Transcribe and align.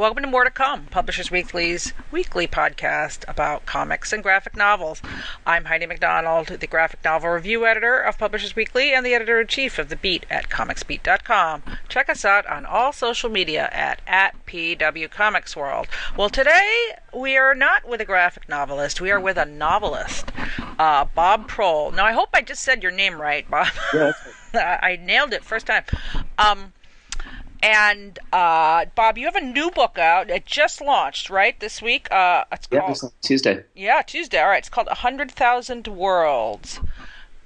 Welcome 0.00 0.22
to 0.22 0.30
More 0.30 0.44
to 0.44 0.50
Come, 0.50 0.86
Publishers 0.86 1.30
Weekly's 1.30 1.92
weekly 2.10 2.46
podcast 2.46 3.28
about 3.28 3.66
comics 3.66 4.14
and 4.14 4.22
graphic 4.22 4.56
novels. 4.56 5.02
I'm 5.44 5.66
Heidi 5.66 5.84
McDonald, 5.84 6.46
the 6.46 6.66
graphic 6.66 7.04
novel 7.04 7.28
review 7.28 7.66
editor 7.66 7.98
of 7.98 8.16
Publishers 8.16 8.56
Weekly 8.56 8.94
and 8.94 9.04
the 9.04 9.12
editor 9.12 9.42
in 9.42 9.46
chief 9.46 9.78
of 9.78 9.90
The 9.90 9.96
Beat 9.96 10.24
at 10.30 10.48
comicsbeat.com. 10.48 11.64
Check 11.90 12.08
us 12.08 12.24
out 12.24 12.46
on 12.46 12.64
all 12.64 12.94
social 12.94 13.28
media 13.28 13.68
at, 13.72 14.00
at 14.06 14.34
PW 14.46 15.10
Comics 15.10 15.54
World. 15.54 15.86
Well, 16.16 16.30
today 16.30 16.94
we 17.14 17.36
are 17.36 17.54
not 17.54 17.86
with 17.86 18.00
a 18.00 18.06
graphic 18.06 18.48
novelist, 18.48 19.02
we 19.02 19.10
are 19.10 19.20
with 19.20 19.36
a 19.36 19.44
novelist, 19.44 20.32
uh, 20.78 21.04
Bob 21.14 21.46
Proehl. 21.46 21.94
Now, 21.94 22.06
I 22.06 22.12
hope 22.12 22.30
I 22.32 22.40
just 22.40 22.62
said 22.62 22.82
your 22.82 22.92
name 22.92 23.20
right, 23.20 23.46
Bob. 23.50 23.68
Yeah, 23.92 24.12
I 24.82 24.96
nailed 24.96 25.34
it 25.34 25.44
first 25.44 25.66
time. 25.66 25.84
Um, 26.38 26.72
and 27.62 28.18
uh, 28.32 28.86
Bob, 28.94 29.18
you 29.18 29.26
have 29.26 29.36
a 29.36 29.40
new 29.40 29.70
book 29.70 29.98
out. 29.98 30.30
It 30.30 30.46
just 30.46 30.80
launched, 30.80 31.30
right, 31.30 31.58
this 31.60 31.82
week. 31.82 32.10
Uh, 32.10 32.44
it's 32.52 32.68
yeah, 32.70 32.80
called 32.80 33.12
Tuesday. 33.22 33.64
yeah 33.74 34.02
Tuesday. 34.02 34.40
All 34.40 34.48
right, 34.48 34.58
it's 34.58 34.68
called 34.68 34.88
A 34.88 34.96
Hundred 34.96 35.30
Thousand 35.30 35.86
Worlds, 35.86 36.80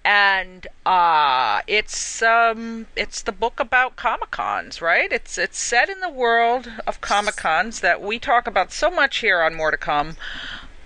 and 0.04 0.66
uh, 0.86 1.62
it's 1.66 2.22
um, 2.22 2.86
it's 2.94 3.22
the 3.22 3.32
book 3.32 3.58
about 3.58 3.96
Comic 3.96 4.30
Cons, 4.30 4.80
right? 4.80 5.10
It's 5.10 5.36
it's 5.38 5.58
set 5.58 5.88
in 5.88 6.00
the 6.00 6.10
world 6.10 6.70
of 6.86 7.00
Comic 7.00 7.36
Cons 7.36 7.80
that 7.80 8.00
we 8.00 8.18
talk 8.18 8.46
about 8.46 8.72
so 8.72 8.90
much 8.90 9.18
here 9.18 9.40
on 9.40 9.54
More 9.54 9.70
to 9.70 9.76
Come. 9.76 10.16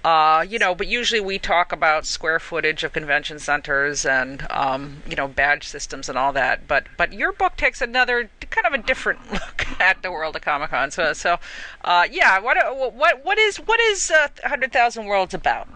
Uh, 0.09 0.41
you 0.41 0.59
know, 0.59 0.75
but 0.75 0.87
usually 0.87 1.21
we 1.21 1.39
talk 1.39 1.71
about 1.71 2.07
square 2.07 2.41
footage 2.41 2.83
of 2.83 2.95
convention 2.95 3.39
centers 3.39 4.07
and 4.07 4.47
um, 4.49 5.03
you 5.07 5.15
know 5.15 5.29
badge 5.29 5.69
systems 5.69 6.09
and 6.09 6.17
all 6.17 6.33
that. 6.33 6.67
But 6.67 6.87
but 6.97 7.13
your 7.13 7.31
book 7.31 7.57
takes 7.59 7.83
another 7.83 8.31
kind 8.49 8.67
of 8.67 8.73
a 8.73 8.83
different 8.83 9.21
look 9.33 9.67
at 9.79 10.01
the 10.01 10.11
world 10.11 10.35
of 10.35 10.41
Comic 10.41 10.71
Con. 10.71 10.91
So 10.91 11.13
so 11.13 11.37
uh, 11.85 12.09
yeah, 12.11 12.39
what 12.39 12.57
what 12.95 13.23
what 13.23 13.37
is 13.37 13.59
what 13.59 13.79
is 13.81 14.11
uh, 14.11 14.29
Hundred 14.45 14.73
Thousand 14.73 15.05
Worlds 15.05 15.35
about? 15.35 15.69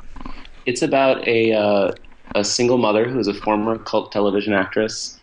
It's 0.65 0.81
about 0.81 1.29
a 1.29 1.53
uh, 1.53 1.93
a 2.35 2.43
single 2.43 2.79
mother 2.79 3.07
who 3.07 3.19
is 3.19 3.29
a 3.29 3.35
former 3.35 3.77
cult 3.77 4.13
television 4.13 4.55
actress, 4.55 5.21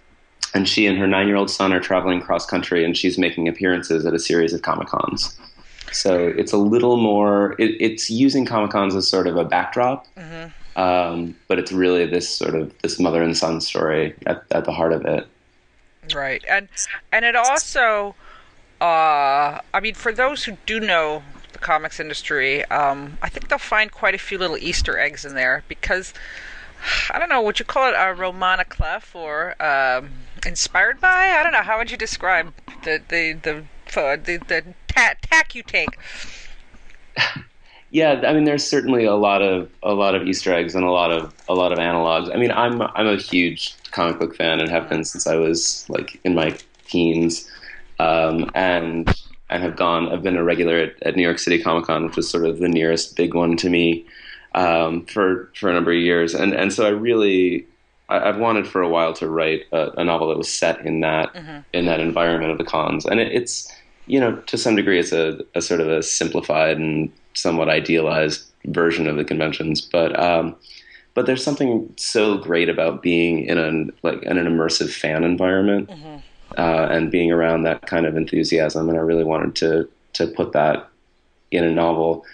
and 0.53 0.69
she 0.69 0.85
and 0.85 0.99
her 0.99 1.07
nine 1.07 1.25
year 1.25 1.37
old 1.37 1.49
son 1.49 1.73
are 1.73 1.79
traveling 1.79 2.21
cross 2.21 2.45
country, 2.45 2.85
and 2.85 2.95
she's 2.95 3.17
making 3.17 3.47
appearances 3.47 4.05
at 4.05 4.13
a 4.13 4.19
series 4.19 4.53
of 4.53 4.61
Comic 4.61 4.89
Cons. 4.89 5.35
So 5.91 6.27
it's 6.27 6.51
a 6.51 6.57
little 6.57 6.97
more. 6.97 7.55
It, 7.59 7.75
it's 7.79 8.09
using 8.09 8.45
Comic 8.45 8.71
Cons 8.71 8.95
as 8.95 9.07
sort 9.07 9.27
of 9.27 9.37
a 9.37 9.45
backdrop, 9.45 10.07
um, 10.75 11.35
but 11.47 11.59
it's 11.59 11.71
really 11.71 12.05
this 12.05 12.29
sort 12.29 12.55
of 12.55 12.73
this 12.81 12.99
mother 12.99 13.21
and 13.21 13.35
son 13.37 13.61
story 13.61 14.15
at, 14.25 14.43
at 14.51 14.65
the 14.65 14.71
heart 14.71 14.93
of 14.93 15.05
it. 15.05 15.27
Right, 16.13 16.43
and 16.49 16.67
and 17.11 17.25
it 17.25 17.35
also, 17.35 18.15
uh, 18.81 19.59
I 19.73 19.79
mean, 19.81 19.95
for 19.95 20.11
those 20.11 20.43
who 20.43 20.57
do 20.65 20.79
know 20.79 21.23
the 21.53 21.59
comics 21.59 21.99
industry, 21.99 22.65
um, 22.65 23.17
I 23.21 23.29
think 23.29 23.49
they'll 23.49 23.59
find 23.59 23.91
quite 23.91 24.15
a 24.15 24.19
few 24.19 24.37
little 24.37 24.57
Easter 24.57 24.97
eggs 24.97 25.25
in 25.25 25.35
there 25.35 25.63
because 25.67 26.13
I 27.11 27.19
don't 27.19 27.29
know, 27.29 27.41
would 27.41 27.59
you 27.59 27.65
call 27.65 27.89
it 27.89 27.95
a 27.97 28.13
roman 28.13 28.59
à 28.59 28.67
clef 28.67 29.15
or 29.15 29.61
um, 29.61 30.11
inspired 30.45 31.01
by? 31.01 31.35
I 31.37 31.43
don't 31.43 31.51
know. 31.51 31.61
How 31.61 31.77
would 31.77 31.91
you 31.91 31.97
describe 31.97 32.53
the 32.83 33.01
the 33.09 33.33
the 33.33 33.65
the, 33.93 34.39
the 34.47 34.73
ta- 34.99 35.15
tack 35.21 35.55
you 35.55 35.63
take? 35.63 35.97
Yeah, 37.91 38.21
I 38.25 38.33
mean, 38.33 38.43
there's 38.43 38.65
certainly 38.65 39.05
a 39.05 39.15
lot 39.15 39.41
of 39.41 39.67
a 39.81 39.93
lot 39.93 40.13
of 40.13 40.27
Easter 40.27 40.53
eggs 40.53 40.75
and 40.75 40.83
a 40.85 40.91
lot 40.91 41.11
of 41.11 41.33
a 41.47 41.55
lot 41.55 41.71
of 41.71 41.79
analogs. 41.79 42.33
I 42.33 42.37
mean, 42.37 42.51
I'm 42.51 42.81
I'm 42.83 43.07
a 43.07 43.15
huge 43.15 43.75
comic 43.91 44.19
book 44.19 44.35
fan 44.35 44.59
and 44.59 44.69
have 44.69 44.87
been 44.89 45.03
since 45.03 45.25
I 45.25 45.35
was 45.35 45.85
like 45.89 46.19
in 46.23 46.35
my 46.35 46.55
teens, 46.87 47.49
um, 47.97 48.51
and 48.53 49.11
and 49.49 49.63
have 49.63 49.75
gone. 49.75 50.11
I've 50.11 50.21
been 50.21 50.37
a 50.37 50.43
regular 50.43 50.77
at, 50.77 51.01
at 51.01 51.15
New 51.15 51.23
York 51.23 51.39
City 51.39 51.61
Comic 51.61 51.85
Con, 51.85 52.05
which 52.05 52.17
is 52.19 52.29
sort 52.29 52.45
of 52.45 52.59
the 52.59 52.69
nearest 52.69 53.15
big 53.15 53.33
one 53.33 53.57
to 53.57 53.69
me, 53.71 54.05
um, 54.53 55.03
for 55.07 55.51
for 55.55 55.71
a 55.71 55.73
number 55.73 55.91
of 55.91 55.97
years, 55.97 56.35
and 56.35 56.53
and 56.53 56.71
so 56.71 56.85
I 56.85 56.89
really. 56.89 57.65
I- 58.07 58.27
I've 58.29 58.39
wanted 58.39 58.67
for 58.67 58.81
a 58.81 58.89
while 58.89 59.13
to 59.13 59.29
write 59.29 59.65
a, 59.71 59.91
a 60.01 60.03
novel 60.03 60.29
that 60.29 60.37
was 60.37 60.51
set 60.51 60.83
in 60.83 61.01
that 61.01 61.29
in 61.73 61.85
that 61.85 61.99
environment 61.99 62.51
of 62.51 62.57
the 62.57 62.63
cons, 62.63 63.05
and 63.05 63.19
it, 63.19 63.31
it's 63.31 63.71
you 64.09 64.19
know 64.19 64.35
to 64.47 64.57
some 64.57 64.75
degree 64.75 64.99
it's 64.99 65.13
a, 65.13 65.39
a 65.55 65.61
sort 65.61 65.79
of 65.79 65.87
a 65.87 66.03
simplified 66.03 66.77
and 66.77 67.11
somewhat 67.35 67.69
idealized 67.69 68.43
version 68.65 69.07
of 69.07 69.15
the 69.15 69.23
conventions, 69.23 69.79
but 69.81 70.19
um, 70.19 70.55
but 71.13 71.25
there's 71.25 71.43
something 71.43 71.93
so 71.97 72.37
great 72.37 72.69
about 72.69 73.01
being 73.01 73.45
in 73.45 73.57
an 73.57 73.91
like 74.03 74.21
in 74.23 74.37
an 74.37 74.47
immersive 74.47 74.89
fan 74.89 75.23
environment 75.23 75.89
uh, 76.57 76.87
and 76.89 77.11
being 77.11 77.31
around 77.31 77.63
that 77.63 77.85
kind 77.85 78.05
of 78.05 78.17
enthusiasm. 78.17 78.89
And 78.89 78.97
I 78.97 79.01
really 79.01 79.23
wanted 79.23 79.55
to 79.57 79.89
to 80.13 80.27
put 80.27 80.53
that 80.53 80.89
in 81.51 81.63
a 81.63 81.71
novel, 81.71 82.25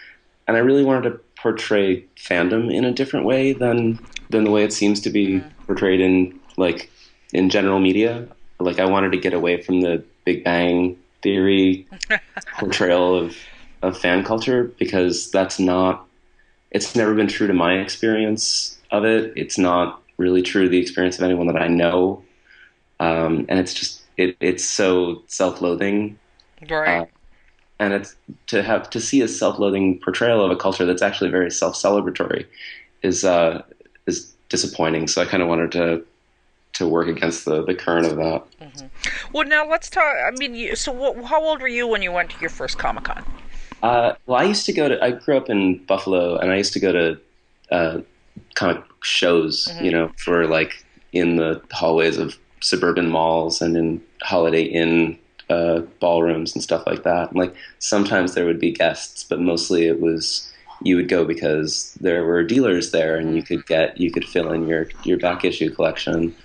and 0.47 0.55
I 0.57 0.61
really 0.61 0.85
wanted 0.85 1.09
to 1.09 1.19
portray 1.35 2.03
fandom 2.15 2.73
in 2.73 2.85
a 2.85 2.91
different 2.91 3.25
way 3.25 3.51
than 3.53 3.99
than 4.29 4.45
the 4.45 4.51
way 4.51 4.63
it 4.63 4.73
seems 4.73 5.01
to 5.01 5.09
be 5.09 5.43
portrayed 5.67 5.99
in 5.99 6.39
like 6.55 6.89
in 7.33 7.49
general 7.49 7.79
media. 7.79 8.27
Like 8.59 8.79
I 8.79 8.85
wanted 8.85 9.11
to 9.11 9.17
get 9.17 9.33
away 9.33 9.61
from 9.61 9.81
the 9.81 10.01
Big 10.23 10.43
Bang 10.45 10.97
theory 11.25 11.87
portrayal 12.59 13.17
of 13.17 13.35
of 13.81 13.97
fan 13.97 14.23
culture 14.23 14.65
because 14.77 15.31
that's 15.31 15.59
not 15.59 16.05
it's 16.69 16.95
never 16.95 17.15
been 17.15 17.27
true 17.27 17.47
to 17.47 17.53
my 17.53 17.79
experience 17.79 18.77
of 18.91 19.05
it. 19.05 19.33
It's 19.35 19.57
not 19.57 20.01
really 20.17 20.43
true 20.43 20.63
to 20.63 20.69
the 20.69 20.77
experience 20.77 21.17
of 21.17 21.23
anyone 21.23 21.47
that 21.47 21.61
i 21.61 21.67
know. 21.67 22.21
Um, 22.99 23.45
and 23.49 23.59
it's 23.59 23.73
just 23.73 24.03
it, 24.17 24.37
it's 24.39 24.63
so 24.63 25.23
self-loathing. 25.27 26.19
Right. 26.69 27.01
Uh, 27.01 27.05
and 27.79 27.93
it's 27.93 28.15
to 28.47 28.61
have 28.61 28.89
to 28.91 29.01
see 29.01 29.21
a 29.21 29.27
self-loathing 29.27 29.99
portrayal 30.01 30.45
of 30.45 30.51
a 30.51 30.55
culture 30.55 30.85
that's 30.85 31.01
actually 31.01 31.31
very 31.31 31.49
self-celebratory 31.49 32.45
is 33.01 33.25
uh, 33.25 33.63
is 34.05 34.31
disappointing. 34.49 35.07
So 35.07 35.21
i 35.23 35.25
kind 35.25 35.41
of 35.41 35.49
wanted 35.49 35.71
to 35.73 36.05
to 36.75 36.87
work 36.87 37.07
against 37.07 37.45
the, 37.45 37.63
the 37.63 37.75
current 37.75 38.05
of 38.05 38.15
that 38.17 38.43
well, 39.33 39.47
now 39.47 39.67
let's 39.67 39.89
talk. 39.89 40.03
I 40.03 40.31
mean, 40.31 40.55
you, 40.55 40.75
so 40.75 40.91
what, 40.91 41.23
how 41.25 41.43
old 41.43 41.61
were 41.61 41.67
you 41.67 41.87
when 41.87 42.01
you 42.01 42.11
went 42.11 42.29
to 42.31 42.39
your 42.39 42.49
first 42.49 42.77
Comic 42.77 43.05
Con? 43.05 43.23
Uh, 43.83 44.13
well, 44.25 44.39
I 44.39 44.43
used 44.43 44.65
to 44.65 44.73
go 44.73 44.89
to. 44.89 45.03
I 45.03 45.11
grew 45.11 45.37
up 45.37 45.49
in 45.49 45.83
Buffalo, 45.85 46.37
and 46.37 46.51
I 46.51 46.57
used 46.57 46.73
to 46.73 46.79
go 46.79 46.91
to 46.91 47.19
uh, 47.71 48.01
comic 48.55 48.83
shows. 49.03 49.67
You 49.81 49.91
know, 49.91 50.11
for 50.17 50.47
like 50.47 50.85
in 51.11 51.35
the 51.35 51.61
hallways 51.71 52.17
of 52.17 52.37
suburban 52.61 53.09
malls 53.09 53.61
and 53.61 53.77
in 53.77 54.01
Holiday 54.23 54.63
Inn 54.63 55.19
uh, 55.49 55.81
ballrooms 55.99 56.55
and 56.55 56.63
stuff 56.63 56.85
like 56.87 57.03
that. 57.03 57.29
And 57.29 57.39
like 57.39 57.55
sometimes 57.79 58.33
there 58.33 58.45
would 58.45 58.59
be 58.59 58.71
guests, 58.71 59.23
but 59.23 59.39
mostly 59.39 59.85
it 59.85 60.01
was 60.01 60.51
you 60.81 60.95
would 60.95 61.07
go 61.07 61.23
because 61.23 61.93
there 62.01 62.25
were 62.25 62.43
dealers 62.43 62.91
there, 62.91 63.17
and 63.17 63.35
you 63.35 63.43
could 63.43 63.65
get 63.65 63.99
you 63.99 64.11
could 64.11 64.25
fill 64.25 64.51
in 64.51 64.67
your 64.67 64.87
your 65.03 65.17
back 65.17 65.45
issue 65.45 65.73
collection. 65.73 66.35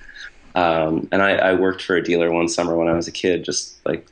Um, 0.55 1.09
and 1.13 1.23
I, 1.23 1.33
I 1.37 1.53
worked 1.55 1.83
for 1.83 1.97
a 1.97 2.03
dealer 2.03 2.31
one 2.33 2.49
summer 2.49 2.77
when 2.77 2.89
I 2.89 2.95
was 2.95 3.07
a 3.09 3.13
kid, 3.13 3.45
just 3.45 3.85
like 3.87 4.07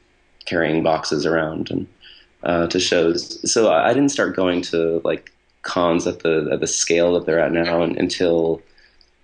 carrying 0.44 0.82
boxes 0.82 1.26
around 1.26 1.70
and 1.70 1.86
uh, 2.44 2.66
to 2.68 2.78
shows. 2.80 3.50
So 3.50 3.68
I 3.68 3.88
I 3.90 3.94
didn't 3.94 4.10
start 4.10 4.36
going 4.36 4.62
to 4.62 5.00
like 5.04 5.32
cons 5.62 6.06
at 6.06 6.20
the 6.20 6.48
at 6.52 6.60
the 6.60 6.66
scale 6.66 7.14
that 7.14 7.26
they're 7.26 7.40
at 7.40 7.52
now 7.52 7.82
un- 7.82 7.96
until 7.98 8.62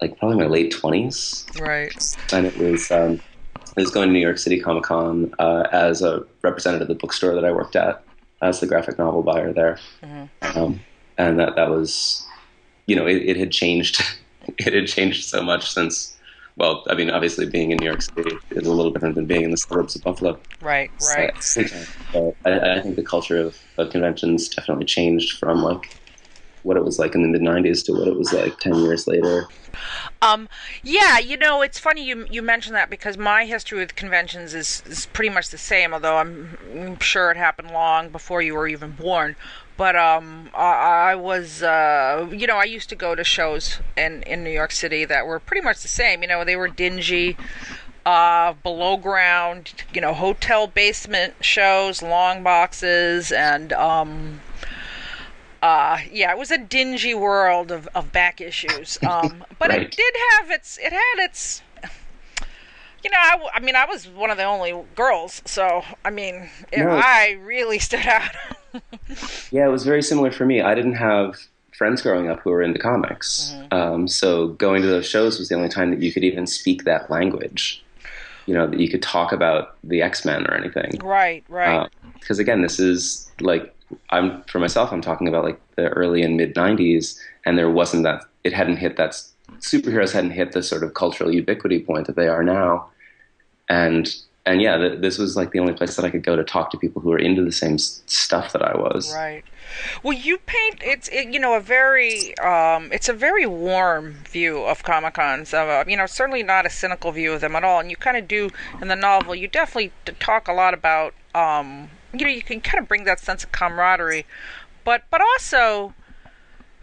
like 0.02 0.18
probably 0.18 0.36
my 0.36 0.46
late 0.46 0.72
twenties, 0.72 1.46
Right. 1.60 1.94
and 2.32 2.46
it 2.46 2.56
was 2.58 2.90
um, 2.90 3.20
I 3.76 3.80
was 3.80 3.90
going 3.90 4.08
to 4.08 4.12
New 4.12 4.18
York 4.18 4.38
City 4.38 4.58
Comic 4.60 4.82
Con 4.84 5.32
uh, 5.38 5.68
as 5.72 6.02
a 6.02 6.24
representative 6.42 6.82
of 6.82 6.88
the 6.88 6.94
bookstore 7.00 7.34
that 7.34 7.44
I 7.44 7.52
worked 7.52 7.76
at 7.76 8.02
as 8.42 8.58
the 8.60 8.66
graphic 8.66 8.98
novel 8.98 9.22
buyer 9.22 9.52
there, 9.52 9.78
um, 10.42 10.80
and 11.16 11.38
that 11.38 11.54
that 11.54 11.70
was 11.70 12.26
you 12.86 12.96
know 12.96 13.06
it, 13.06 13.22
it 13.22 13.36
had 13.36 13.52
changed 13.52 14.02
it 14.58 14.74
had 14.74 14.88
changed 14.88 15.24
so 15.24 15.40
much 15.42 15.70
since. 15.72 16.13
Well, 16.56 16.84
I 16.88 16.94
mean, 16.94 17.10
obviously, 17.10 17.46
being 17.46 17.72
in 17.72 17.78
New 17.78 17.86
York 17.86 18.02
City 18.02 18.36
is 18.52 18.66
a 18.66 18.72
little 18.72 18.92
different 18.92 19.16
than 19.16 19.26
being 19.26 19.44
in 19.44 19.50
the 19.50 19.56
suburbs 19.56 19.96
of 19.96 20.02
Buffalo. 20.02 20.40
Right. 20.60 20.90
Right. 21.00 21.32
So 22.14 22.36
I, 22.44 22.76
I 22.76 22.80
think 22.80 22.94
the 22.94 23.02
culture 23.02 23.40
of, 23.40 23.56
of 23.76 23.90
conventions 23.90 24.48
definitely 24.48 24.84
changed 24.84 25.36
from 25.38 25.64
like 25.64 25.82
what 26.62 26.76
it 26.76 26.84
was 26.84 26.98
like 26.98 27.16
in 27.16 27.22
the 27.22 27.28
mid 27.28 27.42
'90s 27.42 27.84
to 27.86 27.92
what 27.92 28.06
it 28.06 28.16
was 28.16 28.32
like 28.32 28.56
ten 28.60 28.74
years 28.76 29.08
later. 29.08 29.48
Um, 30.22 30.48
yeah, 30.82 31.18
you 31.18 31.36
know, 31.36 31.62
it's 31.62 31.78
funny 31.78 32.04
you 32.06 32.26
you 32.30 32.42
mentioned 32.42 32.76
that 32.76 32.90
because 32.90 33.18
my 33.18 33.44
history 33.44 33.78
with 33.78 33.96
conventions 33.96 34.54
is, 34.54 34.82
is 34.86 35.06
pretty 35.06 35.30
much 35.30 35.50
the 35.50 35.58
same. 35.58 35.92
Although 35.92 36.16
I'm, 36.16 36.56
I'm 36.72 36.98
sure 37.00 37.30
it 37.30 37.36
happened 37.36 37.72
long 37.72 38.10
before 38.10 38.40
you 38.42 38.54
were 38.54 38.68
even 38.68 38.92
born. 38.92 39.36
But 39.76 39.96
um, 39.96 40.50
I, 40.54 41.10
I 41.10 41.14
was, 41.16 41.62
uh, 41.62 42.28
you 42.30 42.46
know, 42.46 42.56
I 42.56 42.64
used 42.64 42.88
to 42.90 42.96
go 42.96 43.14
to 43.14 43.24
shows 43.24 43.80
in 43.96 44.22
in 44.22 44.44
New 44.44 44.50
York 44.50 44.70
City 44.70 45.04
that 45.04 45.26
were 45.26 45.40
pretty 45.40 45.62
much 45.62 45.82
the 45.82 45.88
same. 45.88 46.22
You 46.22 46.28
know, 46.28 46.44
they 46.44 46.56
were 46.56 46.68
dingy, 46.68 47.36
uh, 48.06 48.52
below 48.62 48.96
ground, 48.96 49.72
you 49.92 50.00
know, 50.00 50.12
hotel 50.14 50.66
basement 50.66 51.34
shows, 51.40 52.02
long 52.02 52.42
boxes, 52.42 53.32
and 53.32 53.72
um, 53.72 54.40
uh, 55.62 55.98
yeah, 56.12 56.30
it 56.30 56.38
was 56.38 56.50
a 56.50 56.58
dingy 56.58 57.14
world 57.14 57.70
of, 57.70 57.88
of 57.94 58.12
back 58.12 58.40
issues. 58.40 58.98
Um, 59.02 59.44
but 59.58 59.70
it 59.70 59.90
did 59.90 60.14
have 60.32 60.50
its, 60.50 60.78
it 60.78 60.92
had 60.92 61.14
its, 61.16 61.62
you 63.04 63.10
know, 63.10 63.48
I 63.52 63.60
mean, 63.60 63.76
I 63.76 63.84
was 63.84 64.08
one 64.08 64.30
of 64.30 64.36
the 64.38 64.44
only 64.44 64.74
girls, 64.96 65.42
so 65.44 65.82
I 66.04 66.10
mean, 66.10 66.48
No. 66.76 66.90
I 66.90 67.36
really 67.42 67.78
stood 67.88 68.06
out. 68.06 68.30
Yeah, 69.52 69.66
it 69.66 69.70
was 69.70 69.84
very 69.84 70.02
similar 70.02 70.32
for 70.32 70.44
me. 70.46 70.60
I 70.60 70.74
didn't 70.74 70.94
have 70.94 71.36
friends 71.76 72.02
growing 72.02 72.28
up 72.28 72.40
who 72.40 72.50
were 72.50 72.62
into 72.62 72.78
comics, 72.78 73.54
um, 73.70 74.08
so 74.08 74.48
going 74.48 74.82
to 74.82 74.88
those 74.88 75.06
shows 75.06 75.38
was 75.38 75.48
the 75.48 75.54
only 75.54 75.68
time 75.68 75.90
that 75.90 76.00
you 76.00 76.12
could 76.12 76.24
even 76.24 76.46
speak 76.46 76.84
that 76.84 77.10
language. 77.10 77.82
You 78.46 78.54
know, 78.54 78.66
that 78.66 78.78
you 78.78 78.90
could 78.90 79.02
talk 79.02 79.32
about 79.32 79.76
the 79.84 80.02
X 80.02 80.24
Men 80.24 80.46
or 80.46 80.54
anything. 80.54 80.98
right, 81.02 81.44
right. 81.48 81.88
Because 82.14 82.38
again, 82.38 82.62
this 82.62 82.78
is 82.78 83.30
like 83.40 83.74
I'm 84.10 84.42
for 84.44 84.58
myself. 84.58 84.92
I'm 84.92 85.00
talking 85.00 85.28
about 85.28 85.44
like 85.44 85.60
the 85.76 85.88
early 85.90 86.22
and 86.22 86.36
mid 86.36 86.54
'90s, 86.54 87.18
and 87.44 87.56
there 87.56 87.70
wasn't 87.70 88.02
that. 88.04 88.24
It 88.44 88.52
hadn't 88.52 88.76
hit 88.76 88.96
that. 88.96 89.20
Superheroes 89.60 90.12
hadn't 90.12 90.32
hit 90.32 90.52
the 90.52 90.62
sort 90.62 90.82
of 90.82 90.94
cultural 90.94 91.32
ubiquity 91.32 91.78
point 91.80 92.06
that 92.06 92.16
they 92.16 92.28
are 92.28 92.42
now, 92.42 92.90
and 93.68 94.14
and 94.46 94.60
yeah, 94.60 94.76
th- 94.76 95.00
this 95.00 95.16
was 95.16 95.36
like 95.36 95.52
the 95.52 95.58
only 95.58 95.72
place 95.72 95.96
that 95.96 96.04
I 96.04 96.10
could 96.10 96.22
go 96.22 96.36
to 96.36 96.44
talk 96.44 96.70
to 96.70 96.76
people 96.78 97.00
who 97.00 97.08
were 97.08 97.18
into 97.18 97.42
the 97.42 97.52
same 97.52 97.74
s- 97.74 98.02
stuff 98.06 98.52
that 98.52 98.62
I 98.62 98.76
was. 98.76 99.14
Right. 99.14 99.42
Well, 100.02 100.12
you 100.12 100.36
paint 100.38 100.82
it's 100.82 101.08
it, 101.08 101.28
you 101.28 101.40
know 101.40 101.54
a 101.54 101.60
very 101.60 102.36
um, 102.38 102.92
it's 102.92 103.08
a 103.08 103.14
very 103.14 103.46
warm 103.46 104.16
view 104.28 104.58
of 104.64 104.82
Comic 104.82 105.14
Cons. 105.14 105.54
Uh, 105.54 105.84
you 105.88 105.96
know, 105.96 106.04
certainly 106.06 106.42
not 106.42 106.66
a 106.66 106.70
cynical 106.70 107.10
view 107.12 107.32
of 107.32 107.40
them 107.40 107.56
at 107.56 107.64
all. 107.64 107.80
And 107.80 107.90
you 107.90 107.96
kind 107.96 108.18
of 108.18 108.28
do 108.28 108.50
in 108.82 108.88
the 108.88 108.96
novel. 108.96 109.34
You 109.34 109.48
definitely 109.48 109.92
talk 110.20 110.46
a 110.46 110.52
lot 110.52 110.74
about 110.74 111.14
um, 111.34 111.88
you 112.12 112.26
know 112.26 112.30
you 112.30 112.42
can 112.42 112.60
kind 112.60 112.82
of 112.82 112.86
bring 112.86 113.04
that 113.04 113.20
sense 113.20 113.44
of 113.44 113.52
camaraderie, 113.52 114.26
but 114.84 115.04
but 115.10 115.22
also 115.22 115.94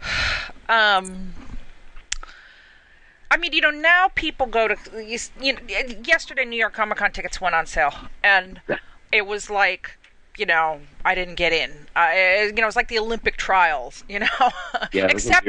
um. 0.68 1.34
I 3.32 3.38
mean, 3.38 3.54
you 3.54 3.62
know, 3.62 3.70
now 3.70 4.08
people 4.14 4.46
go 4.46 4.68
to. 4.68 4.76
You, 5.02 5.18
you 5.40 5.54
know, 5.54 5.60
yesterday, 6.04 6.44
New 6.44 6.56
York 6.58 6.74
Comic 6.74 6.98
Con 6.98 7.12
tickets 7.12 7.40
went 7.40 7.54
on 7.54 7.64
sale, 7.66 7.94
and 8.22 8.60
it 9.10 9.26
was 9.26 9.48
like, 9.48 9.96
you 10.36 10.44
know, 10.44 10.80
I 11.04 11.14
didn't 11.14 11.36
get 11.36 11.52
in. 11.52 11.70
Uh, 11.96 12.10
it- 12.12 12.46
you 12.48 12.52
know, 12.56 12.64
it 12.64 12.66
was 12.66 12.76
like 12.76 12.88
the 12.88 12.98
Olympic 12.98 13.36
trials. 13.38 14.04
You 14.06 14.18
know, 14.20 14.26
Yeah, 14.92 15.06
it 15.06 15.14
was 15.14 15.24
a 15.26 15.28
except 15.30 15.46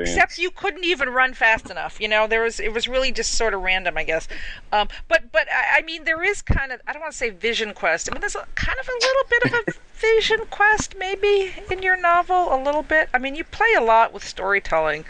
except 0.00 0.38
you 0.38 0.50
couldn't 0.52 0.84
even 0.84 1.08
run 1.10 1.34
fast 1.34 1.70
enough. 1.70 2.00
You 2.00 2.06
know, 2.06 2.28
there 2.28 2.42
was 2.44 2.60
it 2.60 2.72
was 2.72 2.86
really 2.86 3.10
just 3.10 3.32
sort 3.34 3.52
of 3.52 3.62
random, 3.62 3.98
I 3.98 4.04
guess. 4.04 4.28
Um, 4.72 4.86
but 5.08 5.32
but 5.32 5.48
I, 5.52 5.78
I 5.78 5.82
mean, 5.82 6.04
there 6.04 6.22
is 6.22 6.40
kind 6.40 6.70
of 6.70 6.80
I 6.86 6.92
don't 6.92 7.02
want 7.02 7.12
to 7.12 7.18
say 7.18 7.30
vision 7.30 7.74
quest. 7.74 8.08
I 8.08 8.14
mean, 8.14 8.20
there's 8.20 8.36
a, 8.36 8.46
kind 8.54 8.78
of 8.78 8.88
a 8.88 8.92
little 8.92 9.24
bit 9.28 9.44
of 9.46 9.52
a 9.74 9.78
vision 9.98 10.40
quest 10.50 10.94
maybe 10.98 11.52
in 11.68 11.82
your 11.82 11.96
novel, 12.00 12.54
a 12.54 12.58
little 12.62 12.82
bit. 12.84 13.08
I 13.12 13.18
mean, 13.18 13.34
you 13.34 13.42
play 13.44 13.74
a 13.76 13.82
lot 13.82 14.12
with 14.12 14.22
storytelling. 14.24 15.04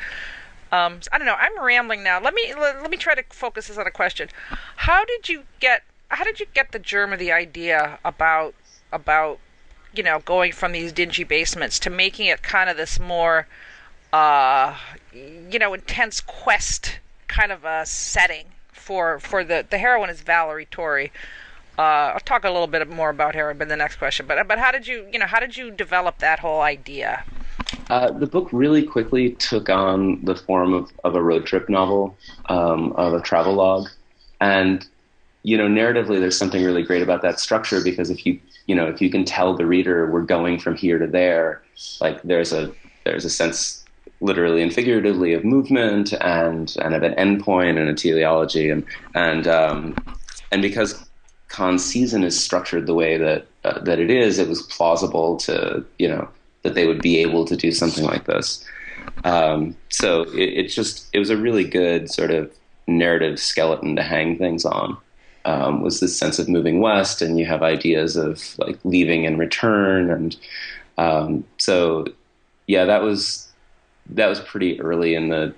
Um, 0.74 0.98
I 1.12 1.18
don't 1.18 1.26
know. 1.26 1.36
I'm 1.38 1.62
rambling 1.62 2.02
now. 2.02 2.20
Let 2.20 2.34
me 2.34 2.52
let, 2.58 2.82
let 2.82 2.90
me 2.90 2.96
try 2.96 3.14
to 3.14 3.22
focus 3.30 3.68
this 3.68 3.78
on 3.78 3.86
a 3.86 3.92
question. 3.92 4.28
How 4.76 5.04
did 5.04 5.28
you 5.28 5.44
get? 5.60 5.82
How 6.08 6.24
did 6.24 6.40
you 6.40 6.46
get 6.52 6.72
the 6.72 6.80
germ 6.80 7.12
of 7.12 7.20
the 7.20 7.30
idea 7.30 7.98
about 8.04 8.54
about 8.92 9.38
you 9.94 10.02
know 10.02 10.18
going 10.18 10.50
from 10.50 10.72
these 10.72 10.92
dingy 10.92 11.22
basements 11.22 11.78
to 11.80 11.90
making 11.90 12.26
it 12.26 12.42
kind 12.42 12.68
of 12.68 12.76
this 12.76 12.98
more 12.98 13.46
uh, 14.12 14.76
you 15.12 15.60
know 15.60 15.74
intense 15.74 16.20
quest 16.20 16.98
kind 17.28 17.52
of 17.52 17.64
a 17.64 17.86
setting 17.86 18.46
for 18.72 19.20
for 19.20 19.44
the 19.44 19.64
the 19.68 19.78
heroine 19.78 20.10
is 20.10 20.22
Valerie 20.22 20.66
Torrey. 20.66 21.12
Uh, 21.78 22.14
I'll 22.14 22.20
talk 22.20 22.44
a 22.44 22.50
little 22.50 22.68
bit 22.68 22.88
more 22.88 23.10
about 23.10 23.34
her 23.36 23.50
in 23.50 23.58
the 23.58 23.76
next 23.76 23.96
question. 23.96 24.26
But 24.26 24.48
but 24.48 24.58
how 24.58 24.72
did 24.72 24.88
you 24.88 25.06
you 25.12 25.20
know 25.20 25.26
how 25.26 25.38
did 25.38 25.56
you 25.56 25.70
develop 25.70 26.18
that 26.18 26.40
whole 26.40 26.62
idea? 26.62 27.24
Uh, 27.90 28.10
the 28.10 28.26
book 28.26 28.48
really 28.52 28.82
quickly 28.82 29.32
took 29.32 29.68
on 29.68 30.24
the 30.24 30.34
form 30.34 30.72
of, 30.72 30.90
of 31.04 31.14
a 31.14 31.22
road 31.22 31.46
trip 31.46 31.68
novel, 31.68 32.16
um, 32.48 32.92
of 32.92 33.12
a 33.12 33.20
travel 33.20 33.54
log, 33.54 33.88
and 34.40 34.86
you 35.44 35.58
know, 35.58 35.68
narratively, 35.68 36.18
there's 36.18 36.38
something 36.38 36.64
really 36.64 36.82
great 36.82 37.02
about 37.02 37.20
that 37.22 37.38
structure 37.38 37.82
because 37.82 38.10
if 38.10 38.26
you 38.26 38.40
you 38.66 38.74
know 38.74 38.86
if 38.86 39.00
you 39.00 39.10
can 39.10 39.24
tell 39.24 39.54
the 39.54 39.66
reader 39.66 40.10
we're 40.10 40.22
going 40.22 40.58
from 40.58 40.74
here 40.74 40.98
to 40.98 41.06
there, 41.06 41.62
like 42.00 42.20
there's 42.22 42.52
a 42.52 42.72
there's 43.04 43.26
a 43.26 43.30
sense 43.30 43.84
literally 44.20 44.62
and 44.62 44.72
figuratively 44.72 45.34
of 45.34 45.44
movement 45.44 46.14
and 46.14 46.74
and 46.80 46.94
of 46.94 47.02
an 47.02 47.14
endpoint 47.14 47.78
and 47.78 47.90
a 47.90 47.94
teleology. 47.94 48.70
And 48.70 48.84
and 49.14 49.46
um, 49.46 49.94
and 50.50 50.62
because 50.62 51.06
con 51.48 51.78
season 51.78 52.24
is 52.24 52.42
structured 52.42 52.86
the 52.86 52.94
way 52.94 53.18
that 53.18 53.46
uh, 53.64 53.80
that 53.80 53.98
it 53.98 54.10
is, 54.10 54.38
it 54.38 54.48
was 54.48 54.62
plausible 54.62 55.36
to 55.38 55.84
you 55.98 56.08
know 56.08 56.26
that 56.64 56.74
they 56.74 56.86
would 56.86 57.00
be 57.00 57.18
able 57.18 57.44
to 57.44 57.56
do 57.56 57.70
something 57.70 58.04
like 58.04 58.24
this. 58.24 58.64
Um, 59.22 59.76
so 59.90 60.22
it, 60.32 60.64
it 60.64 60.68
just 60.68 61.08
it 61.12 61.20
was 61.20 61.30
a 61.30 61.36
really 61.36 61.64
good 61.64 62.10
sort 62.10 62.32
of 62.32 62.52
narrative 62.88 63.38
skeleton 63.38 63.94
to 63.96 64.02
hang 64.02 64.36
things 64.36 64.64
on. 64.64 64.96
Um, 65.46 65.82
was 65.82 66.00
this 66.00 66.18
sense 66.18 66.38
of 66.38 66.48
moving 66.48 66.80
west, 66.80 67.20
and 67.22 67.38
you 67.38 67.44
have 67.44 67.62
ideas 67.62 68.16
of 68.16 68.58
like 68.58 68.78
leaving 68.82 69.26
and 69.26 69.38
return, 69.38 70.10
and 70.10 70.36
um, 70.96 71.44
so 71.58 72.06
yeah, 72.66 72.86
that 72.86 73.02
was 73.02 73.46
that 74.10 74.26
was 74.26 74.40
pretty 74.40 74.80
early 74.80 75.14
in 75.14 75.28
the 75.28 75.54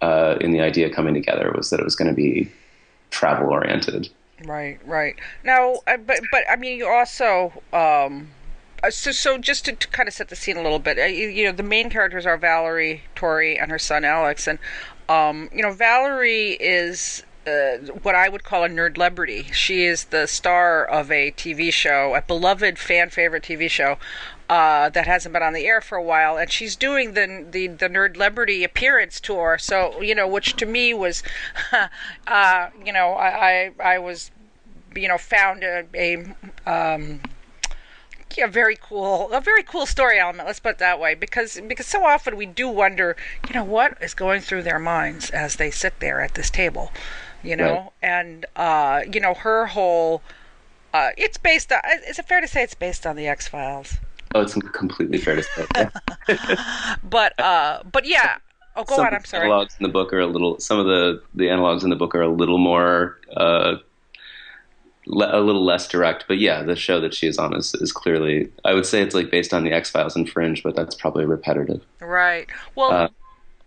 uh, 0.00 0.36
in 0.40 0.52
the 0.52 0.60
idea 0.60 0.90
coming 0.90 1.14
together 1.14 1.52
was 1.56 1.70
that 1.70 1.80
it 1.80 1.84
was 1.84 1.96
going 1.96 2.08
to 2.08 2.14
be 2.14 2.50
travel 3.10 3.50
oriented. 3.50 4.08
Right, 4.44 4.78
right. 4.86 5.16
Now, 5.42 5.76
uh, 5.86 5.96
but 5.96 6.20
but 6.30 6.44
I 6.48 6.56
mean, 6.56 6.78
you 6.78 6.88
also 6.88 7.52
um, 7.72 8.28
so 8.90 9.12
so 9.12 9.38
just 9.38 9.64
to, 9.66 9.72
to 9.72 9.88
kind 9.88 10.08
of 10.08 10.14
set 10.14 10.28
the 10.28 10.36
scene 10.36 10.56
a 10.56 10.62
little 10.62 10.78
bit. 10.78 10.98
Uh, 10.98 11.04
you, 11.04 11.28
you 11.28 11.44
know, 11.44 11.52
the 11.52 11.62
main 11.62 11.90
characters 11.90 12.26
are 12.26 12.36
Valerie, 12.36 13.02
Torrey, 13.14 13.58
and 13.58 13.70
her 13.70 13.78
son 13.78 14.04
Alex, 14.04 14.46
and 14.46 14.58
um, 15.08 15.48
you 15.52 15.62
know, 15.62 15.72
Valerie 15.72 16.52
is. 16.60 17.22
Uh, 17.46 17.78
what 18.02 18.16
I 18.16 18.28
would 18.28 18.42
call 18.42 18.64
a 18.64 18.68
nerd 18.68 18.94
celebrity. 18.94 19.44
She 19.52 19.84
is 19.84 20.06
the 20.06 20.26
star 20.26 20.84
of 20.84 21.12
a 21.12 21.30
TV 21.30 21.72
show, 21.72 22.16
a 22.16 22.20
beloved 22.20 22.76
fan 22.76 23.08
favorite 23.08 23.44
TV 23.44 23.70
show 23.70 23.98
uh, 24.48 24.88
that 24.90 25.06
hasn't 25.06 25.32
been 25.32 25.42
on 25.42 25.52
the 25.52 25.64
air 25.64 25.80
for 25.80 25.96
a 25.96 26.02
while, 26.02 26.36
and 26.36 26.50
she's 26.50 26.74
doing 26.74 27.12
the 27.12 27.46
the, 27.48 27.68
the 27.68 27.88
nerd 27.88 28.14
celebrity 28.14 28.64
appearance 28.64 29.20
tour. 29.20 29.58
So 29.58 30.00
you 30.00 30.14
know, 30.14 30.26
which 30.26 30.56
to 30.56 30.66
me 30.66 30.94
was, 30.94 31.22
uh, 32.26 32.68
you 32.84 32.92
know, 32.92 33.12
I, 33.12 33.70
I 33.80 33.94
I 33.94 33.98
was 33.98 34.30
you 34.94 35.08
know 35.08 35.18
found 35.18 35.62
a, 35.62 35.84
a 35.94 36.34
um 36.66 37.20
a 38.42 38.48
very 38.48 38.76
cool 38.80 39.32
a 39.32 39.40
very 39.40 39.62
cool 39.62 39.86
story 39.86 40.18
element 40.18 40.46
let's 40.46 40.60
put 40.60 40.72
it 40.72 40.78
that 40.78 40.98
way 41.00 41.14
because 41.14 41.60
because 41.68 41.86
so 41.86 42.04
often 42.04 42.36
we 42.36 42.46
do 42.46 42.68
wonder 42.68 43.16
you 43.48 43.54
know 43.54 43.64
what 43.64 43.96
is 44.00 44.14
going 44.14 44.40
through 44.40 44.62
their 44.62 44.78
minds 44.78 45.30
as 45.30 45.56
they 45.56 45.70
sit 45.70 45.98
there 46.00 46.20
at 46.20 46.34
this 46.34 46.50
table 46.50 46.90
you 47.42 47.56
know 47.56 47.74
Right. 47.74 47.90
and 48.02 48.46
uh 48.56 49.02
you 49.12 49.20
know 49.20 49.34
her 49.34 49.66
whole 49.66 50.22
uh 50.94 51.10
it's 51.16 51.36
based 51.38 51.72
on 51.72 51.80
is 52.08 52.18
it 52.18 52.26
fair 52.26 52.40
to 52.40 52.48
say 52.48 52.62
it's 52.62 52.74
based 52.74 53.06
on 53.06 53.16
the 53.16 53.26
x-files 53.26 53.98
Oh, 54.34 54.40
it's 54.42 54.54
completely 54.54 55.18
fair 55.18 55.36
to 55.36 55.42
say. 55.42 55.66
Yeah. 55.76 56.96
but 57.02 57.38
uh 57.40 57.82
but 57.90 58.04
yeah 58.06 58.36
oh 58.74 58.84
go 58.84 58.96
some 58.96 59.06
on 59.06 59.14
i'm 59.14 59.22
the 59.22 59.28
sorry 59.28 59.48
Analogs 59.48 59.78
in 59.78 59.84
the 59.84 59.88
book 59.88 60.12
are 60.12 60.20
a 60.20 60.26
little. 60.26 60.58
Some 60.60 60.78
of 60.78 60.86
the 60.86 61.22
the 61.34 61.44
analogs 61.46 61.84
in 61.84 61.90
the 61.90 61.96
book 61.96 62.14
are 62.14 62.22
a 62.22 62.28
little 62.28 62.58
more, 62.58 63.18
uh, 63.36 63.76
le- 65.06 65.38
a 65.38 65.40
little 65.40 65.64
less 65.64 65.88
direct. 65.88 66.24
But 66.28 66.38
yeah, 66.38 66.62
the 66.62 66.76
show 66.76 67.00
that 67.00 67.14
she 67.14 67.26
is 67.26 67.38
on 67.38 67.54
is, 67.54 67.74
is 67.74 67.92
clearly. 67.92 68.50
I 68.64 68.74
would 68.74 68.86
say 68.86 69.02
it's 69.02 69.14
like 69.14 69.30
based 69.30 69.54
on 69.54 69.64
the 69.64 69.72
X 69.72 69.90
Files 69.90 70.16
and 70.16 70.28
Fringe, 70.28 70.62
but 70.62 70.76
that's 70.76 70.94
probably 70.94 71.24
repetitive. 71.24 71.82
right 72.00 72.48
well 72.74 72.90
Uh, 72.92 73.08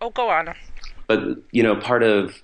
oh 0.01 0.09
go 0.11 0.29
on 0.29 0.53
But 1.07 1.21
you 1.51 1.63
know, 1.63 1.75
part 1.75 2.03
of 2.03 2.41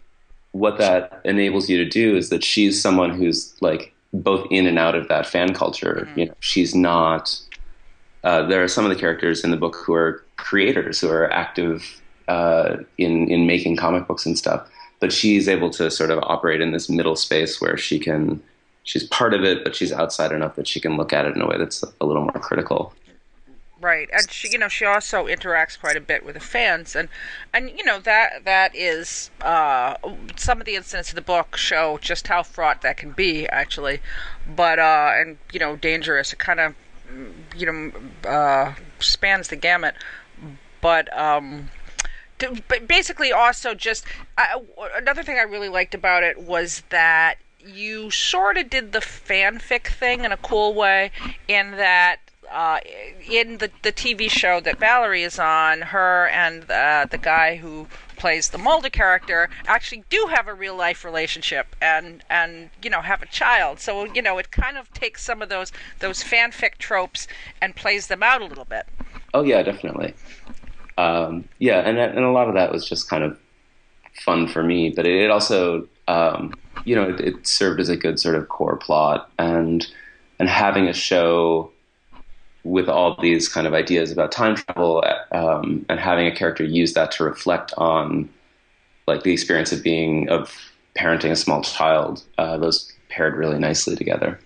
what 0.52 0.78
that 0.78 1.22
enables 1.26 1.70
you 1.70 1.78
to 1.78 1.90
do 1.90 2.16
is 2.16 2.30
that 2.30 2.44
she's 2.44 2.82
someone 2.82 3.10
who's 3.10 3.54
like 3.62 3.94
both 4.14 4.48
in 4.50 4.66
and 4.66 4.80
out 4.80 4.96
of 4.96 5.10
that 5.10 5.26
fan 5.26 5.54
culture. 5.54 6.08
You 6.16 6.28
know, 6.28 6.34
she's 6.40 6.74
not. 6.74 7.38
Uh, 8.24 8.42
there 8.48 8.64
are 8.64 8.68
some 8.68 8.86
of 8.86 8.90
the 8.90 8.96
characters 8.96 9.44
in 9.44 9.52
the 9.52 9.58
book 9.58 9.76
who 9.76 9.94
are 9.94 10.24
creators 10.38 11.00
who 11.00 11.10
are 11.10 11.32
active 11.32 12.02
uh, 12.28 12.78
in 12.98 13.30
in 13.30 13.46
making 13.46 13.76
comic 13.76 14.08
books 14.08 14.26
and 14.26 14.38
stuff, 14.38 14.68
but 15.00 15.12
she's 15.12 15.48
able 15.48 15.70
to 15.72 15.92
sort 15.92 16.10
of 16.10 16.20
operate 16.24 16.62
in 16.62 16.72
this 16.72 16.90
middle 16.90 17.16
space 17.16 17.62
where 17.62 17.78
she 17.78 18.00
can. 18.00 18.42
She's 18.86 19.04
part 19.04 19.34
of 19.34 19.44
it, 19.44 19.64
but 19.64 19.76
she's 19.76 19.92
outside 19.92 20.32
enough 20.32 20.56
that 20.56 20.68
she 20.68 20.80
can 20.80 20.96
look 20.96 21.12
at 21.12 21.26
it 21.26 21.36
in 21.36 21.42
a 21.42 21.48
way 21.48 21.58
that's 21.58 21.84
a 22.00 22.06
little 22.06 22.22
more 22.22 22.32
critical. 22.34 22.94
Right, 23.82 24.08
and 24.14 24.30
she, 24.32 24.50
you 24.50 24.58
know, 24.58 24.68
she 24.68 24.86
also 24.86 25.26
interacts 25.26 25.78
quite 25.78 25.98
a 25.98 26.00
bit 26.00 26.24
with 26.24 26.36
the 26.36 26.40
fans, 26.40 26.96
and 26.96 27.10
and 27.54 27.70
you 27.70 27.84
know 27.84 28.00
that 28.00 28.46
that 28.46 28.76
is 28.76 29.32
uh, 29.42 29.96
some 30.38 30.60
of 30.60 30.66
the 30.66 30.76
incidents 30.76 31.10
of 31.10 31.16
the 31.16 31.22
book 31.22 31.58
show 31.58 32.00
just 32.02 32.28
how 32.28 32.42
fraught 32.42 32.84
that 32.84 32.96
can 32.96 33.12
be, 33.12 33.48
actually, 33.50 34.02
but 34.56 34.80
uh, 34.80 35.12
and 35.16 35.38
you 35.52 35.60
know, 35.60 35.76
dangerous. 35.76 36.32
It 36.32 36.40
kind 36.40 36.60
of 36.60 36.76
you 37.56 37.66
know 37.66 38.30
uh, 38.30 38.74
spans 39.00 39.50
the 39.50 39.56
gamut, 39.56 39.96
but 40.80 41.16
um, 41.18 41.70
to, 42.40 42.62
but 42.68 42.88
basically 42.88 43.32
also 43.32 43.74
just 43.74 44.06
I, 44.38 44.62
another 44.96 45.22
thing 45.22 45.38
I 45.38 45.44
really 45.44 45.70
liked 45.70 45.94
about 45.94 46.24
it 46.24 46.42
was 46.42 46.84
that 46.90 47.36
you 47.66 48.12
sort 48.12 48.58
of 48.58 48.70
did 48.70 48.92
the 48.92 49.00
fanfic 49.00 49.88
thing 49.88 50.24
in 50.24 50.32
a 50.32 50.38
cool 50.38 50.74
way 50.74 51.12
in 51.48 51.72
that 51.72 52.20
uh, 52.52 52.80
in 53.28 53.58
the 53.58 53.72
the 53.82 53.92
TV 53.92 54.30
show 54.30 54.60
that 54.60 54.78
Valerie 54.78 55.24
is 55.24 55.40
on, 55.40 55.82
her 55.82 56.28
and 56.28 56.70
uh, 56.70 57.06
the 57.10 57.18
guy 57.18 57.56
who 57.56 57.88
plays 58.18 58.50
the 58.50 58.58
Mulder 58.58 58.90
character 58.90 59.50
actually 59.68 60.04
do 60.10 60.28
have 60.34 60.48
a 60.48 60.54
real 60.54 60.76
life 60.76 61.04
relationship 61.04 61.76
and 61.82 62.24
and 62.30 62.70
you 62.82 62.90
know 62.90 63.02
have 63.02 63.22
a 63.22 63.28
child. 63.28 63.80
So 63.80 64.06
you 64.06 64.22
know 64.22 64.38
it 64.38 64.52
kind 64.52 64.78
of 64.78 64.92
takes 64.94 65.24
some 65.24 65.42
of 65.42 65.50
those 65.50 65.72
those 66.00 66.24
fanfic 66.24 66.78
tropes 66.78 67.28
and 67.62 67.76
plays 67.76 68.08
them 68.08 68.24
out 68.24 68.42
a 68.42 68.46
little 68.46 68.66
bit. 68.66 68.86
Oh 69.34 69.44
yeah, 69.44 69.64
definitely. 69.64 70.14
Um, 70.98 71.50
yeah, 71.60 71.80
and 71.80 71.98
and 71.98 72.20
a 72.20 72.32
lot 72.32 72.48
of 72.48 72.54
that 72.54 72.72
was 72.72 72.88
just 72.88 73.10
kind 73.10 73.24
of 73.24 73.38
fun 74.24 74.48
for 74.48 74.64
me, 74.64 74.92
but 74.96 75.06
it, 75.06 75.30
also 75.30 75.88
um, 76.08 76.58
you 76.86 76.96
know 76.96 77.10
it, 77.10 77.20
it 77.20 77.48
served 77.48 77.80
as 77.80 77.90
a 77.90 77.98
good 77.98 78.20
sort 78.20 78.36
of 78.36 78.48
core 78.48 78.78
plot. 78.78 79.30
And 79.38 79.86
and 80.40 80.50
having 80.50 80.88
a 80.88 80.94
show 80.94 81.72
with 82.64 82.90
all 82.90 83.16
these 83.22 83.48
kind 83.48 83.68
of 83.68 83.74
ideas 83.74 84.12
about 84.12 84.32
time 84.32 84.56
travel 84.56 85.04
um, 85.32 85.86
and 85.88 86.00
having 86.00 86.26
a 86.26 86.36
character 86.36 86.64
use 86.64 86.94
that 86.94 87.12
to 87.12 87.24
reflect 87.24 87.72
on 87.78 88.28
like 89.08 89.22
the 89.24 89.32
experience 89.32 89.72
of 89.72 89.84
being 89.84 90.28
of 90.30 90.52
parenting 90.98 91.32
a 91.32 91.36
small 91.36 91.62
child 91.62 92.24
uh, 92.40 92.58
those 92.58 92.92
paired 93.10 93.36
really 93.36 93.60
nicely 93.60 93.96
together 93.96 94.40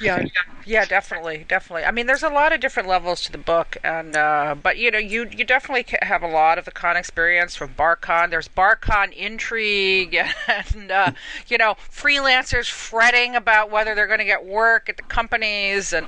yeah 0.00 0.24
yeah 0.66 0.84
definitely 0.84 1.44
definitely 1.48 1.84
i 1.84 1.90
mean 1.90 2.06
there's 2.06 2.22
a 2.22 2.28
lot 2.28 2.52
of 2.52 2.60
different 2.60 2.88
levels 2.88 3.22
to 3.22 3.32
the 3.32 3.38
book 3.38 3.76
and 3.82 4.16
uh, 4.16 4.54
but 4.62 4.76
you 4.78 4.90
know 4.90 4.98
you 4.98 5.28
you 5.36 5.44
definitely 5.44 5.84
have 6.02 6.22
a 6.22 6.28
lot 6.28 6.58
of 6.58 6.64
the 6.64 6.70
con 6.70 6.96
experience 6.96 7.56
from 7.56 7.72
barcon 7.72 8.30
there's 8.30 8.48
barcon 8.48 9.12
intrigue 9.12 10.16
and 10.74 10.90
uh, 10.90 11.12
you 11.48 11.58
know 11.58 11.74
freelancers 11.90 12.70
fretting 12.70 13.34
about 13.34 13.70
whether 13.70 13.94
they're 13.94 14.06
going 14.06 14.18
to 14.18 14.24
get 14.24 14.44
work 14.44 14.88
at 14.88 14.96
the 14.96 15.02
companies 15.04 15.92
and 15.92 16.06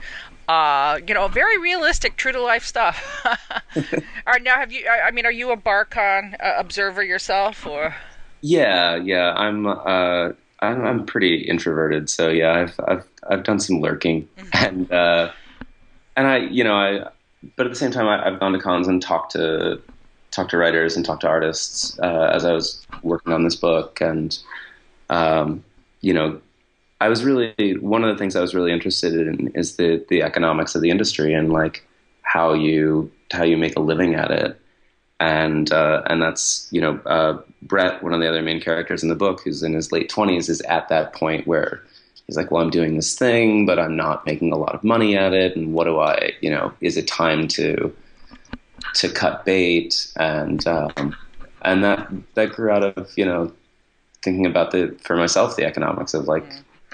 uh, 0.49 0.99
you 1.07 1.15
know, 1.15 1.29
very 1.29 1.59
realistic, 1.59 2.17
true 2.17 2.33
to 2.33 2.43
life 2.43 2.65
stuff. 2.65 3.25
All 3.77 3.83
right, 4.27 4.43
now 4.43 4.57
have 4.57 4.73
you? 4.73 4.85
I 4.89 5.13
mean, 5.13 5.25
are 5.25 5.31
you 5.31 5.53
a 5.53 5.57
BarCon 5.57 6.35
uh, 6.43 6.55
observer 6.59 7.05
yourself, 7.05 7.65
or? 7.65 7.95
Yeah, 8.41 8.97
yeah, 8.97 9.33
I'm. 9.35 9.67
Uh, 9.69 10.31
I'm, 10.63 10.85
I'm 10.85 11.07
pretty 11.07 11.37
introverted, 11.37 12.11
so 12.11 12.29
yeah, 12.29 12.53
I've 12.53 12.81
I've 12.87 13.09
I've 13.29 13.45
done 13.45 13.61
some 13.61 13.81
lurking, 13.81 14.29
mm-hmm. 14.37 14.65
and 14.67 14.93
uh, 14.93 15.33
and 16.17 16.27
I, 16.27 16.39
you 16.39 16.65
know, 16.65 16.75
I. 16.75 17.09
But 17.57 17.65
at 17.65 17.73
the 17.73 17.79
same 17.79 17.91
time, 17.91 18.07
I, 18.07 18.23
have 18.29 18.39
gone 18.39 18.53
to 18.53 18.59
cons 18.59 18.87
and 18.87 19.01
talked 19.01 19.33
to 19.33 19.81
talked 20.31 20.51
to 20.51 20.59
writers 20.59 20.95
and 20.95 21.05
talked 21.05 21.23
to 21.23 21.29
artists 21.29 21.99
uh, 22.01 22.31
as 22.35 22.45
I 22.45 22.53
was 22.53 22.87
working 23.03 23.33
on 23.33 23.45
this 23.45 23.57
book, 23.57 24.01
and 24.03 24.39
um, 25.09 25.65
you 26.03 26.13
know, 26.13 26.41
I 27.01 27.09
was 27.09 27.25
really 27.25 27.79
one 27.81 28.05
of 28.05 28.15
the 28.15 28.19
things 28.19 28.37
I 28.37 28.41
was 28.43 28.55
really 28.55 28.73
interested 28.73 29.15
in 29.15 29.49
is 29.55 29.77
the 29.77 30.05
the 30.11 30.23
economics 30.23 30.75
of 30.75 30.83
the 30.83 30.91
industry 30.91 31.33
and 31.33 31.51
like 31.53 31.87
how 32.23 32.53
you 32.53 33.11
how 33.33 33.45
you 33.45 33.57
make 33.57 33.77
a 33.77 33.81
living 33.81 34.15
at 34.15 34.31
it, 34.31 34.60
and 35.21 35.73
uh, 35.73 36.03
and 36.07 36.21
that's 36.21 36.67
you 36.71 36.81
know 36.81 36.99
uh, 37.07 37.39
Brett, 37.63 38.03
one 38.03 38.13
of 38.13 38.21
the 38.21 38.29
other 38.29 38.43
main 38.43 38.61
characters 38.61 39.03
in 39.03 39.09
the 39.09 39.15
book, 39.15 39.43
who's 39.43 39.63
in 39.63 39.75
his 39.75 39.93
late 39.93 40.09
twenties, 40.09 40.49
is 40.49 40.61
at 40.63 40.89
that 40.89 41.13
point 41.13 41.47
where 41.47 41.83
he's 42.27 42.37
like, 42.37 42.51
well, 42.51 42.63
I'm 42.63 42.71
doing 42.71 42.97
this 42.97 43.17
thing, 43.17 43.67
but 43.67 43.79
I'm 43.79 43.97
not 43.97 44.27
making 44.27 44.53
a 44.53 44.57
lot 44.57 44.75
of 44.75 44.83
money 44.83 45.17
at 45.17 45.33
it, 45.33 45.55
and 45.57 45.73
what 45.73 45.85
do 45.85 46.01
I, 46.01 46.33
you 46.41 46.51
know, 46.51 46.73
is 46.81 46.97
it 46.97 47.07
time 47.07 47.47
to 47.49 47.95
to 48.95 49.09
cut 49.09 49.45
bait? 49.45 50.11
And 50.17 50.67
um, 50.67 51.15
and 51.63 51.85
that 51.85 52.11
that 52.35 52.53
grew 52.53 52.71
out 52.71 52.83
of 52.83 53.13
you 53.17 53.25
know 53.25 53.53
thinking 54.23 54.47
about 54.47 54.71
the 54.73 54.99
for 55.03 55.17
myself 55.17 55.57
the 55.57 55.65
economics 55.65 56.15
of 56.15 56.27
like. 56.27 56.45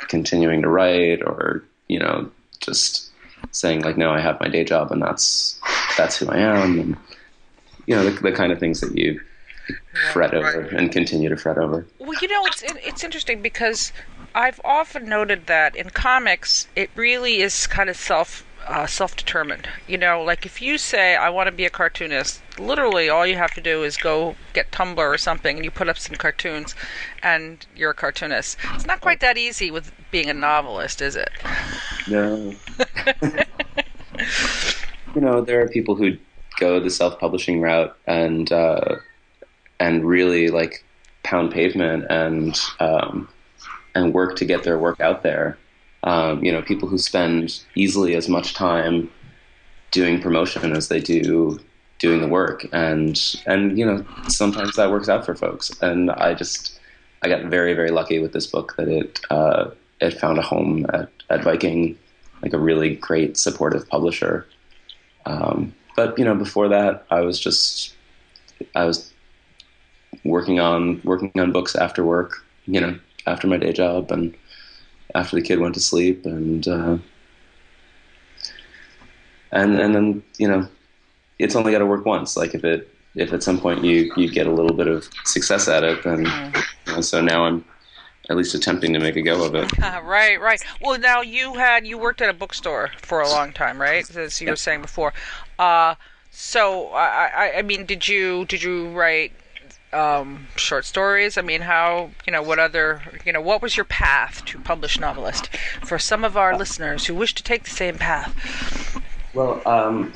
Continuing 0.09 0.61
to 0.61 0.69
write 0.69 1.23
or 1.23 1.65
you 1.89 1.99
know 1.99 2.31
just 2.61 3.11
saying 3.51 3.81
like 3.81 3.97
no 3.97 4.11
i 4.11 4.21
have 4.21 4.39
my 4.41 4.47
day 4.47 4.63
job 4.63 4.93
and 4.93 5.01
that's 5.01 5.59
that's 5.97 6.19
who 6.19 6.29
i 6.29 6.37
am. 6.37 6.79
And 6.79 6.97
you 7.87 7.95
know 7.95 8.09
the, 8.09 8.21
the 8.23 8.33
kind 8.33 8.53
of 8.53 8.59
things 8.59 8.81
that 8.81 8.97
you 8.97 9.21
fret 10.13 10.33
over 10.33 10.61
and 10.61 10.93
continue 10.93 11.29
to 11.29 11.37
fret 11.37 11.59
over 11.59 11.87
well 11.99 12.15
you 12.21 12.29
know 12.29 12.45
it's 12.47 12.63
it's 12.63 13.03
interesting 13.03 13.43
because 13.43 13.93
i've 14.35 14.61
often 14.65 15.09
noted 15.09 15.47
that 15.47 15.75
in 15.75 15.91
comics 15.91 16.69
it 16.77 16.91
really 16.95 17.41
is 17.41 17.67
kind 17.67 17.91
of 17.91 17.97
self 17.97 18.45
uh, 18.67 18.87
self-determined. 18.87 19.69
You 19.87 19.99
know, 19.99 20.23
like 20.23 20.45
if 20.45 20.61
you 20.61 20.79
say 20.79 21.17
I 21.17 21.31
want 21.31 21.47
to 21.47 21.53
be 21.53 21.65
a 21.65 21.71
cartoonist, 21.71 22.43
literally 22.59 23.09
all 23.09 23.27
you 23.27 23.37
have 23.37 23.55
to 23.55 23.61
do 23.61 23.85
is 23.85 23.97
go 23.97 24.35
get 24.53 24.71
Tumblr 24.73 24.99
or 24.99 25.19
something, 25.19 25.57
and 25.57 25.65
you 25.65 25.71
put 25.71 25.89
up 25.89 25.99
some 25.99 26.17
cartoons, 26.17 26.75
and 27.23 27.65
you're 27.77 27.91
a 27.93 27.95
cartoonist. 27.95 28.59
It's 28.75 28.87
not 28.87 29.01
quite 29.01 29.21
that 29.21 29.39
easy 29.39 29.71
with 29.71 29.93
being 30.11 30.29
a 30.29 30.35
novelist, 30.35 31.01
is 31.01 31.17
it? 31.17 31.31
No. 32.09 32.55
you 35.15 35.21
know, 35.21 35.41
there 35.41 35.61
are 35.63 35.69
people 35.69 35.95
who 35.95 36.17
go 36.59 36.81
the 36.81 36.91
self-publishing 36.91 37.61
route 37.61 37.97
and 38.07 38.53
uh, 38.53 38.97
and 39.81 40.05
really 40.05 40.49
like 40.49 40.85
pound 41.23 41.53
pavement 41.53 42.05
and 42.11 42.61
um, 42.81 43.29
and 43.95 44.15
work 44.15 44.37
to 44.37 44.45
get 44.45 44.63
their 44.63 44.79
work 44.79 45.01
out 45.01 45.23
there 45.23 45.59
um, 46.07 46.43
you 46.43 46.53
know, 46.53 46.63
people 46.63 46.89
who 46.89 46.99
spend 46.99 47.61
easily 47.75 48.15
as 48.15 48.29
much 48.29 48.55
time 48.55 49.11
doing 49.91 50.23
promotion 50.23 50.73
as 50.73 50.89
they 50.89 51.01
do 51.01 51.59
doing 51.99 52.21
the 52.21 52.29
work, 52.29 52.67
and 52.73 53.37
and 53.47 53.77
you 53.77 53.85
know, 53.85 54.07
sometimes 54.29 54.77
that 54.77 54.91
works 54.91 55.09
out 55.09 55.27
for 55.27 55.35
folks. 55.35 55.71
And 55.83 56.11
I 56.13 56.35
just 56.35 56.79
I 57.23 57.29
got 57.29 57.45
very 57.47 57.75
very 57.75 57.91
lucky 57.91 58.21
with 58.21 58.33
this 58.33 58.47
book 58.47 58.77
that 58.77 58.89
it 58.89 59.21
uh, 59.31 59.71
it 60.01 60.13
found 60.13 60.39
a 60.39 60.43
home 60.43 60.87
at, 60.93 61.11
at 61.29 61.43
Viking, 61.43 61.99
like 62.41 62.53
a 62.53 62.59
really 62.59 62.95
great 62.95 63.37
supportive 63.37 63.89
publisher. 63.89 64.47
Um, 65.27 65.75
but 65.97 66.19
you 66.19 66.25
know, 66.25 66.35
before 66.35 66.69
that, 66.69 67.07
I 67.11 67.21
was 67.23 67.41
just 67.41 67.95
I 68.75 68.85
was 68.85 69.13
working 70.25 70.61
on 70.61 71.01
working 71.03 71.33
on 71.37 71.53
books 71.53 71.75
after 71.75 72.05
work, 72.05 72.45
you 72.67 72.81
know, 72.81 72.99
after 73.27 73.47
my 73.49 73.57
day 73.57 73.73
job, 73.73 74.13
and 74.13 74.35
after 75.15 75.37
the 75.37 75.43
kid 75.43 75.59
went 75.59 75.75
to 75.75 75.81
sleep, 75.81 76.27
and 76.27 76.69
uh, 76.69 76.99
and 79.53 79.81
and 79.81 79.95
then 79.95 80.23
you 80.39 80.47
know, 80.47 80.69
it's 81.39 81.57
only 81.57 81.73
got 81.73 81.79
to 81.79 81.87
work 81.87 82.05
once. 82.05 82.37
Like 82.37 82.55
if 82.55 82.63
it 82.63 82.89
if 83.15 83.33
at 83.33 83.43
some 83.43 83.59
point 83.59 83.83
you 83.83 84.13
you 84.17 84.31
get 84.31 84.47
a 84.47 84.53
little 84.53 84.77
bit 84.77 84.89
of 84.89 85.09
success 85.25 85.67
at 85.67 85.83
it, 85.83 86.05
then 86.05 86.27
you 86.87 86.93
know, 86.93 87.01
so 87.01 87.21
now 87.21 87.47
I'm 87.47 87.65
at 88.29 88.37
least 88.37 88.55
attempting 88.55 88.93
to 88.93 88.99
make 88.99 89.17
a 89.17 89.23
go 89.23 89.45
of 89.45 89.55
it. 89.55 89.71
Uh, 89.83 90.01
right, 90.05 90.41
right. 90.41 90.63
Well, 90.81 90.99
now 90.99 91.21
you 91.21 91.55
had 91.55 91.87
you 91.87 91.99
worked 91.99 92.21
at 92.21 92.29
a 92.29 92.33
bookstore 92.33 92.91
for 92.99 93.21
a 93.21 93.29
long 93.29 93.53
time, 93.53 93.81
right? 93.81 94.09
As 94.17 94.41
you 94.41 94.47
yeah. 94.47 94.53
were 94.53 94.57
saying 94.57 94.83
before. 94.83 95.13
Uh, 95.59 95.95
so 96.31 96.89
I, 96.89 97.31
I, 97.35 97.59
I 97.59 97.63
mean, 97.63 97.87
did 97.87 98.09
you 98.09 98.45
did 98.45 98.63
you 98.63 98.89
write 98.91 99.33
um, 99.93 100.49
short 100.57 100.85
stories? 100.85 101.39
I 101.39 101.43
mean, 101.43 101.63
how, 101.63 102.11
you 102.27 102.33
know, 102.33 102.43
what 102.43 102.59
other, 102.59 103.03
you 103.25 103.33
know, 103.33 103.41
what 103.41 103.63
was 103.63 103.77
your 103.77 103.85
path 103.85 104.45
to 104.47 104.59
publish 104.59 104.99
novelist 104.99 105.49
for 105.85 105.99
some 105.99 106.25
of 106.25 106.37
our 106.37 106.57
listeners 106.57 107.07
who 107.07 107.15
wish 107.15 107.35
to 107.35 107.43
take 107.43 107.65
the 107.65 107.71
same 107.71 107.97
path? 107.97 109.01
Well, 109.37 109.61
um, 109.67 110.15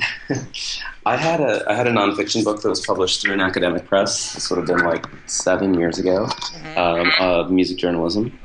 I 1.05 1.15
had 1.15 1.41
a 1.41 1.63
I 1.69 1.75
had 1.75 1.85
a 1.85 1.91
nonfiction 1.91 2.43
book 2.43 2.63
that 2.63 2.69
was 2.69 2.83
published 2.83 3.21
through 3.21 3.33
an 3.33 3.39
academic 3.39 3.85
press. 3.85 4.33
This 4.33 4.49
would 4.49 4.57
have 4.57 4.65
been 4.65 4.83
like 4.83 5.05
seven 5.27 5.75
years 5.75 5.99
ago, 5.99 6.25
mm-hmm. 6.25 6.77
um, 6.77 7.11
of 7.19 7.51
music 7.51 7.77
journalism, 7.77 8.37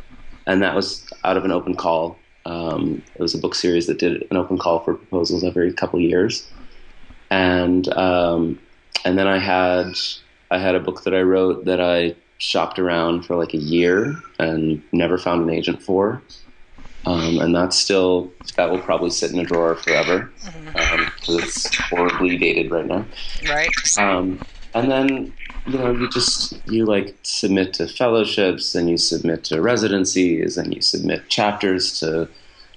and 0.47 0.61
that 0.61 0.75
was 0.75 1.09
out 1.25 1.39
of 1.39 1.47
an 1.47 1.51
open 1.51 1.77
call. 1.77 2.19
Um, 2.45 3.03
it 3.15 3.21
was 3.23 3.35
a 3.35 3.39
book 3.39 3.55
series 3.55 3.87
that 3.87 3.99
did 3.99 4.27
an 4.31 4.37
open 4.37 4.59
call 4.59 4.81
for 4.81 4.95
proposals 4.95 5.43
every 5.45 5.73
couple 5.73 5.99
years, 5.99 6.47
and 7.31 7.89
um, 7.95 8.59
and 9.07 9.19
then 9.19 9.27
I 9.27 9.39
had 9.39 9.95
I 10.51 10.59
had 10.59 10.75
a 10.75 10.81
book 10.81 11.05
that 11.05 11.15
I 11.15 11.23
wrote 11.23 11.65
that 11.65 11.81
I 11.81 12.15
shopped 12.37 12.79
around 12.79 13.25
for 13.25 13.35
like 13.35 13.55
a 13.55 13.59
year 13.59 14.15
and 14.39 14.83
never 14.93 15.17
found 15.17 15.41
an 15.41 15.49
agent 15.49 15.83
for. 15.83 16.23
Um, 17.07 17.39
and 17.39 17.55
that's 17.55 17.77
still 17.77 18.33
that 18.57 18.71
will 18.71 18.81
probably 18.81 19.11
sit 19.11 19.33
in 19.33 19.39
a 19.39 19.45
drawer 19.45 19.77
forever 19.77 20.31
because 20.35 20.55
mm-hmm. 20.55 21.33
um, 21.33 21.39
it's 21.39 21.77
horribly 21.77 22.37
dated 22.37 22.71
right 22.71 22.87
now. 22.87 23.05
Right. 23.49 23.99
Um, 23.99 24.41
and 24.75 24.91
then 24.91 25.33
you 25.67 25.79
know 25.79 25.93
you 25.93 26.09
just 26.11 26.61
you 26.67 26.85
like 26.85 27.17
submit 27.23 27.75
to 27.75 27.87
fellowships 27.87 28.75
and 28.75 28.91
you 28.91 28.97
submit 28.97 29.45
to 29.45 29.63
residencies 29.63 30.57
and 30.57 30.75
you 30.75 30.83
submit 30.83 31.29
chapters 31.29 31.99
to 32.01 32.29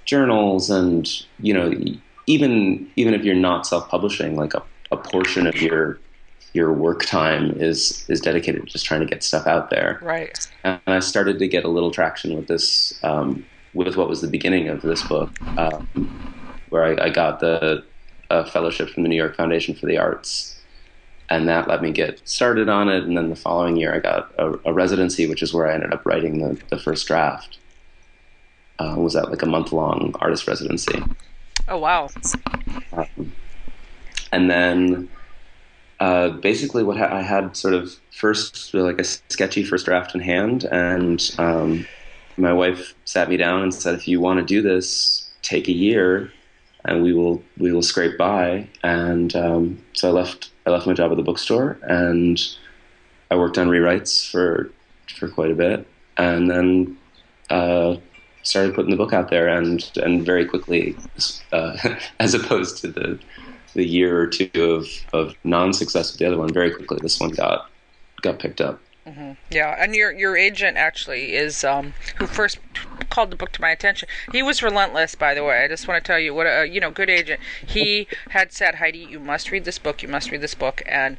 journals 0.05 0.69
and 0.69 1.09
you 1.39 1.53
know 1.53 1.73
even 2.27 2.89
even 2.95 3.13
if 3.13 3.23
you're 3.23 3.35
not 3.35 3.65
self-publishing 3.65 4.35
like 4.35 4.53
a, 4.53 4.63
a 4.91 4.97
portion 4.97 5.47
of 5.47 5.59
your 5.61 5.99
your 6.53 6.73
work 6.73 7.05
time 7.05 7.51
is 7.51 8.05
is 8.09 8.21
dedicated 8.21 8.61
to 8.61 8.67
just 8.67 8.85
trying 8.85 9.01
to 9.01 9.05
get 9.05 9.23
stuff 9.23 9.47
out 9.47 9.69
there. 9.69 9.99
Right. 10.01 10.37
And 10.63 10.79
I 10.87 10.99
started 10.99 11.39
to 11.39 11.47
get 11.47 11.63
a 11.63 11.67
little 11.67 11.91
traction 11.91 12.35
with 12.35 12.47
this, 12.47 12.99
um, 13.03 13.45
with 13.73 13.95
what 13.95 14.09
was 14.09 14.21
the 14.21 14.27
beginning 14.27 14.67
of 14.67 14.81
this 14.81 15.03
book, 15.03 15.31
um, 15.57 15.87
where 16.69 16.83
I, 16.83 17.05
I, 17.05 17.09
got 17.09 17.39
the 17.39 17.83
fellowship 18.51 18.89
from 18.89 19.03
the 19.03 19.09
New 19.09 19.15
York 19.15 19.35
Foundation 19.35 19.75
for 19.75 19.85
the 19.85 19.97
Arts, 19.97 20.59
and 21.29 21.47
that 21.47 21.67
let 21.67 21.81
me 21.81 21.91
get 21.91 22.27
started 22.27 22.69
on 22.69 22.89
it. 22.89 23.03
And 23.03 23.17
then 23.17 23.29
the 23.29 23.35
following 23.35 23.77
year, 23.77 23.93
I 23.93 23.99
got 23.99 24.33
a, 24.37 24.59
a 24.65 24.73
residency, 24.73 25.27
which 25.27 25.43
is 25.43 25.53
where 25.53 25.67
I 25.67 25.73
ended 25.73 25.93
up 25.93 26.05
writing 26.05 26.39
the, 26.39 26.61
the 26.69 26.79
first 26.79 27.07
draft. 27.07 27.57
Uh, 28.79 28.95
was 28.97 29.13
that 29.13 29.29
like 29.29 29.41
a 29.41 29.45
month 29.45 29.71
long 29.71 30.15
artist 30.19 30.47
residency? 30.47 31.03
Oh 31.67 31.77
wow! 31.77 32.09
Um, 32.93 33.33
and 34.31 34.49
then 34.49 35.09
uh, 35.99 36.29
basically, 36.29 36.83
what 36.83 36.97
ha- 36.97 37.13
I 37.13 37.21
had 37.21 37.57
sort 37.57 37.73
of 37.73 37.93
first 38.11 38.73
like 38.73 38.99
a 38.99 39.03
sketchy 39.03 39.63
first 39.63 39.85
draft 39.85 40.15
in 40.15 40.21
hand, 40.21 40.63
and 40.65 41.21
um, 41.37 41.85
my 42.39 42.53
wife 42.53 42.95
sat 43.05 43.29
me 43.29 43.37
down 43.37 43.61
and 43.61 43.73
said, 43.73 43.95
"If 43.95 44.07
you 44.07 44.19
want 44.19 44.39
to 44.39 44.45
do 44.45 44.61
this, 44.61 45.29
take 45.41 45.67
a 45.67 45.73
year, 45.73 46.31
and 46.85 47.03
we 47.03 47.13
will 47.13 47.43
we 47.57 47.71
will 47.71 47.81
scrape 47.81 48.17
by." 48.17 48.67
And 48.83 49.35
um, 49.35 49.83
so 49.93 50.09
I 50.09 50.11
left 50.11 50.51
I 50.65 50.71
left 50.71 50.87
my 50.87 50.93
job 50.93 51.11
at 51.11 51.17
the 51.17 51.23
bookstore, 51.23 51.77
and 51.83 52.39
I 53.31 53.35
worked 53.35 53.57
on 53.57 53.67
rewrites 53.67 54.29
for 54.29 54.71
for 55.15 55.27
quite 55.27 55.51
a 55.51 55.55
bit, 55.55 55.87
and 56.17 56.49
then 56.49 56.97
uh, 57.49 57.97
started 58.43 58.73
putting 58.73 58.91
the 58.91 58.97
book 58.97 59.13
out 59.13 59.29
there, 59.29 59.47
and 59.47 59.91
and 59.97 60.25
very 60.25 60.45
quickly, 60.45 60.95
uh, 61.51 61.77
as 62.19 62.33
opposed 62.33 62.77
to 62.77 62.87
the 62.87 63.19
the 63.75 63.85
year 63.85 64.19
or 64.19 64.27
two 64.27 64.49
of, 64.55 64.87
of 65.13 65.35
non-success 65.43 66.11
with 66.11 66.19
the 66.19 66.25
other 66.25 66.37
one, 66.37 66.51
very 66.51 66.71
quickly 66.71 66.97
this 67.01 67.19
one 67.19 67.29
got 67.29 67.69
got 68.21 68.39
picked 68.39 68.61
up. 68.61 68.79
Mm-hmm. 69.09 69.31
Yeah, 69.49 69.75
and 69.79 69.95
your 69.95 70.11
your 70.11 70.37
agent 70.37 70.77
actually 70.77 71.33
is 71.35 71.63
um, 71.63 71.93
who 72.17 72.27
first 72.27 72.59
called 73.09 73.31
the 73.31 73.35
book 73.35 73.51
to 73.53 73.61
my 73.61 73.71
attention. 73.71 74.07
He 74.31 74.43
was 74.43 74.61
relentless, 74.61 75.15
by 75.15 75.33
the 75.33 75.43
way. 75.43 75.63
I 75.63 75.67
just 75.67 75.87
want 75.87 76.03
to 76.03 76.07
tell 76.07 76.19
you 76.19 76.35
what 76.35 76.45
a 76.45 76.67
you 76.67 76.79
know 76.79 76.91
good 76.91 77.09
agent. 77.09 77.39
He 77.65 78.07
had 78.29 78.53
said, 78.53 78.75
Heidi, 78.75 78.99
you 78.99 79.19
must 79.19 79.49
read 79.49 79.65
this 79.65 79.79
book. 79.79 80.03
You 80.03 80.09
must 80.09 80.29
read 80.29 80.41
this 80.41 80.53
book, 80.53 80.83
and 80.85 81.17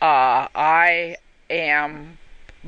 uh, 0.00 0.48
I 0.54 1.16
am 1.50 2.16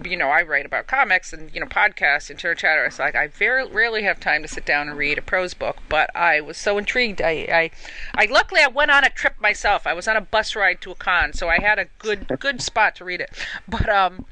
you 0.04 0.16
know, 0.16 0.28
I 0.28 0.42
write 0.42 0.66
about 0.66 0.86
comics 0.86 1.32
and 1.32 1.52
you 1.52 1.60
know 1.60 1.66
podcasts 1.66 2.30
and 2.30 2.38
Turner 2.38 2.54
Chatter. 2.54 2.84
It's 2.84 2.98
like 2.98 3.14
I 3.14 3.26
very 3.26 3.66
rarely 3.66 4.02
have 4.04 4.20
time 4.20 4.42
to 4.42 4.48
sit 4.48 4.64
down 4.64 4.88
and 4.88 4.96
read 4.96 5.18
a 5.18 5.22
prose 5.22 5.54
book, 5.54 5.78
but 5.88 6.14
I 6.14 6.40
was 6.40 6.56
so 6.56 6.78
intrigued. 6.78 7.20
I, 7.20 7.30
I, 7.52 7.70
I 8.14 8.26
luckily 8.26 8.60
I 8.62 8.68
went 8.68 8.90
on 8.90 9.04
a 9.04 9.10
trip 9.10 9.40
myself. 9.40 9.86
I 9.86 9.94
was 9.94 10.06
on 10.06 10.16
a 10.16 10.20
bus 10.20 10.54
ride 10.54 10.80
to 10.82 10.92
a 10.92 10.94
con, 10.94 11.32
so 11.32 11.48
I 11.48 11.60
had 11.60 11.78
a 11.78 11.86
good 11.98 12.28
good 12.38 12.62
spot 12.62 12.94
to 12.96 13.04
read 13.04 13.20
it. 13.20 13.30
But 13.68 13.88
um, 13.88 14.26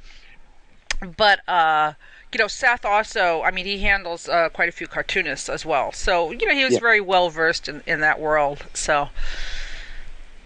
but 1.16 1.46
uh, 1.48 1.94
you 2.32 2.38
know, 2.38 2.48
Seth 2.48 2.84
also. 2.84 3.42
I 3.42 3.50
mean, 3.50 3.66
he 3.66 3.78
handles 3.78 4.28
uh, 4.28 4.48
quite 4.50 4.68
a 4.68 4.72
few 4.72 4.86
cartoonists 4.86 5.48
as 5.48 5.64
well. 5.64 5.92
So 5.92 6.30
you 6.30 6.46
know, 6.46 6.54
he 6.54 6.64
was 6.64 6.74
yeah. 6.74 6.80
very 6.80 7.00
well 7.00 7.30
versed 7.30 7.68
in 7.68 7.82
in 7.86 8.00
that 8.00 8.20
world. 8.20 8.66
So. 8.74 9.08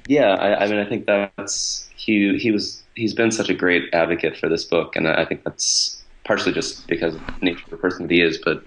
Yeah, 0.09 0.35
I, 0.35 0.65
I 0.65 0.69
mean, 0.69 0.79
I 0.79 0.85
think 0.85 1.07
that's 1.07 1.89
he. 1.95 2.37
He 2.37 2.51
was 2.51 2.83
he's 2.97 3.15
been 3.15 3.31
such 3.31 3.49
a 3.49 3.55
great 3.55 3.85
advocate 3.93 4.37
for 4.37 4.49
this 4.49 4.65
book, 4.65 4.97
and 4.97 5.07
I 5.07 5.25
think 5.25 5.45
that's 5.45 6.03
partially 6.25 6.53
just 6.53 6.87
because 6.89 7.15
of 7.15 7.27
the 7.27 7.35
nature 7.41 7.65
of 7.65 7.71
the 7.71 7.77
person 7.77 8.07
that 8.07 8.13
he 8.13 8.21
is, 8.21 8.39
but 8.39 8.65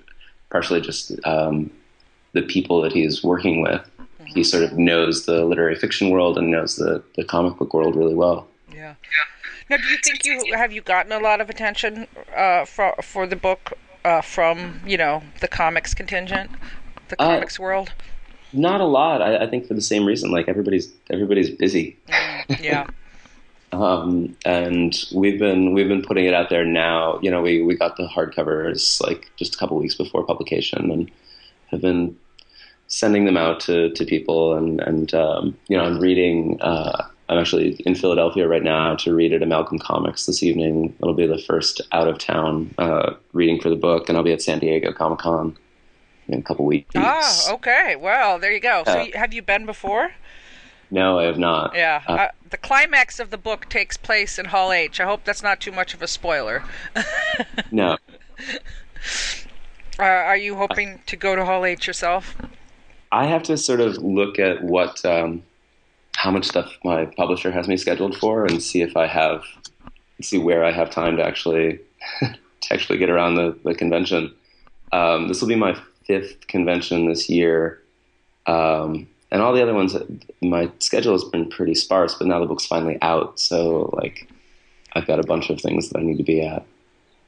partially 0.50 0.82
just 0.82 1.12
um, 1.26 1.72
the 2.34 2.42
people 2.42 2.82
that 2.82 2.94
he's 2.94 3.24
working 3.24 3.62
with. 3.62 3.82
Mm-hmm. 3.82 4.26
He 4.28 4.44
sort 4.44 4.64
of 4.64 4.78
knows 4.78 5.26
the 5.26 5.46
literary 5.46 5.76
fiction 5.76 6.10
world 6.10 6.38
and 6.38 6.52
knows 6.52 6.76
the, 6.76 7.04
the 7.16 7.24
comic 7.24 7.58
book 7.58 7.74
world 7.74 7.96
really 7.96 8.16
well. 8.16 8.48
Yeah. 8.74 8.96
Now, 9.70 9.78
do 9.78 9.84
you 9.84 9.98
think 10.04 10.26
you 10.26 10.54
have 10.56 10.72
you 10.72 10.82
gotten 10.82 11.12
a 11.12 11.20
lot 11.20 11.42
of 11.42 11.50
attention 11.50 12.08
uh, 12.36 12.66
for 12.66 12.96
for 13.02 13.26
the 13.26 13.36
book 13.36 13.74
uh, 14.04 14.22
from 14.22 14.82
you 14.86 14.98
know 14.98 15.24
the 15.42 15.48
comics 15.48 15.94
contingent, 15.94 16.52
the 17.10 17.22
uh, 17.22 17.34
comics 17.34 17.60
uh, 17.60 17.64
world? 17.64 17.92
Not 18.54 18.80
a 18.80 18.86
lot. 18.86 19.22
I, 19.22 19.44
I, 19.44 19.48
think 19.48 19.68
for 19.68 19.74
the 19.74 19.82
same 19.82 20.06
reason. 20.06 20.32
Like 20.32 20.48
everybody's 20.48 20.94
everybody's 21.10 21.50
busy. 21.50 21.98
Mm, 22.08 22.64
yeah. 22.64 22.88
Um, 23.72 24.38
and 24.46 24.96
we've 25.14 25.38
been 25.38 25.74
we've 25.74 25.88
been 25.88 26.04
putting 26.04 26.26
it 26.26 26.34
out 26.34 26.50
there 26.50 26.64
now. 26.64 27.20
You 27.22 27.30
know, 27.30 27.42
we, 27.42 27.62
we 27.62 27.76
got 27.76 27.98
the 27.98 28.08
hardcovers 28.08 29.02
like 29.02 29.30
just 29.36 29.56
a 29.56 29.58
couple 29.58 29.76
weeks 29.78 29.96
before 29.96 30.26
publication, 30.26 30.92
and 30.92 31.12
have 31.72 31.82
been 31.82 32.16
sending 32.88 33.26
them 33.26 33.36
out 33.36 33.60
to, 33.62 33.90
to 33.90 34.06
people. 34.06 34.56
And 34.56 34.80
and 34.80 35.14
um, 35.14 35.58
you 35.68 35.76
know, 35.76 35.84
I'm 35.84 36.00
reading. 36.00 36.62
Uh, 36.62 37.08
I'm 37.28 37.40
actually 37.40 37.74
in 37.86 37.96
Philadelphia 37.96 38.48
right 38.48 38.64
now 38.64 38.96
to 38.98 39.14
read 39.14 39.34
at 39.34 39.42
Amalgam 39.42 39.80
Comics 39.80 40.26
this 40.26 40.44
evening. 40.44 40.96
It'll 41.00 41.16
be 41.16 41.26
the 41.26 41.40
first 41.40 41.82
out 41.92 42.08
of 42.08 42.20
town 42.20 42.74
uh, 42.78 43.16
reading 43.34 43.60
for 43.60 43.70
the 43.70 43.76
book, 43.76 44.10
and 44.10 44.18
I'll 44.18 44.24
be 44.24 44.32
at 44.32 44.42
San 44.42 44.60
Diego 44.60 44.92
Comic 44.94 45.20
Con 45.20 45.58
in 46.28 46.40
a 46.40 46.42
couple 46.44 46.66
weeks. 46.66 46.92
Ah, 46.96 47.54
okay. 47.54 47.96
Well, 47.96 48.38
there 48.38 48.52
you 48.52 48.60
go. 48.60 48.84
So, 48.86 49.08
have 49.16 49.34
you 49.34 49.42
been 49.42 49.66
before? 49.66 50.12
No, 50.92 51.20
I 51.20 51.24
have 51.24 51.40
not. 51.40 51.76
Yeah. 51.76 52.04
Uh, 52.08 52.12
uh, 52.12 52.28
the 52.50 52.58
climax 52.58 53.20
of 53.20 53.32
the 53.32 53.38
book 53.38 53.70
takes 53.70 53.98
place 53.98 54.38
in 54.38 54.46
Hall 54.46 54.72
H. 54.72 55.00
I 55.00 55.06
hope 55.06 55.24
that's 55.24 55.42
not 55.42 55.60
too 55.60 55.72
much 55.72 55.94
of 55.94 56.02
a 56.02 56.08
spoiler. 56.08 56.64
no. 57.72 57.98
Uh, 59.98 60.04
are 60.04 60.36
you 60.36 60.56
hoping 60.56 61.00
to 61.06 61.16
go 61.16 61.38
to 61.38 61.46
Hall 61.46 61.64
H 61.64 61.88
yourself? 61.88 62.36
I 63.14 63.28
have 63.28 63.44
to 63.44 63.56
sort 63.56 63.80
of 63.80 63.98
look 63.98 64.40
at 64.40 64.62
what, 64.62 65.06
um, 65.06 65.44
how 66.16 66.32
much 66.32 66.46
stuff 66.46 66.72
my 66.84 67.06
publisher 67.06 67.52
has 67.52 67.68
me 67.68 67.78
scheduled 67.78 68.18
for, 68.18 68.46
and 68.46 68.62
see 68.62 68.82
if 68.82 68.96
I 68.98 69.08
have, 69.08 69.44
see 70.22 70.38
where 70.38 70.64
I 70.64 70.72
have 70.72 70.90
time 70.90 71.18
to 71.18 71.24
actually, 71.24 71.80
to 72.20 72.74
actually 72.74 72.98
get 72.98 73.10
around 73.10 73.36
the 73.36 73.58
the 73.64 73.76
convention. 73.76 74.34
Um, 74.92 75.28
this 75.28 75.42
will 75.42 75.50
be 75.50 75.56
my 75.56 75.78
fifth 76.06 76.48
convention 76.48 77.08
this 77.08 77.30
year. 77.30 77.82
Um, 78.48 79.08
and 79.32 79.42
all 79.42 79.54
the 79.54 79.62
other 79.62 79.74
ones, 79.74 79.96
my 80.42 80.72
schedule 80.80 81.14
has 81.14 81.24
been 81.24 81.50
pretty 81.50 81.76
sparse, 81.76 82.16
but 82.16 82.28
now 82.28 82.40
the 82.40 82.46
book's 82.46 82.66
finally 82.66 82.98
out, 83.02 83.40
so 83.40 83.90
like 83.98 84.30
I've 84.94 85.08
got 85.08 85.20
a 85.20 85.24
bunch 85.24 85.50
of 85.50 85.60
things 85.60 85.90
that 85.90 86.00
I 86.00 86.04
need 86.04 86.18
to 86.18 86.24
be 86.24 86.46
at. 86.46 86.66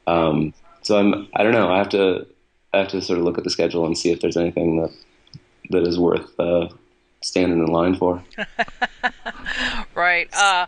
Um, 0.06 0.54
so 0.82 0.98
I'm 0.98 1.28
I 1.36 1.44
don't 1.44 1.52
know. 1.52 1.70
I 1.72 1.78
have 1.78 1.90
to 1.90 2.26
I 2.74 2.80
have 2.80 2.88
to 2.90 3.02
sort 3.02 3.20
of 3.20 3.26
look 3.26 3.38
at 3.38 3.44
the 3.44 3.50
schedule 3.50 3.86
and 3.86 3.98
see 3.98 4.12
if 4.12 4.22
there's 4.22 4.38
anything 4.38 4.82
that 4.82 4.92
that 5.72 5.84
is 5.86 6.00
worth 6.00 6.40
uh, 6.40 6.70
standing 7.28 7.60
in 7.60 7.68
line 7.68 7.96
for. 7.96 8.24
right. 9.96 10.30
Uh, 10.34 10.66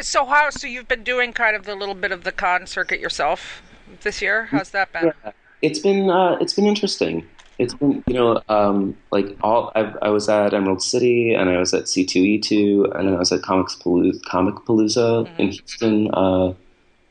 so 0.00 0.24
how? 0.24 0.50
So 0.50 0.66
you've 0.66 0.88
been 0.88 1.04
doing 1.04 1.32
kind 1.32 1.56
of 1.56 1.64
the 1.64 1.74
little 1.74 1.94
bit 1.94 2.12
of 2.12 2.24
the 2.24 2.32
con 2.32 2.66
circuit 2.66 3.00
yourself 3.00 3.62
this 4.02 4.22
year. 4.22 4.46
How's 4.46 4.70
that 4.70 4.92
been? 4.92 5.12
Yeah. 5.24 5.32
It's 5.60 5.80
been 5.80 6.08
uh, 6.08 6.38
it's 6.40 6.54
been 6.54 6.66
interesting 6.66 7.26
it's 7.58 7.74
been 7.74 8.02
you 8.06 8.14
know 8.14 8.40
um, 8.48 8.96
like 9.10 9.36
all 9.42 9.72
I, 9.74 9.92
I, 10.02 10.08
was 10.10 10.28
at 10.28 10.54
Emerald 10.54 10.82
City 10.82 11.34
and 11.34 11.50
I 11.50 11.58
was 11.58 11.74
at 11.74 11.84
C2E2 11.84 12.96
and 12.96 13.08
then 13.08 13.14
I 13.14 13.18
was 13.18 13.32
at 13.32 13.42
Comics 13.42 13.74
Palooza, 13.74 14.20
Comicpalooza 14.22 15.26
mm-hmm. 15.26 15.42
in 15.42 15.50
Houston 15.50 16.10
uh, 16.14 16.54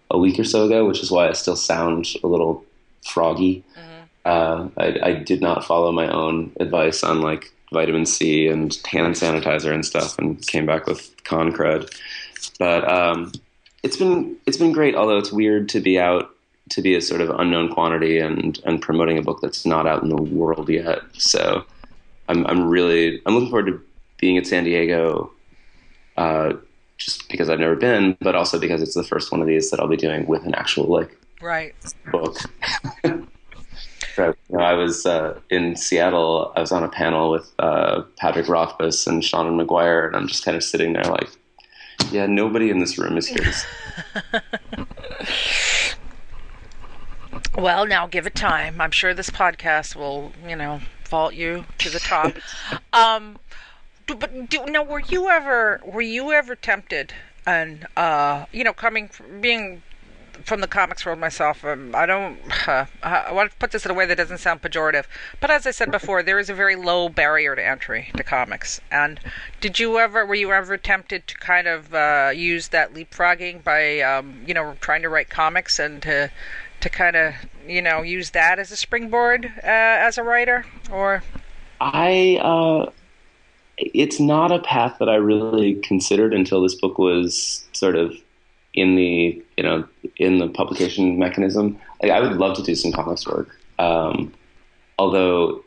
a 0.09 0.17
week 0.17 0.39
or 0.39 0.45
so 0.45 0.65
ago, 0.65 0.85
which 0.87 1.01
is 1.01 1.11
why 1.11 1.27
I 1.27 1.33
still 1.33 1.57
sound 1.57 2.07
a 2.23 2.27
little 2.27 2.65
froggy. 3.05 3.63
Mm-hmm. 3.77 3.93
Uh, 4.25 4.69
I, 4.77 5.09
I, 5.09 5.13
did 5.13 5.41
not 5.41 5.63
follow 5.63 5.91
my 5.93 6.09
own 6.09 6.51
advice 6.59 7.01
on 7.01 7.21
like 7.21 7.53
vitamin 7.71 8.05
C 8.05 8.47
and 8.47 8.73
hand 8.85 9.15
sanitizer 9.15 9.73
and 9.73 9.85
stuff, 9.85 10.17
and 10.17 10.45
came 10.47 10.65
back 10.65 10.87
with 10.87 11.13
con 11.23 11.51
crud. 11.51 11.93
But 12.59 12.89
um, 12.89 13.31
it's 13.83 13.97
been 13.97 14.37
it's 14.45 14.57
been 14.57 14.71
great. 14.71 14.95
Although 14.95 15.17
it's 15.17 15.31
weird 15.31 15.69
to 15.69 15.79
be 15.79 15.99
out 15.99 16.29
to 16.69 16.81
be 16.81 16.95
a 16.95 17.01
sort 17.01 17.21
of 17.21 17.29
unknown 17.29 17.69
quantity 17.69 18.19
and 18.19 18.59
and 18.65 18.81
promoting 18.81 19.17
a 19.17 19.21
book 19.21 19.41
that's 19.41 19.65
not 19.65 19.87
out 19.87 20.03
in 20.03 20.09
the 20.09 20.21
world 20.21 20.69
yet. 20.69 20.99
So 21.13 21.65
I'm 22.27 22.45
I'm 22.47 22.67
really 22.67 23.21
I'm 23.25 23.33
looking 23.33 23.49
forward 23.49 23.67
to 23.67 23.81
being 24.19 24.37
at 24.37 24.47
San 24.47 24.63
Diego, 24.63 25.31
uh, 26.17 26.53
just 26.97 27.29
because 27.29 27.49
I've 27.49 27.59
never 27.59 27.75
been, 27.75 28.17
but 28.19 28.35
also 28.35 28.59
because 28.59 28.81
it's 28.81 28.95
the 28.95 29.03
first 29.03 29.31
one 29.31 29.41
of 29.41 29.47
these 29.47 29.69
that 29.69 29.79
I'll 29.79 29.87
be 29.87 29.97
doing 29.97 30.25
with 30.25 30.45
an 30.45 30.55
actual 30.55 30.85
like 30.85 31.17
right 31.41 31.75
book. 32.11 32.37
so, 34.17 34.33
you 34.49 34.57
know, 34.57 34.63
I 34.63 34.73
was 34.73 35.05
uh, 35.05 35.39
in 35.51 35.75
Seattle. 35.75 36.51
I 36.55 36.61
was 36.61 36.71
on 36.71 36.83
a 36.83 36.89
panel 36.89 37.29
with 37.29 37.53
uh, 37.59 38.01
Patrick 38.17 38.49
Rothfuss 38.49 39.05
and 39.05 39.21
Seanan 39.21 39.63
McGuire, 39.63 40.07
and 40.07 40.15
I'm 40.15 40.27
just 40.27 40.43
kind 40.43 40.57
of 40.57 40.63
sitting 40.63 40.93
there 40.93 41.03
like, 41.03 41.29
yeah, 42.11 42.25
nobody 42.25 42.71
in 42.71 42.79
this 42.79 42.97
room 42.97 43.15
is 43.15 43.27
here. 43.27 43.53
Well, 47.55 47.87
now 47.87 48.05
give 48.05 48.27
it 48.27 48.35
time. 48.35 48.79
I'm 48.79 48.91
sure 48.91 49.15
this 49.15 49.31
podcast 49.31 49.95
will, 49.95 50.31
you 50.47 50.55
know, 50.55 50.79
vault 51.05 51.33
you 51.33 51.65
to 51.79 51.89
the 51.89 51.99
top. 51.99 52.33
um, 52.93 53.39
do, 54.05 54.13
but 54.13 54.49
do, 54.49 54.63
now, 54.65 54.83
were 54.83 54.99
you 54.99 55.27
ever 55.29 55.81
were 55.83 56.01
you 56.01 56.31
ever 56.31 56.55
tempted, 56.55 57.13
and 57.47 57.87
uh, 57.97 58.45
you 58.51 58.63
know, 58.63 58.73
coming 58.73 59.07
from, 59.07 59.41
being 59.41 59.81
from 60.43 60.61
the 60.61 60.67
comics 60.67 61.05
world 61.05 61.19
myself, 61.19 61.63
um, 61.63 61.93
I 61.95 62.05
don't. 62.05 62.39
Uh, 62.67 62.85
I 63.03 63.31
want 63.31 63.51
to 63.51 63.57
put 63.57 63.71
this 63.71 63.85
in 63.85 63.91
a 63.91 63.93
way 63.93 64.05
that 64.05 64.17
doesn't 64.17 64.39
sound 64.39 64.61
pejorative, 64.61 65.05
but 65.39 65.51
as 65.51 65.65
I 65.65 65.71
said 65.71 65.91
before, 65.91 66.23
there 66.23 66.39
is 66.39 66.49
a 66.49 66.53
very 66.53 66.75
low 66.75 67.09
barrier 67.09 67.55
to 67.55 67.65
entry 67.65 68.11
to 68.15 68.23
comics. 68.23 68.81
And 68.91 69.19
did 69.61 69.79
you 69.79 69.99
ever, 69.99 70.25
were 70.25 70.35
you 70.35 70.51
ever 70.51 70.77
tempted 70.77 71.27
to 71.27 71.35
kind 71.37 71.67
of 71.67 71.93
uh, 71.93 72.31
use 72.33 72.69
that 72.69 72.93
leapfrogging 72.93 73.63
by, 73.63 74.01
um, 74.01 74.43
you 74.45 74.53
know, 74.53 74.75
trying 74.81 75.01
to 75.01 75.09
write 75.09 75.29
comics 75.29 75.79
and 75.79 76.01
to 76.03 76.31
to 76.79 76.89
kind 76.89 77.15
of 77.15 77.33
you 77.67 77.81
know 77.81 78.01
use 78.01 78.31
that 78.31 78.59
as 78.59 78.71
a 78.71 78.75
springboard 78.75 79.45
uh, 79.45 80.05
as 80.07 80.17
a 80.17 80.23
writer 80.23 80.65
or 80.91 81.23
i 81.81 82.39
uh, 82.41 82.89
it's 83.77 84.19
not 84.19 84.51
a 84.51 84.59
path 84.59 84.97
that 84.99 85.09
i 85.09 85.15
really 85.15 85.75
considered 85.75 86.33
until 86.33 86.61
this 86.61 86.75
book 86.75 86.97
was 86.97 87.65
sort 87.73 87.95
of 87.95 88.15
in 88.77 88.95
the 88.95 89.43
you 89.57 89.63
know 89.63 89.85
in 90.17 90.37
the 90.37 90.47
publication 90.47 91.19
mechanism 91.19 91.77
like, 92.01 92.11
i 92.11 92.21
would 92.21 92.37
love 92.37 92.55
to 92.55 92.63
do 92.63 92.75
some 92.75 92.91
comics 92.93 93.27
work 93.27 93.59
um, 93.79 94.33
although 94.97 95.63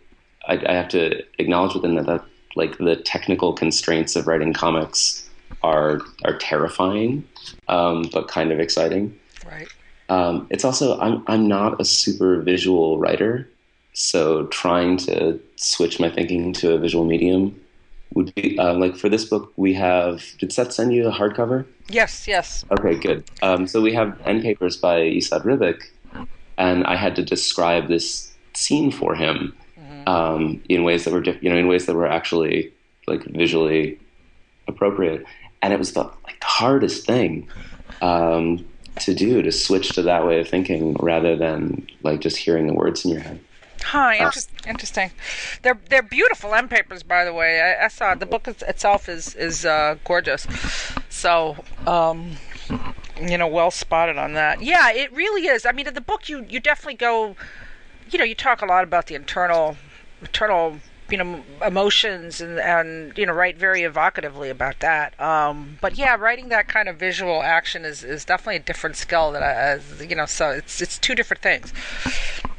I, 0.46 0.60
I 0.66 0.72
have 0.72 0.88
to 0.88 1.22
acknowledge 1.38 1.74
within 1.74 1.94
that, 1.96 2.06
that 2.06 2.24
like 2.56 2.78
the 2.78 2.96
technical 2.96 3.52
constraints 3.52 4.16
of 4.16 4.26
writing 4.26 4.52
comics 4.52 5.28
are 5.62 6.00
are 6.24 6.36
terrifying, 6.38 7.24
um, 7.68 8.08
but 8.12 8.28
kind 8.28 8.52
of 8.52 8.60
exciting. 8.60 9.16
Right. 9.46 9.68
Um, 10.08 10.46
it's 10.50 10.64
also 10.64 10.98
I'm 10.98 11.22
I'm 11.26 11.46
not 11.46 11.80
a 11.80 11.84
super 11.84 12.40
visual 12.42 12.98
writer, 12.98 13.48
so 13.92 14.46
trying 14.46 14.96
to 14.98 15.38
switch 15.56 16.00
my 16.00 16.10
thinking 16.10 16.52
to 16.54 16.74
a 16.74 16.78
visual 16.78 17.04
medium 17.04 17.60
would 18.14 18.34
be 18.34 18.58
uh, 18.58 18.74
like 18.74 18.96
for 18.96 19.08
this 19.08 19.24
book 19.24 19.52
we 19.56 19.74
have. 19.74 20.22
Did 20.38 20.52
Seth 20.52 20.72
send 20.72 20.92
you 20.92 21.08
a 21.08 21.12
hardcover? 21.12 21.66
Yes. 21.88 22.26
Yes. 22.26 22.64
Okay, 22.70 22.94
good. 22.94 23.24
Um, 23.42 23.66
so 23.66 23.80
we 23.80 23.92
have 23.94 24.20
end 24.26 24.42
papers 24.42 24.76
by 24.76 25.00
Esad 25.00 25.42
Ribic, 25.42 25.82
and 26.58 26.84
I 26.84 26.96
had 26.96 27.16
to 27.16 27.24
describe 27.24 27.88
this 27.88 28.32
scene 28.54 28.90
for 28.90 29.14
him 29.14 29.54
um, 30.06 30.62
in 30.68 30.84
ways 30.84 31.04
that 31.04 31.12
were 31.12 31.20
diff- 31.20 31.42
you 31.42 31.50
know 31.50 31.56
in 31.56 31.68
ways 31.68 31.86
that 31.86 31.94
were 31.94 32.06
actually 32.06 32.72
like 33.06 33.24
visually 33.24 33.98
appropriate, 34.66 35.24
and 35.62 35.72
it 35.72 35.78
was 35.78 35.92
the 35.92 36.02
like 36.02 36.40
the 36.40 36.46
hardest 36.46 37.06
thing 37.06 37.48
um, 38.02 38.64
to 39.00 39.14
do 39.14 39.42
to 39.42 39.52
switch 39.52 39.90
to 39.90 40.02
that 40.02 40.26
way 40.26 40.40
of 40.40 40.48
thinking 40.48 40.94
rather 41.00 41.36
than 41.36 41.86
like 42.02 42.20
just 42.20 42.36
hearing 42.36 42.66
the 42.66 42.74
words 42.74 43.04
in 43.04 43.10
your 43.10 43.20
head. 43.20 43.40
Huh, 43.82 44.12
inter- 44.18 44.40
interesting. 44.66 45.10
They're 45.62 45.78
they're 45.88 46.02
beautiful 46.02 46.54
end 46.54 46.70
papers, 46.70 47.02
by 47.02 47.24
the 47.24 47.32
way. 47.32 47.60
I, 47.60 47.86
I 47.86 47.88
saw 47.88 48.14
the 48.14 48.26
book 48.26 48.46
is- 48.46 48.62
itself 48.62 49.08
is 49.08 49.34
is 49.34 49.64
uh, 49.64 49.96
gorgeous. 50.04 50.46
So, 51.08 51.56
um, 51.86 52.36
you 53.20 53.38
know, 53.38 53.46
well 53.48 53.70
spotted 53.70 54.16
on 54.18 54.34
that. 54.34 54.62
Yeah, 54.62 54.90
it 54.92 55.12
really 55.12 55.46
is. 55.46 55.64
I 55.66 55.72
mean, 55.72 55.86
in 55.86 55.94
the 55.94 56.00
book, 56.00 56.28
you 56.28 56.44
you 56.48 56.60
definitely 56.60 56.94
go. 56.96 57.36
You 58.10 58.18
know, 58.18 58.24
you 58.24 58.34
talk 58.34 58.60
a 58.62 58.66
lot 58.66 58.84
about 58.84 59.06
the 59.06 59.14
internal 59.14 59.76
internal 60.20 60.76
you 61.10 61.16
know 61.16 61.42
emotions 61.66 62.40
and 62.40 62.60
and 62.60 63.16
you 63.18 63.26
know 63.26 63.32
write 63.32 63.56
very 63.56 63.80
evocatively 63.80 64.48
about 64.48 64.78
that 64.78 65.18
um 65.20 65.76
but 65.80 65.98
yeah 65.98 66.14
writing 66.14 66.50
that 66.50 66.68
kind 66.68 66.88
of 66.88 66.96
visual 66.96 67.42
action 67.42 67.84
is 67.84 68.04
is 68.04 68.24
definitely 68.24 68.54
a 68.54 68.60
different 68.60 68.94
skill 68.94 69.32
that 69.32 69.42
I, 69.42 70.04
you 70.04 70.14
know 70.14 70.26
so 70.26 70.50
it's 70.50 70.80
it's 70.80 70.98
two 70.98 71.16
different 71.16 71.42
things 71.42 71.72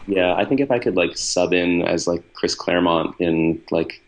Yeah, 0.08 0.34
I 0.36 0.46
think 0.46 0.60
if 0.60 0.72
I 0.72 0.80
could 0.80 0.96
like 0.96 1.18
sub 1.18 1.54
in 1.54 1.84
as 1.84 2.08
like 2.08 2.24
Chris 2.34 2.56
Claremont 2.56 3.16
in 3.20 3.62
like 3.72 4.02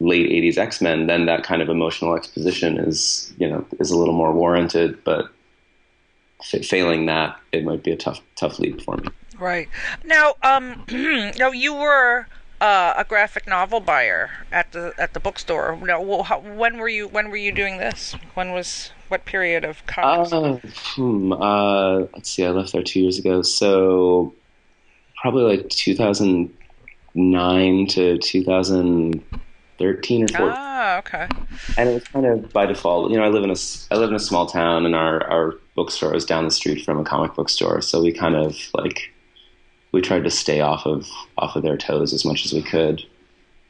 late 0.00 0.30
'80s 0.30 0.58
X 0.58 0.80
Men, 0.80 1.06
then 1.06 1.26
that 1.26 1.42
kind 1.42 1.60
of 1.62 1.68
emotional 1.68 2.16
exposition 2.16 2.78
is 2.78 3.32
you 3.38 3.48
know 3.48 3.64
is 3.78 3.90
a 3.90 3.96
little 3.98 4.14
more 4.14 4.32
warranted. 4.32 5.02
But 5.04 5.26
f- 6.52 6.64
failing 6.64 7.06
that, 7.06 7.38
it 7.52 7.64
might 7.64 7.82
be 7.82 7.90
a 7.92 7.96
tough 7.96 8.20
tough 8.36 8.58
leap 8.58 8.80
for 8.82 8.96
me. 8.96 9.08
right 9.38 9.68
now 10.04 10.34
um 10.42 10.84
no 10.90 11.50
you 11.52 11.74
were 11.74 12.26
uh, 12.60 12.92
a 12.98 13.04
graphic 13.04 13.46
novel 13.48 13.80
buyer 13.80 14.30
at 14.52 14.70
the 14.72 14.92
at 14.98 15.14
the 15.14 15.20
bookstore 15.20 15.78
no 15.82 15.98
well, 16.00 16.24
how, 16.24 16.38
when 16.40 16.76
were 16.76 16.90
you 16.90 17.08
when 17.08 17.30
were 17.30 17.36
you 17.36 17.50
doing 17.50 17.78
this 17.78 18.14
when 18.34 18.52
was 18.52 18.90
what 19.08 19.24
period 19.24 19.64
of 19.64 19.84
comics 19.86 20.30
Uh, 20.32 20.58
hmm, 20.94 21.32
uh, 21.32 22.00
let's 22.12 22.30
see, 22.30 22.44
I 22.44 22.50
left 22.50 22.72
there 22.72 22.82
two 22.82 23.00
years 23.00 23.18
ago, 23.18 23.40
so 23.42 24.34
probably 25.20 25.56
like 25.56 25.68
2009 25.68 27.86
to 27.86 28.18
2013 28.18 30.24
or 30.24 30.28
14. 30.28 30.54
ah 30.56 30.98
okay 30.98 31.28
and 31.76 31.88
it 31.88 31.94
was 31.94 32.04
kind 32.04 32.26
of 32.26 32.52
by 32.52 32.66
default. 32.66 33.10
You 33.10 33.18
know, 33.18 33.24
I 33.24 33.28
live 33.28 33.44
in 33.44 33.50
a 33.50 33.56
I 33.90 33.96
live 33.96 34.10
in 34.10 34.16
a 34.16 34.20
small 34.20 34.46
town, 34.46 34.86
and 34.86 34.94
our 34.94 35.24
our 35.30 35.54
bookstore 35.74 36.14
is 36.14 36.24
down 36.24 36.44
the 36.44 36.50
street 36.50 36.84
from 36.84 36.98
a 36.98 37.04
comic 37.04 37.34
book 37.34 37.48
store. 37.48 37.80
So 37.80 38.02
we 38.02 38.12
kind 38.12 38.34
of 38.34 38.56
like 38.74 39.12
we 39.92 40.00
tried 40.00 40.24
to 40.24 40.30
stay 40.30 40.60
off 40.60 40.86
of 40.86 41.08
off 41.38 41.56
of 41.56 41.62
their 41.62 41.76
toes 41.76 42.12
as 42.12 42.24
much 42.24 42.44
as 42.44 42.52
we 42.52 42.62
could. 42.62 43.02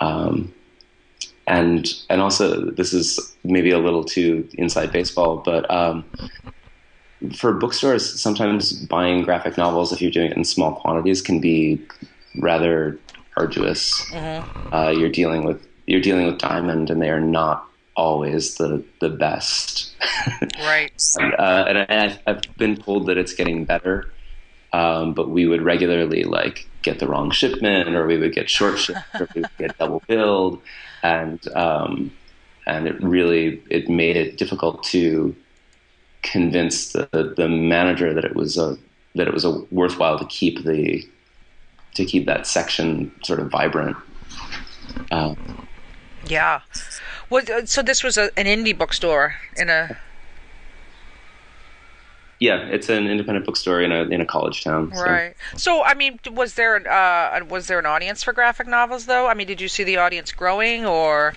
Um, 0.00 0.52
and 1.46 1.92
and 2.08 2.20
also 2.20 2.70
this 2.70 2.92
is 2.92 3.36
maybe 3.44 3.70
a 3.70 3.78
little 3.78 4.04
too 4.04 4.48
inside 4.54 4.92
baseball, 4.92 5.38
but 5.38 5.70
um, 5.70 6.04
for 7.36 7.52
bookstores, 7.52 8.20
sometimes 8.20 8.72
buying 8.72 9.22
graphic 9.22 9.58
novels, 9.58 9.92
if 9.92 10.00
you're 10.00 10.10
doing 10.10 10.30
it 10.30 10.36
in 10.36 10.44
small 10.44 10.74
quantities, 10.74 11.20
can 11.20 11.40
be 11.40 11.80
rather 12.36 12.98
arduous. 13.36 14.10
Uh, 14.72 14.92
you're 14.94 15.10
dealing 15.10 15.44
with 15.44 15.66
you're 15.86 16.00
dealing 16.00 16.26
with 16.26 16.38
Diamond, 16.38 16.90
and 16.90 17.02
they 17.02 17.10
are 17.10 17.20
not 17.20 17.66
always 17.96 18.56
the 18.56 18.84
the 19.00 19.08
best. 19.10 19.94
right 20.60 20.92
uh, 21.20 21.64
and 21.68 21.78
I, 21.78 21.86
I've, 21.88 22.18
I've 22.26 22.56
been 22.56 22.76
told 22.76 23.06
that 23.06 23.18
it's 23.18 23.34
getting 23.34 23.64
better, 23.64 24.12
um, 24.72 25.12
but 25.14 25.30
we 25.30 25.46
would 25.46 25.62
regularly 25.62 26.24
like 26.24 26.68
get 26.82 26.98
the 27.00 27.06
wrong 27.06 27.30
shipment, 27.30 27.94
or 27.94 28.06
we 28.06 28.16
would 28.16 28.32
get 28.32 28.48
short 28.48 28.78
shipped, 28.78 29.00
or 29.20 29.28
we 29.34 29.42
would 29.42 29.50
get 29.58 29.78
double 29.78 30.02
billed, 30.08 30.62
and 31.02 31.46
um, 31.54 32.12
and 32.66 32.86
it 32.86 33.02
really 33.02 33.62
it 33.68 33.88
made 33.88 34.16
it 34.16 34.38
difficult 34.38 34.82
to 34.84 35.34
convince 36.22 36.92
the 36.92 37.08
the 37.36 37.48
manager 37.48 38.12
that 38.14 38.24
it 38.24 38.34
was 38.34 38.58
a 38.58 38.76
that 39.14 39.26
it 39.26 39.34
was 39.34 39.44
a 39.44 39.58
worthwhile 39.70 40.18
to 40.18 40.24
keep 40.26 40.64
the 40.64 41.04
to 41.94 42.04
keep 42.04 42.26
that 42.26 42.46
section 42.46 43.10
sort 43.24 43.40
of 43.40 43.50
vibrant. 43.50 43.96
Uh, 45.10 45.34
Yeah. 46.26 46.60
Was 47.30 47.48
uh, 47.48 47.66
so 47.66 47.82
this 47.82 48.02
was 48.02 48.16
a, 48.18 48.30
an 48.38 48.46
indie 48.46 48.76
bookstore 48.76 49.36
in 49.56 49.68
a 49.70 49.96
yeah, 52.40 52.60
it's 52.68 52.88
an 52.88 53.06
independent 53.06 53.44
bookstore 53.44 53.82
in 53.82 53.92
a 53.92 54.04
in 54.04 54.20
a 54.22 54.26
college 54.26 54.64
town. 54.64 54.92
so- 54.94 55.02
right. 55.02 55.34
So 55.56 55.84
I 55.84 55.94
mean, 55.94 56.18
was 56.30 56.54
there 56.54 56.76
uh, 56.90 57.44
was 57.44 57.66
there 57.66 57.78
an 57.78 57.86
audience 57.86 58.22
for 58.22 58.32
graphic 58.32 58.66
novels 58.66 59.06
though? 59.06 59.28
I 59.28 59.34
mean, 59.34 59.46
did 59.46 59.60
you 59.60 59.68
see 59.68 59.84
the 59.84 59.98
audience 59.98 60.32
growing, 60.32 60.86
or 60.86 61.34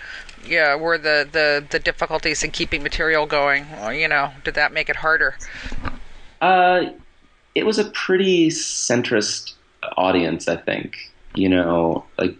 yeah, 0.48 0.76
were 0.76 0.98
the 0.98 1.28
the 1.32 1.66
the 1.70 1.80
difficulties 1.80 2.44
in 2.44 2.52
keeping 2.52 2.84
material 2.84 3.26
going? 3.26 3.66
You 3.94 4.08
know, 4.08 4.32
did 4.44 4.56
that 4.56 4.74
make 4.74 4.90
it 4.90 4.98
harder? 4.98 5.36
Uh, 6.42 6.92
it 7.56 7.66
was 7.66 7.80
a 7.80 7.86
pretty 7.86 8.50
centrist 8.50 9.54
audience, 9.98 10.48
I 10.48 10.58
think. 10.58 11.12
You 11.36 11.50
know, 11.50 12.06
like 12.18 12.36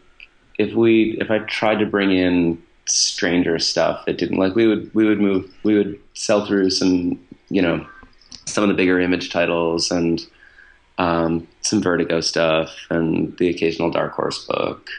if 0.58 0.74
we 0.74 1.18
if 1.20 1.32
I 1.32 1.40
tried 1.40 1.80
to 1.80 1.86
bring 1.86 2.12
in 2.12 2.62
stranger 2.86 3.58
stuff, 3.60 4.04
it 4.08 4.18
didn't 4.18 4.38
like 4.38 4.56
we 4.56 4.68
would 4.68 4.94
we 4.94 5.06
would 5.06 5.20
move 5.20 5.52
we 5.64 5.76
would 5.76 6.00
sell 6.14 6.46
through 6.46 6.70
some 6.70 7.20
you 7.50 7.62
know 7.62 7.86
some 8.46 8.64
of 8.64 8.68
the 8.68 8.76
bigger 8.76 9.00
image 9.00 9.32
titles 9.32 9.90
and 9.92 10.26
um, 10.98 11.48
some 11.62 11.82
Vertigo 11.82 12.22
stuff 12.22 12.70
and 12.90 13.36
the 13.38 13.50
occasional 13.50 13.90
Dark 13.90 14.14
Horse 14.14 14.46
book 14.46 14.90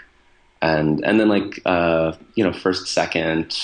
and 0.64 1.04
and 1.04 1.20
then 1.20 1.28
like 1.30 1.60
uh, 1.66 2.14
you 2.36 2.44
know 2.44 2.54
first 2.54 2.88
second 2.88 3.56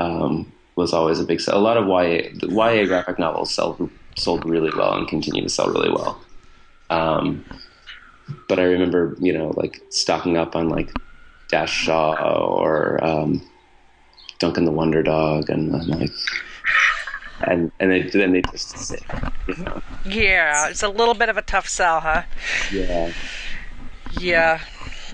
um, 0.00 0.52
was 0.76 0.94
always 0.94 1.20
a 1.20 1.24
big 1.24 1.40
sell. 1.40 1.58
A 1.58 1.60
lot 1.60 1.78
of 1.78 1.86
YA 1.88 2.30
YA 2.42 2.86
graphic 2.86 3.20
novels 3.20 3.54
sell 3.54 3.90
sold 4.16 4.46
really 4.46 4.72
well 4.76 4.94
and 4.94 5.08
continue 5.08 5.42
to 5.42 5.50
sell 5.50 5.70
really 5.70 5.90
well. 5.90 6.24
Um, 6.90 7.46
but 8.48 8.58
I 8.58 8.64
remember 8.64 9.16
you 9.20 9.32
know 9.36 9.50
like 9.56 9.82
stocking 9.90 10.38
up 10.38 10.56
on 10.56 10.70
like 10.70 10.94
Dash 11.48 11.72
Shaw 11.72 12.14
or 12.58 13.04
um, 13.04 13.42
Duncan 14.40 14.66
the 14.66 14.72
Wonder 14.72 15.02
Dog 15.02 15.50
and 15.50 15.74
then 15.74 15.88
like 15.88 16.12
and 17.42 17.72
and 17.80 17.90
they, 17.92 18.02
then 18.02 18.32
they 18.32 18.42
just 18.42 18.78
sit, 18.88 19.04
you 19.46 19.56
know 19.64 19.82
Yeah, 20.04 20.68
it's 20.68 20.82
a 20.82 20.88
little 20.88 21.14
bit 21.14 21.28
of 21.28 21.36
a 21.36 21.42
tough 21.42 21.68
sell, 21.68 22.00
huh? 22.00 22.24
yeah 22.70 23.12
Yeah. 24.10 24.60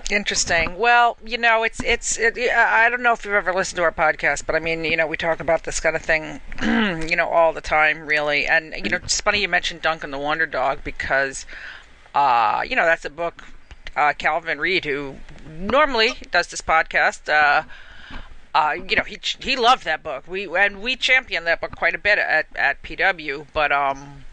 Interesting. 0.09 0.77
Well, 0.77 1.17
you 1.25 1.37
know, 1.37 1.63
it's 1.63 1.81
it's. 1.83 2.17
It, 2.19 2.37
I 2.37 2.89
don't 2.89 3.01
know 3.01 3.13
if 3.13 3.25
you've 3.25 3.33
ever 3.33 3.51
listened 3.51 3.77
to 3.77 3.83
our 3.83 3.91
podcast, 3.91 4.45
but 4.45 4.55
I 4.55 4.59
mean, 4.59 4.85
you 4.85 4.95
know, 4.95 5.07
we 5.07 5.17
talk 5.17 5.39
about 5.39 5.63
this 5.63 5.79
kind 5.79 5.95
of 5.95 6.03
thing, 6.03 6.41
you 6.61 7.15
know, 7.15 7.27
all 7.27 7.53
the 7.53 7.61
time, 7.61 8.05
really. 8.05 8.45
And 8.45 8.75
you 8.75 8.89
know, 8.91 8.97
it's 8.97 9.19
funny 9.19 9.41
you 9.41 9.47
mentioned 9.49 9.81
Duncan 9.81 10.11
the 10.11 10.19
Wonder 10.19 10.45
Dog 10.45 10.83
because, 10.83 11.47
uh, 12.13 12.63
you 12.67 12.75
know, 12.75 12.85
that's 12.85 13.03
a 13.05 13.09
book. 13.09 13.43
Uh, 13.95 14.13
Calvin 14.13 14.59
Reid, 14.59 14.85
who 14.85 15.15
normally 15.49 16.15
does 16.29 16.47
this 16.47 16.59
podcast, 16.61 17.29
uh, 17.29 17.63
uh, 18.53 18.73
you 18.73 18.95
know, 18.95 19.03
he 19.03 19.17
he 19.39 19.55
loved 19.55 19.85
that 19.85 20.03
book. 20.03 20.27
We 20.27 20.53
and 20.55 20.81
we 20.81 20.95
championed 20.95 21.47
that 21.47 21.61
book 21.61 21.75
quite 21.75 21.95
a 21.95 21.97
bit 21.97 22.19
at 22.19 22.45
at 22.55 22.81
PW, 22.83 23.47
but 23.53 23.71
um, 23.71 24.23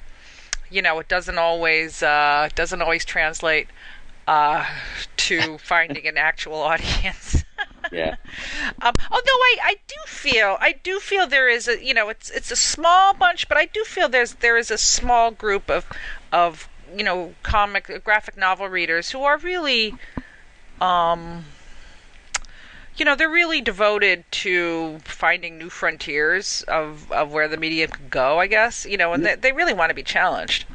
you 0.70 0.82
know, 0.82 0.98
it 0.98 1.08
doesn't 1.08 1.38
always 1.38 2.02
uh, 2.02 2.48
doesn't 2.54 2.82
always 2.82 3.04
translate 3.04 3.68
uh, 4.26 4.64
to 5.16 5.58
finding 5.58 6.06
an 6.06 6.16
actual 6.16 6.54
audience. 6.54 7.44
yeah. 7.92 8.16
Um, 8.80 8.94
although 9.10 9.26
I, 9.26 9.56
I 9.62 9.76
do 9.86 9.96
feel 10.06 10.56
I 10.60 10.72
do 10.82 11.00
feel 11.00 11.26
there 11.26 11.48
is 11.48 11.68
a 11.68 11.84
you 11.84 11.94
know 11.94 12.08
it's 12.08 12.30
it's 12.30 12.50
a 12.50 12.56
small 12.56 13.14
bunch, 13.14 13.48
but 13.48 13.56
I 13.56 13.66
do 13.66 13.84
feel 13.84 14.08
there's 14.08 14.34
there 14.34 14.56
is 14.56 14.70
a 14.70 14.78
small 14.78 15.30
group 15.30 15.70
of 15.70 15.86
of 16.32 16.68
you 16.96 17.04
know 17.04 17.34
comic 17.42 18.02
graphic 18.04 18.36
novel 18.36 18.68
readers 18.68 19.10
who 19.10 19.22
are 19.22 19.38
really 19.38 19.94
um 20.80 21.44
you 22.96 23.04
know 23.04 23.14
they're 23.14 23.30
really 23.30 23.60
devoted 23.60 24.24
to 24.30 24.98
finding 25.04 25.58
new 25.58 25.70
frontiers 25.70 26.62
of 26.68 27.10
of 27.12 27.32
where 27.32 27.48
the 27.48 27.56
medium 27.56 27.90
could 27.90 28.10
go 28.10 28.38
i 28.38 28.46
guess 28.46 28.84
you 28.84 28.96
know 28.96 29.12
and 29.12 29.24
they, 29.24 29.34
they 29.34 29.52
really 29.52 29.72
want 29.72 29.88
to 29.90 29.94
be 29.94 30.02
challenged 30.02 30.66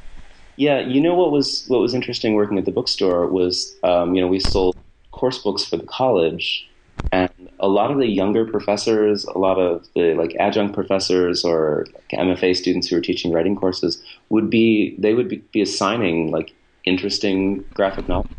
Yeah, 0.57 0.79
you 0.79 0.99
know 0.99 1.13
what 1.13 1.31
was 1.31 1.65
what 1.67 1.79
was 1.79 1.93
interesting 1.93 2.33
working 2.33 2.57
at 2.57 2.65
the 2.65 2.71
bookstore 2.71 3.27
was 3.27 3.75
um, 3.83 4.15
you 4.15 4.21
know 4.21 4.27
we 4.27 4.39
sold 4.39 4.75
course 5.11 5.37
books 5.37 5.63
for 5.63 5.77
the 5.77 5.85
college, 5.85 6.67
and 7.11 7.29
a 7.59 7.67
lot 7.67 7.91
of 7.91 7.97
the 7.97 8.07
younger 8.07 8.43
professors, 8.45 9.23
a 9.25 9.37
lot 9.37 9.59
of 9.59 9.87
the 9.93 10.15
like 10.15 10.35
adjunct 10.39 10.73
professors 10.73 11.45
or 11.45 11.85
like 11.93 12.19
MFA 12.19 12.55
students 12.55 12.87
who 12.87 12.95
were 12.95 13.01
teaching 13.01 13.31
writing 13.31 13.55
courses 13.55 14.01
would 14.29 14.49
be 14.49 14.95
they 14.97 15.13
would 15.13 15.29
be, 15.29 15.37
be 15.51 15.61
assigning 15.61 16.31
like 16.31 16.53
interesting 16.85 17.63
graphic 17.73 18.07
novels 18.07 18.33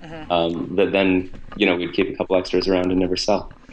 mm-hmm. 0.00 0.30
um, 0.30 0.76
that 0.76 0.92
then 0.92 1.28
you 1.56 1.66
know 1.66 1.74
we'd 1.76 1.92
keep 1.92 2.08
a 2.08 2.16
couple 2.16 2.36
extras 2.36 2.68
around 2.68 2.90
and 2.90 3.00
never 3.00 3.16
sell. 3.16 3.52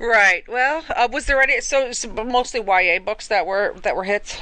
right. 0.00 0.42
Well, 0.48 0.84
uh, 0.96 1.08
was 1.12 1.26
there 1.26 1.40
any 1.40 1.60
so, 1.60 1.92
so, 1.92 2.08
mostly 2.08 2.60
YA 2.60 2.98
books 2.98 3.28
that 3.28 3.46
were 3.46 3.74
that 3.82 3.94
were 3.94 4.04
hits? 4.04 4.38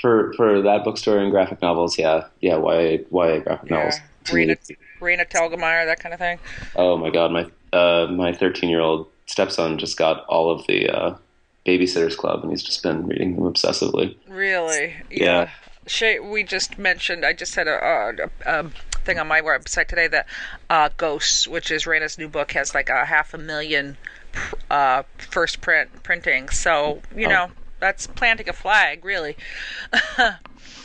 For 0.00 0.32
for 0.34 0.62
that 0.62 0.84
bookstore 0.84 1.18
and 1.18 1.30
graphic 1.30 1.62
novels, 1.62 1.98
yeah, 1.98 2.26
yeah, 2.40 2.56
YA 2.56 2.98
YA 3.10 3.38
graphic 3.40 3.70
yeah. 3.70 3.76
novels. 3.76 3.94
Raina, 4.24 4.76
Raina 5.00 5.28
Telgemeier, 5.28 5.84
that 5.86 6.00
kind 6.00 6.12
of 6.12 6.18
thing. 6.18 6.38
Oh 6.76 6.96
my 6.96 7.10
God, 7.10 7.30
my 7.32 7.50
uh, 7.72 8.06
my 8.10 8.32
thirteen 8.32 8.70
year 8.70 8.80
old 8.80 9.08
stepson 9.26 9.78
just 9.78 9.96
got 9.96 10.24
all 10.26 10.50
of 10.50 10.66
the 10.66 10.88
uh, 10.88 11.16
Babysitters 11.66 12.16
Club, 12.16 12.42
and 12.42 12.50
he's 12.50 12.62
just 12.62 12.82
been 12.82 13.06
reading 13.06 13.36
them 13.36 13.44
obsessively. 13.44 14.16
Really? 14.28 14.94
Yeah. 15.10 15.24
yeah. 15.24 15.50
Shay, 15.86 16.18
we 16.18 16.44
just 16.44 16.78
mentioned. 16.78 17.24
I 17.24 17.34
just 17.34 17.54
had 17.54 17.68
a, 17.68 18.30
a, 18.46 18.60
a 18.60 18.70
thing 19.04 19.18
on 19.18 19.28
my 19.28 19.40
website 19.40 19.88
today 19.88 20.08
that 20.08 20.26
uh, 20.70 20.88
Ghosts, 20.96 21.46
which 21.46 21.70
is 21.70 21.84
Raina's 21.84 22.18
new 22.18 22.28
book, 22.28 22.52
has 22.52 22.74
like 22.74 22.88
a 22.88 23.04
half 23.04 23.34
a 23.34 23.38
million 23.38 23.98
uh, 24.70 25.02
first 25.18 25.60
print 25.60 26.02
printing. 26.02 26.48
So 26.48 27.02
you 27.14 27.26
oh. 27.26 27.30
know 27.30 27.50
that's 27.84 28.06
planting 28.06 28.48
a 28.48 28.54
flag, 28.54 29.04
really. 29.04 29.36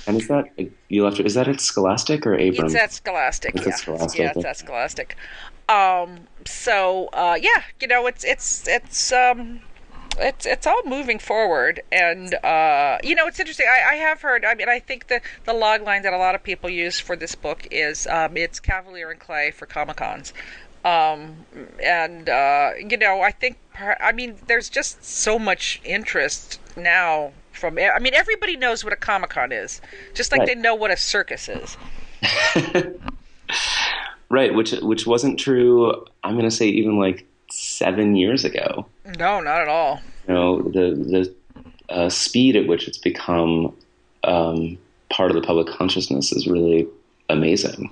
and 0.06 0.18
is 0.18 0.28
that 0.28 0.50
you 0.90 1.06
left? 1.06 1.22
Is 1.22 1.36
that 1.36 1.48
at 1.48 1.62
Scholastic 1.62 2.28
or 2.28 2.36
Abrams? 2.36 2.74
It's 2.74 2.84
at 2.84 2.92
Scholastic. 2.92 3.56
It's 3.56 3.66
yeah, 3.66 3.74
at 3.74 3.80
Scholastic. 3.80 4.20
yeah, 4.20 4.34
it's 4.36 4.46
at 4.46 4.58
Scholastic. 4.58 5.16
Um, 5.70 6.28
so 6.46 7.08
uh, 7.14 7.38
yeah, 7.42 7.64
you 7.80 7.88
know, 7.88 8.06
it's 8.06 8.26
it's 8.26 8.68
it's 8.68 9.14
um, 9.14 9.62
it's 10.18 10.46
it's 10.46 10.68
all 10.68 10.82
moving 10.86 11.20
forward, 11.20 11.82
and 11.90 12.34
uh, 12.44 12.98
you 13.02 13.16
know 13.16 13.28
it's 13.28 13.40
interesting. 13.40 13.68
I, 13.70 13.94
I 13.94 13.96
have 13.96 14.22
heard. 14.22 14.44
I 14.44 14.56
mean, 14.56 14.68
I 14.68 14.80
think 14.80 15.08
the 15.08 15.22
the 15.46 15.54
log 15.54 15.84
line 15.84 16.02
that 16.02 16.12
a 16.12 16.18
lot 16.18 16.36
of 16.36 16.44
people 16.44 16.70
use 16.70 17.00
for 17.00 17.16
this 17.16 17.34
book 17.34 17.66
is 17.72 18.08
um, 18.08 18.36
it's 18.36 18.60
Kavalier 18.60 19.10
and 19.10 19.22
Clay 19.22 19.52
for 19.52 19.66
Comic 19.66 19.96
Cons, 19.96 20.34
um, 20.84 21.46
and 21.82 22.28
uh, 22.28 22.72
you 22.78 22.98
know 22.98 23.22
I 23.22 23.32
think 23.32 23.58
I 23.80 24.12
mean 24.12 24.36
there's 24.48 24.70
just 24.70 25.06
so 25.06 25.40
much 25.40 25.80
interest 25.86 26.60
now 26.84 27.32
from. 27.52 27.78
I 27.78 28.00
mean 28.00 28.14
everybody 28.14 28.56
knows 28.56 28.84
what 28.84 28.94
a 28.94 28.98
Comic 28.98 29.32
Con 29.32 29.52
is, 29.52 29.82
just 30.14 30.32
like 30.32 30.40
right. 30.40 30.48
they 30.48 30.56
know 30.56 30.76
what 30.76 30.92
a 30.92 30.98
circus 30.98 31.50
is. 31.50 31.78
right, 34.30 34.54
which 34.54 34.72
which 34.72 35.06
wasn't 35.06 35.40
true. 35.40 36.06
I'm 36.24 36.34
going 36.34 36.50
to 36.50 36.56
say 36.56 36.68
even 36.68 36.98
like 36.98 37.26
seven 37.50 38.16
years 38.16 38.46
ago. 38.46 38.86
No, 39.18 39.40
not 39.40 39.62
at 39.62 39.68
all. 39.68 40.02
You 40.28 40.34
know 40.34 40.62
the 40.62 41.34
the 41.90 41.94
uh, 41.94 42.10
speed 42.10 42.56
at 42.56 42.68
which 42.68 42.88
it's 42.88 42.98
become 42.98 43.76
um, 44.24 44.78
part 45.10 45.32
of 45.32 45.36
the 45.36 45.42
public 45.42 45.68
consciousness 45.68 46.32
is 46.32 46.48
really 46.48 46.88
amazing. 47.30 47.92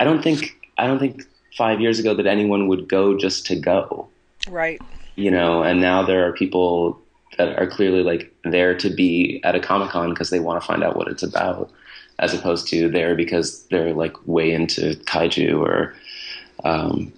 I 0.00 0.04
don't 0.04 0.22
think 0.22 0.56
I 0.78 0.86
don't 0.86 0.98
think 0.98 1.22
five 1.56 1.80
years 1.80 1.98
ago 1.98 2.14
that 2.14 2.26
anyone 2.26 2.68
would 2.68 2.88
go 2.88 3.16
just 3.16 3.46
to 3.46 3.56
go. 3.56 4.08
Right. 4.48 4.80
You 5.16 5.30
know, 5.30 5.62
and 5.62 5.80
now 5.80 6.02
there 6.02 6.26
are 6.26 6.32
people 6.32 7.00
that 7.38 7.58
are 7.58 7.66
clearly 7.66 8.02
like 8.02 8.34
there 8.44 8.76
to 8.76 8.90
be 8.90 9.40
at 9.44 9.54
a 9.54 9.60
comic 9.60 9.90
con 9.90 10.10
because 10.10 10.30
they 10.30 10.40
want 10.40 10.60
to 10.60 10.66
find 10.66 10.82
out 10.82 10.96
what 10.96 11.08
it's 11.08 11.22
about, 11.22 11.70
as 12.18 12.34
opposed 12.34 12.68
to 12.68 12.88
there 12.90 13.14
because 13.14 13.64
they're 13.64 13.94
like 13.94 14.14
way 14.26 14.52
into 14.52 14.94
kaiju 15.04 15.60
or 15.60 15.94
um, 16.64 17.12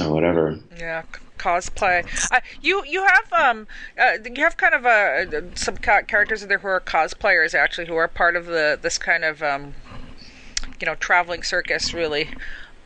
or 0.00 0.12
whatever. 0.12 0.58
Yeah, 0.78 1.02
cosplay. 1.38 2.06
Uh, 2.30 2.40
you 2.60 2.84
you 2.86 3.04
have 3.04 3.32
um 3.32 3.66
uh, 3.98 4.18
you 4.24 4.42
have 4.44 4.56
kind 4.56 4.74
of 4.74 4.86
a 4.86 5.56
some 5.56 5.76
characters 5.76 6.42
in 6.42 6.48
there 6.48 6.58
who 6.58 6.68
are 6.68 6.80
cosplayers 6.80 7.54
actually 7.54 7.86
who 7.86 7.96
are 7.96 8.08
part 8.08 8.36
of 8.36 8.46
the 8.46 8.78
this 8.80 8.98
kind 8.98 9.24
of 9.24 9.42
um 9.42 9.74
you 10.80 10.86
know 10.86 10.94
traveling 10.94 11.42
circus 11.42 11.92
really. 11.92 12.28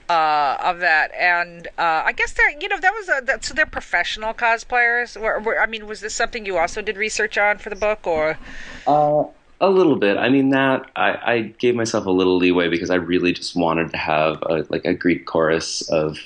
Uh, 0.08 0.56
of 0.62 0.78
that, 0.78 1.12
and 1.14 1.66
uh, 1.78 2.02
I 2.06 2.12
guess 2.12 2.32
they're 2.32 2.50
you 2.60 2.68
know 2.68 2.78
that 2.78 2.92
was 2.92 3.08
a, 3.08 3.24
that, 3.24 3.44
so 3.44 3.54
they're 3.54 3.66
professional 3.66 4.32
cosplayers. 4.34 5.20
Or, 5.20 5.42
or, 5.44 5.60
I 5.60 5.66
mean, 5.66 5.88
was 5.88 6.00
this 6.00 6.14
something 6.14 6.46
you 6.46 6.58
also 6.58 6.80
did 6.80 6.96
research 6.96 7.36
on 7.36 7.58
for 7.58 7.70
the 7.70 7.76
book, 7.76 8.06
or? 8.06 8.38
Uh, 8.86 9.24
a 9.60 9.70
little 9.70 9.96
bit. 9.96 10.16
I 10.16 10.28
mean, 10.28 10.50
that 10.50 10.90
I, 10.94 11.32
I 11.32 11.40
gave 11.40 11.74
myself 11.74 12.06
a 12.06 12.10
little 12.10 12.36
leeway 12.36 12.68
because 12.68 12.90
I 12.90 12.96
really 12.96 13.32
just 13.32 13.56
wanted 13.56 13.90
to 13.90 13.96
have 13.96 14.42
a, 14.42 14.66
like 14.68 14.84
a 14.84 14.94
Greek 14.94 15.26
chorus 15.26 15.82
of 15.90 16.18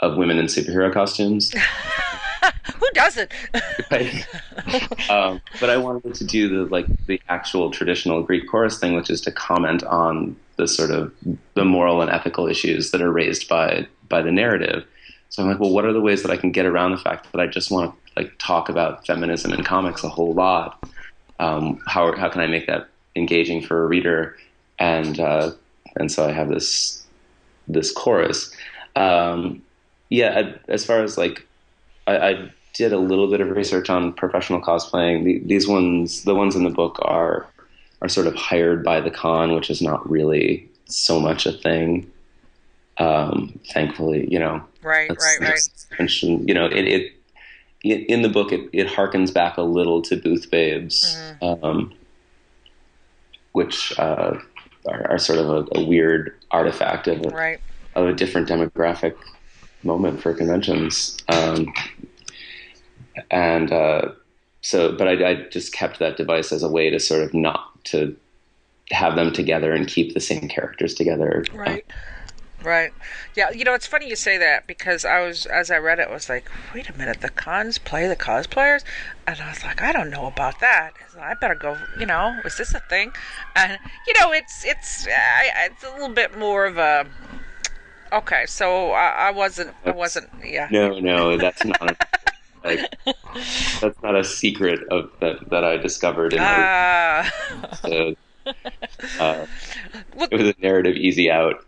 of 0.00 0.16
women 0.16 0.38
in 0.38 0.46
superhero 0.46 0.92
costumes. 0.92 1.52
Who 2.80 2.86
doesn't? 2.94 3.32
right. 3.90 4.26
um, 5.08 5.40
but 5.60 5.70
I 5.70 5.76
wanted 5.76 6.14
to 6.14 6.24
do 6.24 6.48
the 6.48 6.70
like 6.70 6.86
the 7.06 7.20
actual 7.28 7.70
traditional 7.70 8.22
Greek 8.22 8.48
chorus 8.48 8.78
thing, 8.78 8.94
which 8.94 9.10
is 9.10 9.20
to 9.22 9.32
comment 9.32 9.84
on 9.84 10.36
the 10.62 10.68
sort 10.68 10.92
of 10.92 11.12
the 11.54 11.64
moral 11.64 12.00
and 12.02 12.10
ethical 12.10 12.46
issues 12.46 12.92
that 12.92 13.02
are 13.02 13.10
raised 13.10 13.48
by 13.48 13.86
by 14.08 14.22
the 14.22 14.30
narrative. 14.30 14.86
So 15.28 15.42
I'm 15.42 15.48
like, 15.48 15.58
well, 15.58 15.70
what 15.70 15.84
are 15.84 15.92
the 15.92 16.00
ways 16.00 16.22
that 16.22 16.30
I 16.30 16.36
can 16.36 16.52
get 16.52 16.66
around 16.66 16.92
the 16.92 16.98
fact 16.98 17.32
that 17.32 17.40
I 17.40 17.46
just 17.46 17.70
want 17.70 17.92
to 17.92 18.22
like 18.22 18.32
talk 18.38 18.68
about 18.68 19.06
feminism 19.06 19.52
in 19.52 19.64
comics 19.64 20.04
a 20.04 20.08
whole 20.08 20.34
lot? 20.34 20.78
Um, 21.40 21.80
how 21.86 22.14
how 22.16 22.28
can 22.28 22.40
I 22.40 22.46
make 22.46 22.66
that 22.68 22.88
engaging 23.16 23.62
for 23.62 23.82
a 23.82 23.86
reader? 23.86 24.36
And 24.78 25.18
uh, 25.18 25.52
and 25.96 26.12
so 26.12 26.28
I 26.28 26.32
have 26.32 26.48
this 26.48 27.04
this 27.66 27.92
chorus. 27.92 28.54
Um, 28.94 29.62
yeah, 30.10 30.52
as 30.68 30.84
far 30.84 31.02
as 31.02 31.16
like, 31.16 31.46
I, 32.06 32.16
I, 32.18 32.50
did 32.74 32.90
a 32.90 32.98
little 32.98 33.30
bit 33.30 33.42
of 33.42 33.50
research 33.50 33.90
on 33.90 34.14
professional 34.14 34.58
cosplaying. 34.58 35.24
The, 35.24 35.40
these 35.44 35.68
ones, 35.68 36.24
the 36.24 36.34
ones 36.34 36.56
in 36.56 36.64
the 36.64 36.70
book, 36.70 36.98
are 37.02 37.46
are 38.02 38.08
sort 38.08 38.26
of 38.26 38.34
hired 38.34 38.84
by 38.84 39.00
the 39.00 39.10
con, 39.10 39.54
which 39.54 39.70
is 39.70 39.80
not 39.80 40.08
really 40.10 40.68
so 40.86 41.18
much 41.18 41.46
a 41.46 41.52
thing. 41.52 42.10
Um, 42.98 43.58
thankfully, 43.72 44.28
you 44.30 44.38
know. 44.38 44.62
Right, 44.82 45.08
right, 45.08 45.40
right. 45.40 46.22
You 46.22 46.52
know, 46.52 46.66
it, 46.66 46.84
it 46.86 47.12
in 47.82 48.22
the 48.22 48.28
book 48.28 48.52
it, 48.52 48.68
it 48.72 48.86
harkens 48.88 49.32
back 49.32 49.56
a 49.56 49.62
little 49.62 50.02
to 50.02 50.16
Booth 50.16 50.50
Babes, 50.50 51.16
mm-hmm. 51.40 51.64
um, 51.64 51.94
which 53.52 53.98
uh, 53.98 54.38
are, 54.88 55.10
are, 55.10 55.18
sort 55.18 55.38
of 55.38 55.48
a, 55.48 55.78
a 55.78 55.84
weird 55.84 56.34
artifact 56.50 57.08
of 57.08 57.24
a, 57.24 57.28
right. 57.30 57.60
of 57.94 58.06
a 58.06 58.12
different 58.12 58.48
demographic 58.48 59.16
moment 59.82 60.20
for 60.20 60.34
conventions. 60.34 61.16
Um, 61.28 61.72
and 63.30 63.72
uh, 63.72 64.12
so, 64.62 64.92
but 64.92 65.08
I, 65.08 65.30
I, 65.30 65.34
just 65.50 65.72
kept 65.72 65.98
that 65.98 66.16
device 66.16 66.52
as 66.52 66.62
a 66.62 66.68
way 66.68 66.88
to 66.88 66.98
sort 66.98 67.22
of 67.22 67.34
not 67.34 67.84
to 67.86 68.16
have 68.90 69.16
them 69.16 69.32
together 69.32 69.72
and 69.72 69.86
keep 69.86 70.14
the 70.14 70.20
same 70.20 70.48
characters 70.48 70.94
together. 70.94 71.44
Right. 71.52 71.84
Right. 72.62 72.92
Yeah, 73.34 73.50
you 73.50 73.64
know, 73.64 73.74
it's 73.74 73.88
funny 73.88 74.08
you 74.08 74.14
say 74.14 74.38
that 74.38 74.68
because 74.68 75.04
I 75.04 75.20
was, 75.26 75.46
as 75.46 75.72
I 75.72 75.78
read 75.78 75.98
it, 75.98 76.08
was 76.08 76.28
like, 76.28 76.48
wait 76.72 76.88
a 76.88 76.96
minute, 76.96 77.20
the 77.20 77.28
cons 77.28 77.78
play 77.78 78.06
the 78.06 78.14
cosplayers? 78.14 78.84
And 79.26 79.40
I 79.40 79.48
was 79.48 79.64
like, 79.64 79.82
I 79.82 79.90
don't 79.90 80.10
know 80.10 80.26
about 80.26 80.60
that. 80.60 80.92
I 81.20 81.34
better 81.34 81.56
go, 81.56 81.76
you 81.98 82.06
know, 82.06 82.38
is 82.44 82.56
this 82.58 82.72
a 82.72 82.78
thing? 82.78 83.12
And, 83.56 83.78
you 84.06 84.14
know, 84.20 84.32
it's, 84.32 84.64
it's, 84.64 85.08
uh, 85.08 85.10
it's 85.64 85.82
a 85.82 85.90
little 85.90 86.10
bit 86.10 86.38
more 86.38 86.64
of 86.66 86.78
a, 86.78 87.06
Okay, 88.12 88.44
so 88.46 88.90
I, 88.90 89.28
I 89.28 89.30
wasn't. 89.30 89.74
I 89.86 89.90
wasn't. 89.90 90.28
Yeah. 90.44 90.68
No, 90.70 90.98
no, 90.98 91.38
that's 91.38 91.64
not. 91.64 92.06
Like, 92.64 92.80
that's 93.80 94.02
not 94.02 94.16
a 94.16 94.24
secret 94.24 94.80
of 94.90 95.10
that 95.20 95.50
that 95.50 95.64
I 95.64 95.76
discovered 95.76 96.32
in 96.32 96.38
the, 96.38 96.44
uh, 99.20 99.46
it 100.30 100.32
was 100.32 100.48
a 100.48 100.54
narrative 100.60 100.96
easy 100.96 101.30
out. 101.30 101.64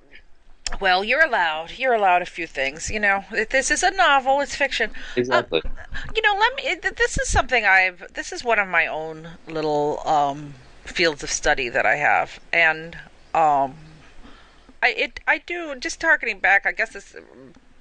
Well, 0.81 1.05
you're 1.05 1.25
allowed. 1.25 1.73
You're 1.79 1.95
allowed 1.95 2.23
a 2.23 2.27
few 2.27 2.47
things. 2.47 2.91
You 2.91 3.01
know, 3.01 3.25
this 3.31 3.71
is 3.71 3.83
a 3.83 3.91
novel. 3.91 4.41
It's 4.41 4.57
fiction. 4.57 4.91
Exactly. 5.17 5.63
Uh, 5.65 5.69
you 6.15 6.23
know, 6.23 6.35
let 6.39 6.55
me. 6.57 6.91
This 6.97 7.19
is 7.19 7.29
something 7.29 7.65
I've. 7.65 8.13
This 8.15 8.33
is 8.33 8.45
one 8.45 8.59
of 8.59 8.69
my 8.69 8.87
own 8.87 9.29
little 9.47 10.01
um, 10.07 10.55
fields 10.85 11.23
of 11.23 11.31
study 11.31 11.69
that 11.69 11.87
I 11.87 11.97
have, 11.97 12.41
and 12.53 12.97
um, 13.35 13.75
I 14.83 14.89
it 14.97 15.21
I 15.27 15.39
do 15.39 15.75
just 15.77 16.01
targeting 16.01 16.41
back. 16.41 16.67
I 16.67 16.73
guess 16.73 16.95
it's 16.95 17.15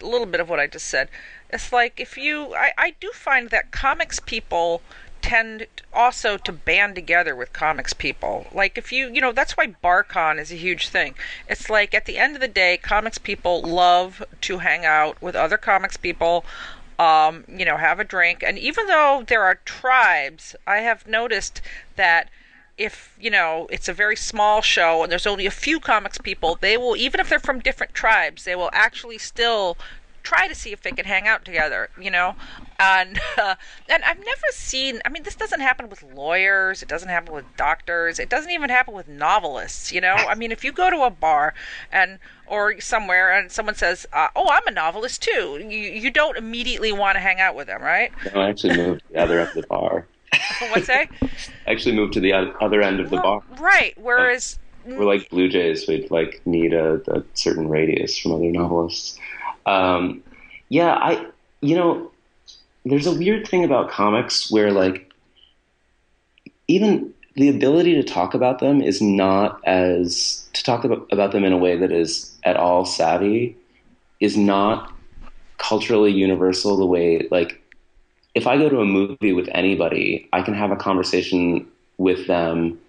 a 0.03 0.07
little 0.07 0.27
bit 0.27 0.39
of 0.39 0.49
what 0.49 0.59
I 0.59 0.67
just 0.67 0.87
said. 0.87 1.09
It's 1.49 1.71
like 1.71 1.99
if 1.99 2.17
you 2.17 2.53
I 2.55 2.73
I 2.77 2.95
do 2.99 3.11
find 3.13 3.49
that 3.49 3.71
comics 3.71 4.19
people 4.19 4.81
tend 5.23 5.65
also 5.93 6.37
to 6.37 6.51
band 6.51 6.93
together 6.93 7.33
with 7.35 7.53
comics 7.53 7.93
people. 7.93 8.45
Like 8.53 8.77
if 8.77 8.91
you, 8.91 9.09
you 9.09 9.21
know, 9.21 9.31
that's 9.31 9.53
why 9.53 9.67
BarCon 9.83 10.37
is 10.37 10.51
a 10.51 10.55
huge 10.55 10.89
thing. 10.89 11.15
It's 11.47 11.69
like 11.69 11.93
at 11.93 12.05
the 12.05 12.17
end 12.17 12.35
of 12.35 12.41
the 12.41 12.47
day, 12.47 12.77
comics 12.77 13.17
people 13.17 13.61
love 13.61 14.21
to 14.41 14.57
hang 14.59 14.85
out 14.85 15.19
with 15.21 15.35
other 15.35 15.57
comics 15.57 15.95
people, 15.95 16.43
um, 16.99 17.45
you 17.47 17.63
know, 17.63 17.77
have 17.77 18.01
a 18.01 18.03
drink. 18.03 18.43
And 18.45 18.59
even 18.59 18.87
though 18.87 19.23
there 19.25 19.43
are 19.43 19.55
tribes, 19.63 20.57
I 20.67 20.79
have 20.79 21.07
noticed 21.07 21.61
that 21.95 22.29
if 22.77 23.15
you 23.19 23.29
know 23.29 23.67
it's 23.71 23.87
a 23.87 23.93
very 23.93 24.15
small 24.15 24.61
show 24.61 25.03
and 25.03 25.11
there's 25.11 25.27
only 25.27 25.45
a 25.45 25.51
few 25.51 25.79
comics 25.79 26.17
people, 26.17 26.57
they 26.59 26.77
will 26.77 26.95
even 26.95 27.19
if 27.19 27.29
they're 27.29 27.39
from 27.39 27.59
different 27.59 27.93
tribes, 27.93 28.43
they 28.43 28.55
will 28.55 28.69
actually 28.73 29.17
still 29.17 29.77
try 30.23 30.47
to 30.47 30.55
see 30.55 30.71
if 30.71 30.81
they 30.81 30.91
can 30.91 31.05
hang 31.05 31.27
out 31.27 31.43
together, 31.45 31.89
you 31.99 32.09
know. 32.09 32.35
And 32.79 33.19
uh, 33.37 33.55
and 33.89 34.03
I've 34.03 34.19
never 34.19 34.47
seen. 34.51 35.01
I 35.05 35.09
mean, 35.09 35.23
this 35.23 35.35
doesn't 35.35 35.59
happen 35.59 35.89
with 35.89 36.01
lawyers. 36.01 36.81
It 36.81 36.89
doesn't 36.89 37.09
happen 37.09 37.33
with 37.33 37.45
doctors. 37.57 38.19
It 38.19 38.29
doesn't 38.29 38.51
even 38.51 38.69
happen 38.69 38.93
with 38.93 39.07
novelists. 39.07 39.91
You 39.91 40.01
know. 40.01 40.15
I 40.15 40.35
mean, 40.35 40.51
if 40.51 40.63
you 40.63 40.71
go 40.71 40.89
to 40.89 41.03
a 41.03 41.09
bar 41.09 41.53
and 41.91 42.19
or 42.47 42.79
somewhere 42.79 43.31
and 43.31 43.51
someone 43.51 43.75
says, 43.75 44.07
uh, 44.13 44.29
"Oh, 44.35 44.49
I'm 44.49 44.65
a 44.67 44.71
novelist 44.71 45.21
too," 45.21 45.59
you 45.59 45.77
you 45.77 46.09
don't 46.09 46.37
immediately 46.37 46.91
want 46.91 47.15
to 47.15 47.19
hang 47.19 47.39
out 47.39 47.55
with 47.55 47.67
them, 47.67 47.81
right? 47.81 48.11
No, 48.33 48.41
I 48.41 48.49
actually 48.49 48.77
moved 48.77 49.03
the 49.11 49.21
other 49.21 49.39
of 49.39 49.53
the 49.53 49.63
bar. 49.63 50.07
What's 50.71 50.87
that? 50.87 51.09
Actually 51.67 51.95
moved 51.95 52.13
to 52.13 52.19
the 52.19 52.33
other 52.33 52.81
end 52.81 52.99
of 52.99 53.09
the 53.09 53.15
well, 53.17 53.43
bar. 53.49 53.57
Right. 53.59 53.93
Whereas. 53.97 54.59
We're 54.85 55.05
like 55.05 55.29
Blue 55.29 55.47
Jays. 55.47 55.87
We'd 55.87 56.11
like 56.11 56.41
need 56.45 56.73
a, 56.73 57.01
a 57.07 57.23
certain 57.33 57.69
radius 57.69 58.17
from 58.17 58.33
other 58.33 58.51
novelists. 58.51 59.17
Um, 59.65 60.21
yeah, 60.67 60.93
I, 60.93 61.25
you 61.61 61.75
know, 61.75 62.11
there's 62.85 63.07
a 63.07 63.13
weird 63.13 63.47
thing 63.47 63.63
about 63.63 63.89
comics 63.89 64.51
where 64.51 64.71
like 64.71 65.09
even 66.67 67.13
the 67.35 67.49
ability 67.49 67.95
to 67.95 68.03
talk 68.03 68.33
about 68.33 68.59
them 68.59 68.81
is 68.81 69.01
not 69.01 69.59
as 69.65 70.47
to 70.53 70.63
talk 70.63 70.83
about, 70.83 71.07
about 71.11 71.31
them 71.31 71.43
in 71.43 71.53
a 71.53 71.57
way 71.57 71.77
that 71.77 71.91
is 71.91 72.35
at 72.43 72.57
all 72.57 72.85
savvy 72.85 73.57
is 74.19 74.37
not 74.37 74.91
culturally 75.57 76.11
universal 76.11 76.77
the 76.77 76.85
way 76.85 77.27
like 77.31 77.62
if 78.35 78.47
I 78.47 78.57
go 78.57 78.69
to 78.69 78.81
a 78.81 78.85
movie 78.85 79.33
with 79.33 79.49
anybody, 79.53 80.27
I 80.33 80.41
can 80.41 80.53
have 80.53 80.71
a 80.71 80.75
conversation 80.75 81.67
with 81.97 82.27
them 82.27 82.79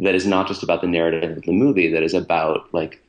that 0.00 0.14
is 0.14 0.26
not 0.26 0.46
just 0.46 0.62
about 0.62 0.80
the 0.80 0.86
narrative 0.86 1.38
of 1.38 1.42
the 1.42 1.52
movie, 1.52 1.88
that 1.88 2.02
is 2.02 2.14
about 2.14 2.72
like 2.72 3.02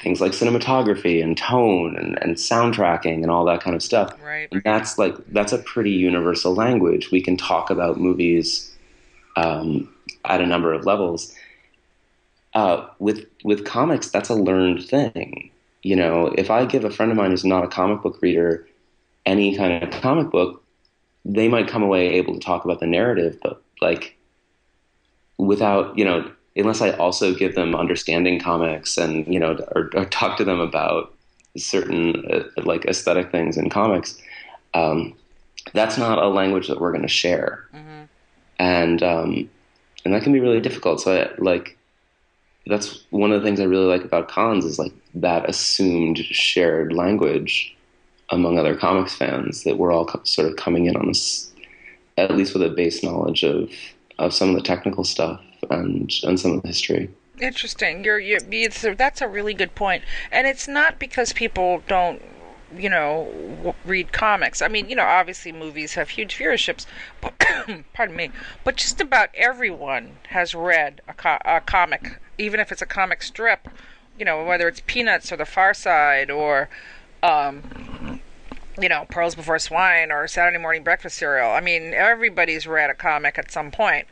things 0.00 0.20
like 0.20 0.32
cinematography 0.32 1.22
and 1.22 1.36
tone 1.36 1.96
and, 1.96 2.18
and 2.22 2.36
soundtracking 2.36 3.22
and 3.22 3.30
all 3.30 3.44
that 3.44 3.62
kind 3.62 3.76
of 3.76 3.82
stuff. 3.82 4.14
Right. 4.22 4.48
And 4.50 4.62
that's 4.62 4.98
like 4.98 5.14
that's 5.28 5.52
a 5.52 5.58
pretty 5.58 5.90
universal 5.90 6.54
language. 6.54 7.10
We 7.10 7.22
can 7.22 7.36
talk 7.36 7.70
about 7.70 8.00
movies 8.00 8.74
um, 9.36 9.92
at 10.24 10.40
a 10.40 10.46
number 10.46 10.72
of 10.72 10.86
levels. 10.86 11.34
Uh, 12.54 12.86
with 12.98 13.26
with 13.44 13.64
comics, 13.64 14.10
that's 14.10 14.28
a 14.28 14.34
learned 14.34 14.84
thing. 14.84 15.50
You 15.82 15.96
know, 15.96 16.26
if 16.38 16.50
I 16.50 16.64
give 16.64 16.84
a 16.84 16.90
friend 16.90 17.10
of 17.10 17.16
mine 17.16 17.30
who's 17.30 17.44
not 17.44 17.64
a 17.64 17.68
comic 17.68 18.02
book 18.02 18.20
reader 18.22 18.66
any 19.24 19.56
kind 19.56 19.82
of 19.82 20.02
comic 20.02 20.30
book, 20.30 20.61
they 21.24 21.48
might 21.48 21.68
come 21.68 21.82
away 21.82 22.14
able 22.14 22.34
to 22.34 22.40
talk 22.40 22.64
about 22.64 22.80
the 22.80 22.86
narrative, 22.86 23.38
but 23.42 23.62
like 23.80 24.16
without 25.38 25.96
you 25.96 26.04
know 26.04 26.30
unless 26.56 26.82
I 26.82 26.90
also 26.92 27.34
give 27.34 27.54
them 27.54 27.74
understanding 27.74 28.38
comics 28.40 28.98
and 28.98 29.26
you 29.26 29.38
know 29.38 29.56
or, 29.74 29.90
or 29.94 30.04
talk 30.06 30.36
to 30.38 30.44
them 30.44 30.60
about 30.60 31.14
certain 31.56 32.30
uh, 32.30 32.62
like 32.62 32.84
aesthetic 32.86 33.30
things 33.30 33.56
in 33.56 33.70
comics, 33.70 34.18
um, 34.74 35.14
that's 35.74 35.98
not 35.98 36.18
a 36.18 36.28
language 36.28 36.68
that 36.68 36.80
we're 36.80 36.92
going 36.92 37.02
to 37.02 37.08
share, 37.08 37.68
mm-hmm. 37.74 38.04
and 38.58 39.02
um, 39.02 39.50
and 40.04 40.14
that 40.14 40.22
can 40.22 40.32
be 40.32 40.40
really 40.40 40.60
difficult. 40.60 41.00
So 41.00 41.22
I, 41.22 41.30
like 41.38 41.78
that's 42.66 43.04
one 43.10 43.32
of 43.32 43.40
the 43.40 43.46
things 43.46 43.60
I 43.60 43.64
really 43.64 43.86
like 43.86 44.04
about 44.04 44.28
cons 44.28 44.64
is 44.64 44.78
like 44.78 44.92
that 45.14 45.48
assumed 45.48 46.18
shared 46.18 46.92
language 46.92 47.76
among 48.32 48.58
other 48.58 48.74
comics 48.74 49.14
fans 49.14 49.62
that 49.62 49.78
we're 49.78 49.92
all 49.92 50.06
co- 50.06 50.24
sort 50.24 50.48
of 50.48 50.56
coming 50.56 50.86
in 50.86 50.96
on 50.96 51.06
this 51.06 51.52
at 52.18 52.36
least 52.36 52.54
with 52.54 52.62
a 52.62 52.70
base 52.70 53.02
knowledge 53.02 53.44
of 53.44 53.70
of 54.18 54.34
some 54.34 54.50
of 54.50 54.54
the 54.54 54.62
technical 54.62 55.04
stuff 55.04 55.40
and 55.70 56.12
and 56.24 56.40
some 56.40 56.52
of 56.52 56.62
the 56.62 56.68
history. 56.68 57.10
Interesting. 57.40 58.04
You're 58.04 58.18
you 58.18 58.38
that's 58.96 59.20
a 59.20 59.28
really 59.28 59.54
good 59.54 59.74
point. 59.74 60.02
point, 60.02 60.10
and 60.30 60.46
it's 60.46 60.68
not 60.68 60.98
because 60.98 61.32
people 61.32 61.82
don't 61.86 62.22
you 62.76 62.88
know 62.88 63.74
read 63.84 64.12
comics. 64.12 64.62
I 64.62 64.68
mean, 64.68 64.88
you 64.88 64.96
know, 64.96 65.04
obviously 65.04 65.52
movies 65.52 65.94
have 65.94 66.10
huge 66.10 66.36
viewerships, 66.36 66.86
but 67.20 67.38
pardon 67.94 68.16
me, 68.16 68.30
but 68.64 68.76
just 68.76 69.00
about 69.00 69.30
everyone 69.34 70.16
has 70.28 70.54
read 70.54 71.00
a, 71.08 71.14
co- 71.14 71.38
a 71.44 71.60
comic, 71.60 72.18
even 72.38 72.60
if 72.60 72.72
it's 72.72 72.82
a 72.82 72.86
comic 72.86 73.22
strip. 73.22 73.68
You 74.18 74.26
know, 74.26 74.44
whether 74.44 74.68
it's 74.68 74.82
Peanuts 74.86 75.32
or 75.32 75.36
The 75.38 75.46
Far 75.46 75.72
Side 75.72 76.30
or 76.30 76.68
um, 77.22 78.20
you 78.80 78.88
know, 78.88 79.06
Pearls 79.10 79.34
Before 79.34 79.58
Swine 79.58 80.10
or 80.10 80.26
Saturday 80.28 80.58
Morning 80.58 80.82
Breakfast 80.82 81.18
Cereal. 81.18 81.50
I 81.50 81.60
mean, 81.60 81.92
everybody's 81.94 82.66
read 82.66 82.90
a 82.90 82.94
comic 82.94 83.38
at 83.38 83.50
some 83.50 83.70
point 83.70 84.06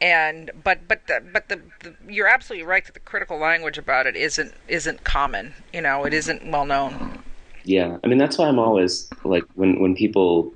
and 0.00 0.50
but 0.62 0.86
but 0.86 1.06
the, 1.06 1.22
but 1.32 1.48
the, 1.48 1.60
the, 1.82 1.94
you're 2.12 2.26
absolutely 2.26 2.66
right 2.66 2.84
that 2.84 2.94
the 2.94 3.00
critical 3.00 3.38
language 3.38 3.78
about 3.78 4.06
it 4.06 4.16
isn't 4.16 4.52
isn't 4.68 5.04
common. 5.04 5.54
You 5.72 5.80
know, 5.80 6.04
it 6.04 6.12
isn't 6.12 6.50
well 6.50 6.66
known. 6.66 7.22
Yeah, 7.64 7.98
I 8.04 8.06
mean 8.06 8.18
that's 8.18 8.38
why 8.38 8.48
I'm 8.48 8.58
always 8.58 9.08
like 9.24 9.44
when 9.54 9.80
when 9.80 9.94
people 9.94 10.52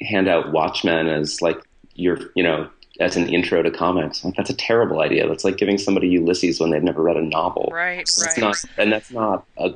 hand 0.00 0.28
out 0.28 0.52
Watchmen 0.52 1.08
as 1.08 1.42
like 1.42 1.58
your 1.94 2.18
you 2.34 2.42
know 2.42 2.68
as 3.00 3.16
an 3.16 3.28
intro 3.28 3.62
to 3.62 3.70
comics, 3.70 4.24
like 4.24 4.36
that's 4.36 4.50
a 4.50 4.54
terrible 4.56 5.00
idea. 5.00 5.28
That's 5.28 5.44
like 5.44 5.56
giving 5.56 5.78
somebody 5.78 6.08
Ulysses 6.08 6.60
when 6.60 6.70
they've 6.70 6.82
never 6.82 7.02
read 7.02 7.16
a 7.16 7.22
novel. 7.22 7.68
Right, 7.72 8.06
so 8.08 8.24
right. 8.24 8.38
Not, 8.38 8.56
and 8.78 8.92
that's 8.92 9.10
not 9.10 9.44
a, 9.58 9.74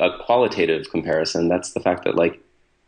a 0.00 0.18
qualitative 0.24 0.88
comparison. 0.90 1.48
That's 1.48 1.72
the 1.72 1.80
fact 1.80 2.04
that 2.04 2.14
like 2.14 2.40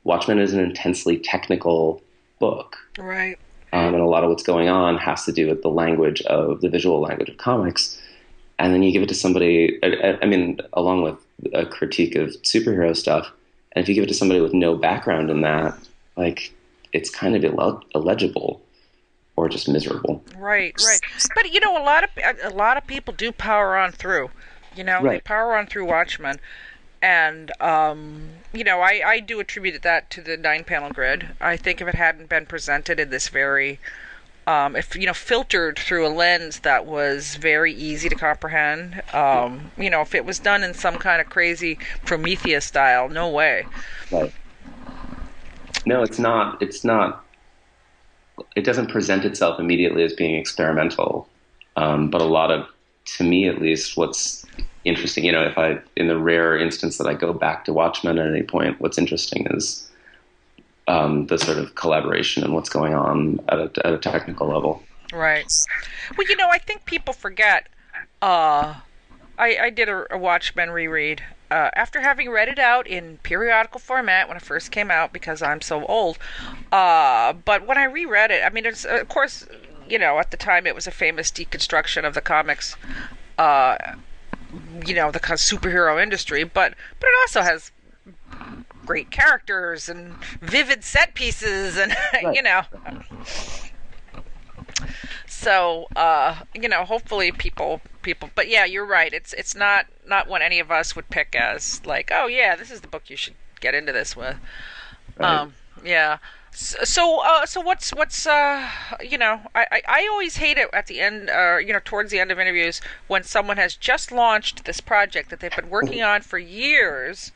Watchmen 0.04 0.38
is 0.38 0.52
an 0.52 0.60
intensely 0.60 1.18
technical 1.18 2.02
book. 2.38 2.76
Right. 2.98 3.38
Um, 3.72 3.94
and 3.94 4.02
a 4.02 4.06
lot 4.06 4.22
of 4.22 4.30
what's 4.30 4.42
going 4.42 4.68
on 4.68 4.98
has 4.98 5.24
to 5.24 5.32
do 5.32 5.48
with 5.48 5.62
the 5.62 5.68
language 5.70 6.22
of 6.22 6.60
the 6.60 6.68
visual 6.68 7.00
language 7.00 7.28
of 7.28 7.36
comics. 7.38 8.00
And 8.58 8.72
then 8.72 8.82
you 8.82 8.92
give 8.92 9.02
it 9.02 9.08
to 9.08 9.14
somebody, 9.14 9.80
I, 9.82 10.16
I 10.22 10.26
mean, 10.26 10.60
along 10.74 11.02
with 11.02 11.16
a 11.52 11.66
critique 11.66 12.14
of 12.14 12.28
superhero 12.42 12.96
stuff. 12.96 13.30
And 13.72 13.82
if 13.82 13.88
you 13.88 13.94
give 13.96 14.04
it 14.04 14.08
to 14.08 14.14
somebody 14.14 14.40
with 14.40 14.54
no 14.54 14.76
background 14.76 15.28
in 15.30 15.40
that, 15.40 15.76
like, 16.16 16.52
it's 16.92 17.10
kind 17.10 17.34
of 17.34 17.44
Ill- 17.44 17.82
illegible 17.94 18.62
or 19.34 19.48
just 19.48 19.68
miserable. 19.68 20.22
Right, 20.38 20.74
right. 20.86 21.00
But 21.34 21.52
you 21.52 21.58
know, 21.58 21.76
a 21.76 21.82
lot 21.82 22.04
of 22.04 22.10
a 22.44 22.50
lot 22.50 22.76
of 22.76 22.86
people 22.86 23.12
do 23.12 23.32
power 23.32 23.76
on 23.76 23.90
through. 23.90 24.30
You 24.76 24.84
know, 24.84 25.00
Right. 25.02 25.14
they 25.14 25.20
power 25.20 25.56
on 25.56 25.66
through 25.66 25.86
Watchmen, 25.86 26.38
and 27.04 27.52
um, 27.60 28.30
you 28.54 28.64
know, 28.64 28.80
I 28.80 29.02
I 29.04 29.20
do 29.20 29.38
attribute 29.38 29.82
that 29.82 30.10
to 30.10 30.22
the 30.22 30.38
nine 30.38 30.64
panel 30.64 30.90
grid. 30.90 31.28
I 31.40 31.58
think 31.58 31.82
if 31.82 31.86
it 31.88 31.94
hadn't 31.94 32.30
been 32.30 32.46
presented 32.46 32.98
in 32.98 33.10
this 33.10 33.28
very 33.28 33.78
um, 34.46 34.74
if 34.74 34.96
you 34.96 35.06
know 35.06 35.12
filtered 35.12 35.78
through 35.78 36.06
a 36.06 36.08
lens 36.08 36.60
that 36.60 36.86
was 36.86 37.36
very 37.36 37.74
easy 37.74 38.08
to 38.08 38.16
comprehend, 38.16 39.02
um, 39.12 39.70
you 39.76 39.90
know, 39.90 40.00
if 40.00 40.14
it 40.14 40.24
was 40.24 40.38
done 40.38 40.64
in 40.64 40.72
some 40.72 40.96
kind 40.98 41.20
of 41.20 41.28
crazy 41.28 41.78
Promethea 42.06 42.62
style, 42.62 43.10
no 43.10 43.28
way. 43.28 43.66
Right. 44.10 44.32
No, 45.84 46.02
it's 46.02 46.18
not. 46.18 46.62
It's 46.62 46.84
not. 46.84 47.26
It 48.56 48.64
doesn't 48.64 48.88
present 48.90 49.26
itself 49.26 49.60
immediately 49.60 50.04
as 50.04 50.14
being 50.14 50.36
experimental, 50.36 51.28
um, 51.76 52.08
but 52.08 52.22
a 52.22 52.24
lot 52.24 52.50
of, 52.50 52.66
to 53.16 53.24
me 53.24 53.46
at 53.46 53.60
least, 53.60 53.96
what's 53.96 54.43
interesting, 54.84 55.24
you 55.24 55.32
know, 55.32 55.44
if 55.44 55.58
I, 55.58 55.78
in 55.96 56.08
the 56.08 56.18
rare 56.18 56.56
instance 56.56 56.98
that 56.98 57.06
I 57.06 57.14
go 57.14 57.32
back 57.32 57.64
to 57.66 57.72
Watchmen 57.72 58.18
at 58.18 58.26
any 58.26 58.42
point, 58.42 58.80
what's 58.80 58.98
interesting 58.98 59.46
is 59.50 59.90
um, 60.88 61.26
the 61.26 61.38
sort 61.38 61.58
of 61.58 61.74
collaboration 61.74 62.44
and 62.44 62.54
what's 62.54 62.68
going 62.68 62.94
on 62.94 63.40
at 63.48 63.58
a, 63.58 63.86
at 63.86 63.94
a 63.94 63.98
technical 63.98 64.48
level. 64.48 64.82
Right. 65.12 65.50
Well, 66.16 66.26
you 66.28 66.36
know, 66.36 66.48
I 66.50 66.58
think 66.58 66.84
people 66.84 67.14
forget. 67.14 67.68
Uh, 68.20 68.74
I, 69.38 69.56
I 69.56 69.70
did 69.70 69.88
a, 69.88 70.06
a 70.14 70.18
Watchmen 70.18 70.70
reread 70.70 71.22
uh, 71.50 71.70
after 71.74 72.00
having 72.00 72.30
read 72.30 72.48
it 72.48 72.58
out 72.58 72.86
in 72.86 73.18
periodical 73.22 73.80
format 73.80 74.28
when 74.28 74.36
it 74.36 74.42
first 74.42 74.70
came 74.70 74.90
out 74.90 75.12
because 75.12 75.42
I'm 75.42 75.60
so 75.60 75.84
old. 75.86 76.18
Uh, 76.72 77.32
but 77.32 77.66
when 77.66 77.78
I 77.78 77.84
reread 77.84 78.30
it, 78.30 78.42
I 78.44 78.50
mean, 78.50 78.66
it's 78.66 78.84
of 78.84 79.08
course, 79.08 79.46
you 79.88 79.98
know, 79.98 80.18
at 80.18 80.30
the 80.30 80.36
time 80.36 80.66
it 80.66 80.74
was 80.74 80.86
a 80.86 80.90
famous 80.90 81.30
deconstruction 81.30 82.04
of 82.04 82.14
the 82.14 82.20
comics. 82.20 82.76
Uh, 83.38 83.76
you 84.86 84.94
know, 84.94 85.10
the 85.10 85.20
kind 85.20 85.34
of 85.34 85.40
superhero 85.40 86.02
industry, 86.02 86.44
but 86.44 86.74
but 87.00 87.06
it 87.06 87.14
also 87.22 87.42
has 87.42 87.70
great 88.86 89.10
characters 89.10 89.88
and 89.88 90.14
vivid 90.40 90.84
set 90.84 91.14
pieces 91.14 91.78
and 91.78 91.94
you 92.34 92.42
know. 92.42 92.62
So 95.26 95.86
uh 95.96 96.40
you 96.54 96.68
know 96.68 96.84
hopefully 96.84 97.32
people 97.32 97.80
people 98.02 98.30
but 98.34 98.48
yeah 98.48 98.64
you're 98.64 98.86
right. 98.86 99.12
It's 99.12 99.32
it's 99.34 99.54
not 99.54 99.86
not 100.06 100.28
what 100.28 100.42
any 100.42 100.60
of 100.60 100.70
us 100.70 100.94
would 100.94 101.10
pick 101.10 101.34
as 101.34 101.80
like 101.84 102.10
oh 102.12 102.26
yeah 102.26 102.56
this 102.56 102.70
is 102.70 102.80
the 102.80 102.88
book 102.88 103.08
you 103.08 103.16
should 103.16 103.34
get 103.60 103.74
into 103.74 103.92
this 103.92 104.16
with. 104.16 104.36
Right. 105.18 105.40
um 105.40 105.54
yeah 105.84 106.18
so 106.54 106.78
so, 106.84 107.20
uh, 107.24 107.44
so 107.46 107.60
what's 107.60 107.90
what's 107.94 108.26
uh 108.26 108.68
you 109.02 109.18
know 109.18 109.40
I, 109.54 109.66
I 109.72 109.82
I 109.88 110.08
always 110.10 110.36
hate 110.36 110.56
it 110.56 110.68
at 110.72 110.86
the 110.86 111.00
end 111.00 111.28
uh 111.30 111.56
you 111.58 111.72
know 111.72 111.80
towards 111.84 112.10
the 112.10 112.20
end 112.20 112.30
of 112.30 112.38
interviews 112.38 112.80
when 113.08 113.22
someone 113.24 113.56
has 113.56 113.74
just 113.76 114.12
launched 114.12 114.64
this 114.64 114.80
project 114.80 115.30
that 115.30 115.40
they've 115.40 115.54
been 115.54 115.70
working 115.70 116.02
on 116.02 116.22
for 116.22 116.38
years 116.38 117.32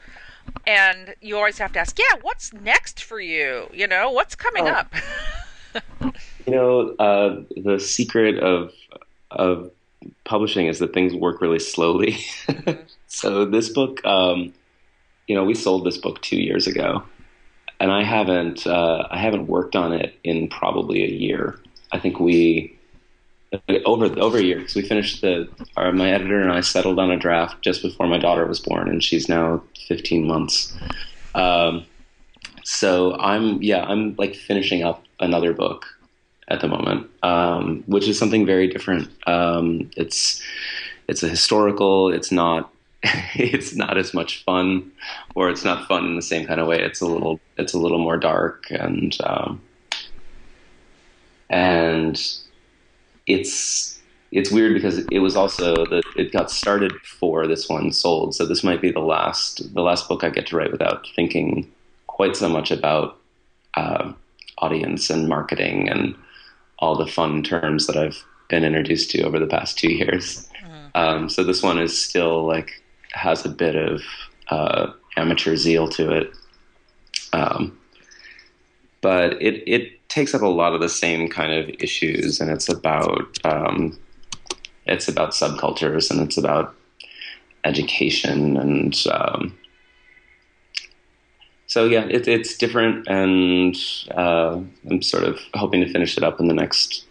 and 0.66 1.14
you 1.20 1.36
always 1.36 1.58
have 1.58 1.72
to 1.72 1.78
ask 1.80 1.98
yeah 1.98 2.18
what's 2.22 2.52
next 2.52 3.02
for 3.02 3.20
you 3.20 3.68
you 3.72 3.86
know 3.86 4.10
what's 4.10 4.34
coming 4.34 4.64
Oh. 4.68 4.70
up 4.70 4.94
You 6.46 6.54
know, 6.54 6.94
uh, 6.98 7.42
the 7.56 7.78
secret 7.78 8.38
of 8.38 8.72
of 9.30 9.70
publishing 10.24 10.66
is 10.66 10.78
that 10.78 10.94
things 10.94 11.14
work 11.14 11.40
really 11.42 11.58
slowly. 11.58 12.16
Mm-hmm. 12.48 12.82
so 13.06 13.44
this 13.44 13.68
book, 13.68 14.02
um, 14.06 14.54
you 15.26 15.34
know, 15.34 15.44
we 15.44 15.54
sold 15.54 15.84
this 15.84 15.98
book 15.98 16.20
two 16.22 16.38
years 16.40 16.66
ago, 16.66 17.02
and 17.80 17.90
I 17.90 18.02
haven't 18.02 18.66
uh, 18.66 19.06
I 19.10 19.18
haven't 19.18 19.46
worked 19.46 19.76
on 19.76 19.92
it 19.92 20.18
in 20.24 20.48
probably 20.48 21.04
a 21.04 21.08
year. 21.08 21.58
I 21.92 21.98
think 21.98 22.20
we 22.20 22.76
over 23.86 24.06
over 24.20 24.38
a 24.38 24.42
year 24.42 24.58
because 24.58 24.74
we 24.74 24.82
finished 24.82 25.20
the 25.20 25.48
our, 25.76 25.92
my 25.92 26.10
editor 26.10 26.40
and 26.40 26.52
I 26.52 26.60
settled 26.60 26.98
on 26.98 27.10
a 27.10 27.16
draft 27.16 27.62
just 27.62 27.82
before 27.82 28.06
my 28.06 28.18
daughter 28.18 28.46
was 28.46 28.60
born, 28.60 28.88
and 28.88 29.02
she's 29.02 29.28
now 29.28 29.62
15 29.86 30.26
months. 30.26 30.76
Um, 31.34 31.84
so 32.64 33.16
I'm 33.18 33.62
yeah 33.62 33.84
I'm 33.84 34.14
like 34.16 34.34
finishing 34.34 34.82
up 34.82 35.04
another 35.20 35.52
book 35.52 35.86
at 36.48 36.60
the 36.60 36.68
moment, 36.68 37.08
um, 37.22 37.84
which 37.86 38.08
is 38.08 38.18
something 38.18 38.44
very 38.44 38.66
different. 38.66 39.08
Um, 39.26 39.90
it's 39.96 40.42
it's 41.06 41.22
a 41.22 41.28
historical. 41.28 42.12
It's 42.12 42.32
not 42.32 42.70
it's 43.34 43.74
not 43.74 43.98
as 43.98 44.14
much 44.14 44.42
fun, 44.44 44.90
or 45.34 45.50
it's 45.50 45.64
not 45.64 45.86
fun 45.88 46.04
in 46.04 46.16
the 46.16 46.22
same 46.22 46.46
kind 46.46 46.61
of 46.61 46.66
way. 46.66 46.80
It's 46.80 47.00
a 47.00 47.06
little 47.06 47.40
it's 47.56 47.74
a 47.74 47.78
little 47.78 47.98
more 47.98 48.16
dark 48.16 48.66
and 48.70 49.16
um, 49.24 49.61
and 51.50 52.20
it's 53.26 53.98
it's 54.30 54.50
weird 54.50 54.74
because 54.74 54.98
it 55.11 55.20
was 55.20 55.36
also 55.36 55.74
that 55.86 56.02
it 56.16 56.32
got 56.32 56.50
started 56.50 56.92
before 56.92 57.46
this 57.46 57.68
one 57.68 57.92
sold. 57.92 58.34
So 58.34 58.44
this 58.44 58.62
might 58.62 58.82
be 58.82 58.90
the 58.90 59.00
last 59.00 59.74
the 59.74 59.82
last 59.82 60.09
book 60.09 60.24
I 60.24 60.30
get 60.30 60.46
to 60.48 60.56
write 60.56 60.72
without 60.72 61.06
thinking 61.16 61.70
quite 62.06 62.36
so 62.36 62.48
much 62.48 62.70
about 62.70 63.18
uh, 63.74 64.12
audience 64.59 65.09
and 65.09 65.28
marketing 65.28 65.88
and 65.88 66.14
all 66.78 66.96
the 66.96 67.06
fun 67.06 67.42
terms 67.42 67.86
that 67.86 67.96
I've 67.96 68.22
been 68.48 68.64
introduced 68.64 69.11
to 69.12 69.22
over 69.22 69.38
the 69.38 69.46
past 69.46 69.78
two 69.78 69.92
years. 69.92 70.48
Mm-hmm. 70.62 70.86
Um, 70.94 71.28
so 71.28 71.44
this 71.44 71.62
one 71.62 71.78
is 71.78 71.98
still 71.98 72.46
like 72.46 72.82
has 73.12 73.44
a 73.44 73.48
bit 73.48 73.76
of 73.76 74.02
uh, 74.48 74.92
amateur 75.16 75.56
zeal 75.56 75.88
to 75.88 76.12
it. 76.12 76.32
Um, 77.32 77.78
but 79.00 79.40
it, 79.40 79.62
it 79.66 80.09
takes 80.09 80.34
up 80.34 80.42
a 80.42 80.46
lot 80.46 80.74
of 80.74 80.80
the 80.80 80.88
same 80.88 81.28
kind 81.28 81.52
of 81.52 81.74
issues, 81.80 82.40
and 82.40 82.50
it's 82.50 82.68
about 82.68 83.38
um, 83.44 83.98
it's 84.86 85.09
about 85.09 85.32
subcultures, 85.32 86.11
and 86.11 86.20
it's 86.20 86.36
about 86.36 86.74
education, 87.64 88.56
and 88.56 89.04
um, 89.12 89.59
so 91.66 91.84
yeah, 91.84 92.04
it, 92.06 92.26
it's 92.26 92.56
different, 92.56 93.06
and 93.09 93.76
uh, 94.16 94.61
I'm 94.90 95.02
sort 95.02 95.24
of 95.24 95.38
hoping 95.54 95.80
to 95.82 95.92
finish 95.92 96.16
it 96.16 96.24
up 96.24 96.40
in 96.40 96.48
the 96.48 96.54
next 96.54 97.04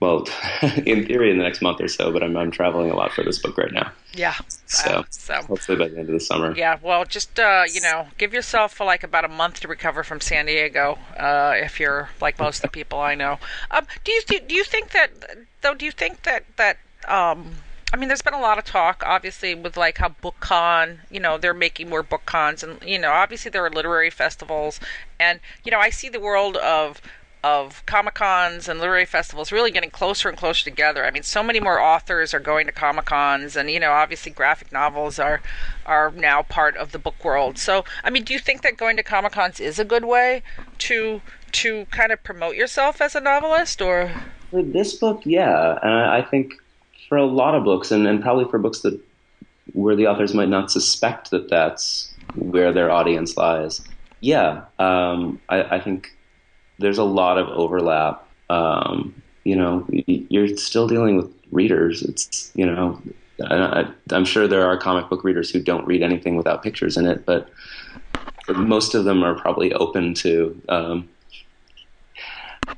well, 0.00 0.26
in 0.86 1.06
theory, 1.06 1.30
in 1.30 1.36
the 1.36 1.44
next 1.44 1.60
month 1.60 1.80
or 1.80 1.88
so, 1.88 2.10
but 2.10 2.22
I'm, 2.22 2.36
I'm 2.36 2.50
traveling 2.50 2.90
a 2.90 2.96
lot 2.96 3.12
for 3.12 3.22
this 3.22 3.38
book 3.38 3.58
right 3.58 3.72
now. 3.72 3.92
Yeah. 4.14 4.34
So, 4.66 4.90
uh, 4.90 5.02
so 5.10 5.34
hopefully 5.42 5.76
by 5.76 5.88
the 5.88 5.98
end 5.98 6.08
of 6.08 6.14
the 6.14 6.20
summer. 6.20 6.54
Yeah. 6.56 6.78
Well, 6.82 7.04
just 7.04 7.38
uh, 7.38 7.64
you 7.70 7.80
know, 7.80 8.08
give 8.16 8.32
yourself 8.32 8.80
like 8.80 9.04
about 9.04 9.24
a 9.24 9.28
month 9.28 9.60
to 9.60 9.68
recover 9.68 10.02
from 10.02 10.20
San 10.20 10.46
Diego, 10.46 10.98
uh, 11.18 11.52
if 11.56 11.78
you're 11.78 12.08
like 12.20 12.38
most 12.38 12.58
of 12.58 12.62
the 12.62 12.68
people 12.68 12.98
I 12.98 13.14
know. 13.14 13.38
Um, 13.70 13.86
do 14.04 14.12
you 14.12 14.22
do 14.22 14.54
you 14.54 14.64
think 14.64 14.92
that 14.92 15.10
though? 15.60 15.74
Do 15.74 15.84
you 15.84 15.92
think 15.92 16.22
that 16.22 16.44
that 16.56 16.78
um, 17.06 17.56
I 17.92 17.96
mean, 17.96 18.08
there's 18.08 18.22
been 18.22 18.34
a 18.34 18.40
lot 18.40 18.56
of 18.56 18.64
talk, 18.64 19.02
obviously, 19.04 19.54
with 19.54 19.76
like 19.76 19.98
how 19.98 20.14
BookCon, 20.22 20.98
you 21.10 21.18
know, 21.18 21.38
they're 21.38 21.52
making 21.52 21.88
more 21.88 22.04
book 22.04 22.24
cons, 22.24 22.62
and 22.62 22.80
you 22.82 22.98
know, 22.98 23.10
obviously 23.10 23.50
there 23.50 23.64
are 23.64 23.70
literary 23.70 24.10
festivals, 24.10 24.78
and 25.18 25.40
you 25.64 25.72
know, 25.72 25.78
I 25.78 25.90
see 25.90 26.08
the 26.08 26.20
world 26.20 26.56
of 26.56 27.02
of 27.42 27.84
Comic 27.86 28.14
Cons 28.14 28.68
and 28.68 28.78
literary 28.80 29.06
festivals 29.06 29.50
really 29.50 29.70
getting 29.70 29.90
closer 29.90 30.28
and 30.28 30.36
closer 30.36 30.64
together. 30.64 31.04
I 31.04 31.10
mean, 31.10 31.22
so 31.22 31.42
many 31.42 31.60
more 31.60 31.80
authors 31.80 32.34
are 32.34 32.40
going 32.40 32.66
to 32.66 32.72
Comic 32.72 33.06
Cons, 33.06 33.56
and 33.56 33.70
you 33.70 33.80
know, 33.80 33.92
obviously, 33.92 34.32
graphic 34.32 34.72
novels 34.72 35.18
are 35.18 35.40
are 35.86 36.10
now 36.12 36.42
part 36.42 36.76
of 36.76 36.92
the 36.92 36.98
book 36.98 37.24
world. 37.24 37.58
So, 37.58 37.84
I 38.04 38.10
mean, 38.10 38.24
do 38.24 38.32
you 38.32 38.38
think 38.38 38.62
that 38.62 38.76
going 38.76 38.96
to 38.96 39.02
Comic 39.02 39.32
Cons 39.32 39.60
is 39.60 39.78
a 39.78 39.84
good 39.84 40.04
way 40.04 40.42
to 40.78 41.22
to 41.52 41.86
kind 41.86 42.12
of 42.12 42.22
promote 42.22 42.56
yourself 42.56 43.00
as 43.00 43.14
a 43.14 43.20
novelist, 43.20 43.80
or? 43.80 44.12
For 44.50 44.62
this 44.62 44.94
book, 44.94 45.22
yeah, 45.24 45.78
and 45.82 45.92
I 45.92 46.22
think 46.22 46.54
for 47.08 47.16
a 47.16 47.26
lot 47.26 47.54
of 47.54 47.64
books, 47.64 47.90
and, 47.90 48.06
and 48.06 48.22
probably 48.22 48.44
for 48.46 48.58
books 48.58 48.80
that 48.80 49.00
where 49.72 49.96
the 49.96 50.06
authors 50.06 50.34
might 50.34 50.48
not 50.48 50.70
suspect 50.70 51.30
that 51.30 51.48
that's 51.48 52.12
where 52.34 52.72
their 52.72 52.90
audience 52.90 53.36
lies. 53.36 53.80
Yeah, 54.20 54.64
um, 54.78 55.40
I, 55.48 55.62
I 55.76 55.80
think 55.80 56.12
there's 56.80 56.98
a 56.98 57.04
lot 57.04 57.38
of 57.38 57.48
overlap. 57.48 58.26
Um, 58.48 59.22
you 59.44 59.54
know, 59.54 59.86
you're 59.88 60.56
still 60.56 60.88
dealing 60.88 61.16
with 61.16 61.32
readers. 61.52 62.02
It's 62.02 62.50
you 62.54 62.66
know, 62.66 63.00
I, 63.48 63.86
am 64.10 64.24
sure 64.24 64.48
there 64.48 64.66
are 64.66 64.76
comic 64.76 65.08
book 65.08 65.22
readers 65.24 65.50
who 65.50 65.62
don't 65.62 65.86
read 65.86 66.02
anything 66.02 66.36
without 66.36 66.62
pictures 66.62 66.96
in 66.96 67.06
it, 67.06 67.24
but 67.26 67.48
most 68.48 68.94
of 68.94 69.04
them 69.04 69.22
are 69.22 69.34
probably 69.34 69.72
open 69.74 70.14
to 70.14 70.60
um, 70.68 71.08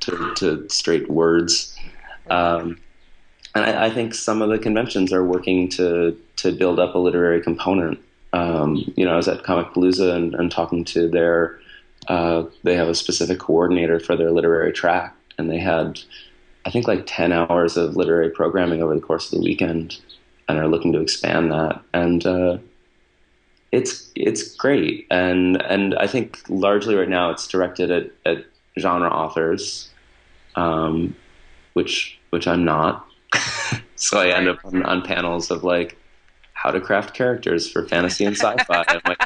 to, 0.01 0.35
to, 0.35 0.69
straight 0.69 1.09
words. 1.11 1.77
Um, 2.31 2.79
and 3.55 3.65
I, 3.65 3.87
I, 3.87 3.91
think 3.91 4.15
some 4.15 4.43
of 4.43 4.49
the 4.49 4.59
conventions 4.59 5.13
are 5.13 5.25
working 5.25 5.69
to 5.71 6.19
to 6.37 6.53
build 6.53 6.79
up 6.79 6.95
a 6.95 6.99
literary 6.99 7.43
component. 7.43 8.01
Um, 8.33 8.93
you 8.97 9.05
know, 9.05 9.13
I 9.13 9.17
was 9.17 9.29
at 9.29 9.43
Comicpalooza 9.43 10.15
and, 10.15 10.35
and 10.35 10.51
talking 10.51 10.85
to 10.87 11.09
their 11.09 11.59
uh, 12.09 12.45
they 12.63 12.75
have 12.75 12.89
a 12.89 12.95
specific 12.95 13.39
coordinator 13.39 14.01
for 14.01 14.17
their 14.17 14.31
literary 14.31 14.73
track, 14.73 15.15
and 15.39 15.51
they 15.51 15.59
had, 15.59 16.01
I 16.65 16.71
think, 16.71 16.89
like 16.89 17.05
10 17.07 17.33
hours 17.33 17.77
of 17.77 17.97
literary 17.97 18.31
programming 18.31 18.83
over 18.83 18.95
the 18.95 19.01
course 19.01 19.33
of 19.33 19.39
the 19.39 19.45
weekend, 19.45 20.01
and 20.49 20.59
are 20.59 20.69
looking 20.69 20.93
to 20.93 21.01
expand 21.01 21.53
that. 21.53 21.81
And 21.95 22.27
uh, 22.27 22.59
it's 23.71 24.11
it's 24.15 24.55
great, 24.57 25.07
and 25.11 25.63
and 25.63 25.95
I 25.95 26.07
think 26.07 26.41
largely 26.49 26.95
right 26.95 27.09
now 27.09 27.31
it's 27.31 27.47
directed 27.47 27.91
at, 27.91 28.11
at 28.27 28.45
genre 28.79 29.09
authors, 29.09 29.91
um, 30.57 31.17
which 31.75 32.19
which 32.31 32.47
I'm 32.47 32.65
not. 32.65 33.07
so 33.97 34.19
I 34.21 34.37
end 34.37 34.49
up 34.49 34.59
on, 34.65 34.83
on 34.83 35.03
panels 35.03 35.51
of 35.51 35.65
like 35.65 35.97
how 36.53 36.71
to 36.71 36.81
craft 36.81 37.15
characters 37.15 37.71
for 37.71 37.87
fantasy 37.87 38.25
and 38.25 38.37
sci-fi. 38.37 38.85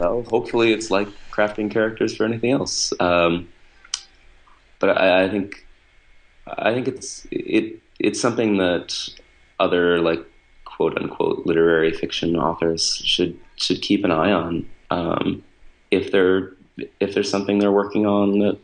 Well, 0.00 0.22
hopefully 0.22 0.72
it's 0.72 0.90
like 0.90 1.08
crafting 1.30 1.70
characters 1.70 2.16
for 2.16 2.24
anything 2.24 2.50
else. 2.50 2.92
Um, 3.00 3.48
but 4.78 4.98
I, 4.98 5.24
I, 5.24 5.28
think 5.28 5.66
I 6.46 6.72
think 6.74 6.88
it's 6.88 7.26
it 7.30 7.80
it's 7.98 8.20
something 8.20 8.58
that 8.58 9.08
other 9.60 10.00
like 10.00 10.24
quote 10.64 10.98
unquote 10.98 11.46
literary 11.46 11.92
fiction 11.92 12.36
authors 12.36 12.96
should 13.04 13.38
should 13.56 13.82
keep 13.82 14.04
an 14.04 14.10
eye 14.10 14.32
on. 14.32 14.68
Um, 14.90 15.42
if 15.90 16.10
they're 16.10 16.52
if 17.00 17.14
there's 17.14 17.30
something 17.30 17.58
they're 17.58 17.72
working 17.72 18.06
on 18.06 18.40
that 18.40 18.58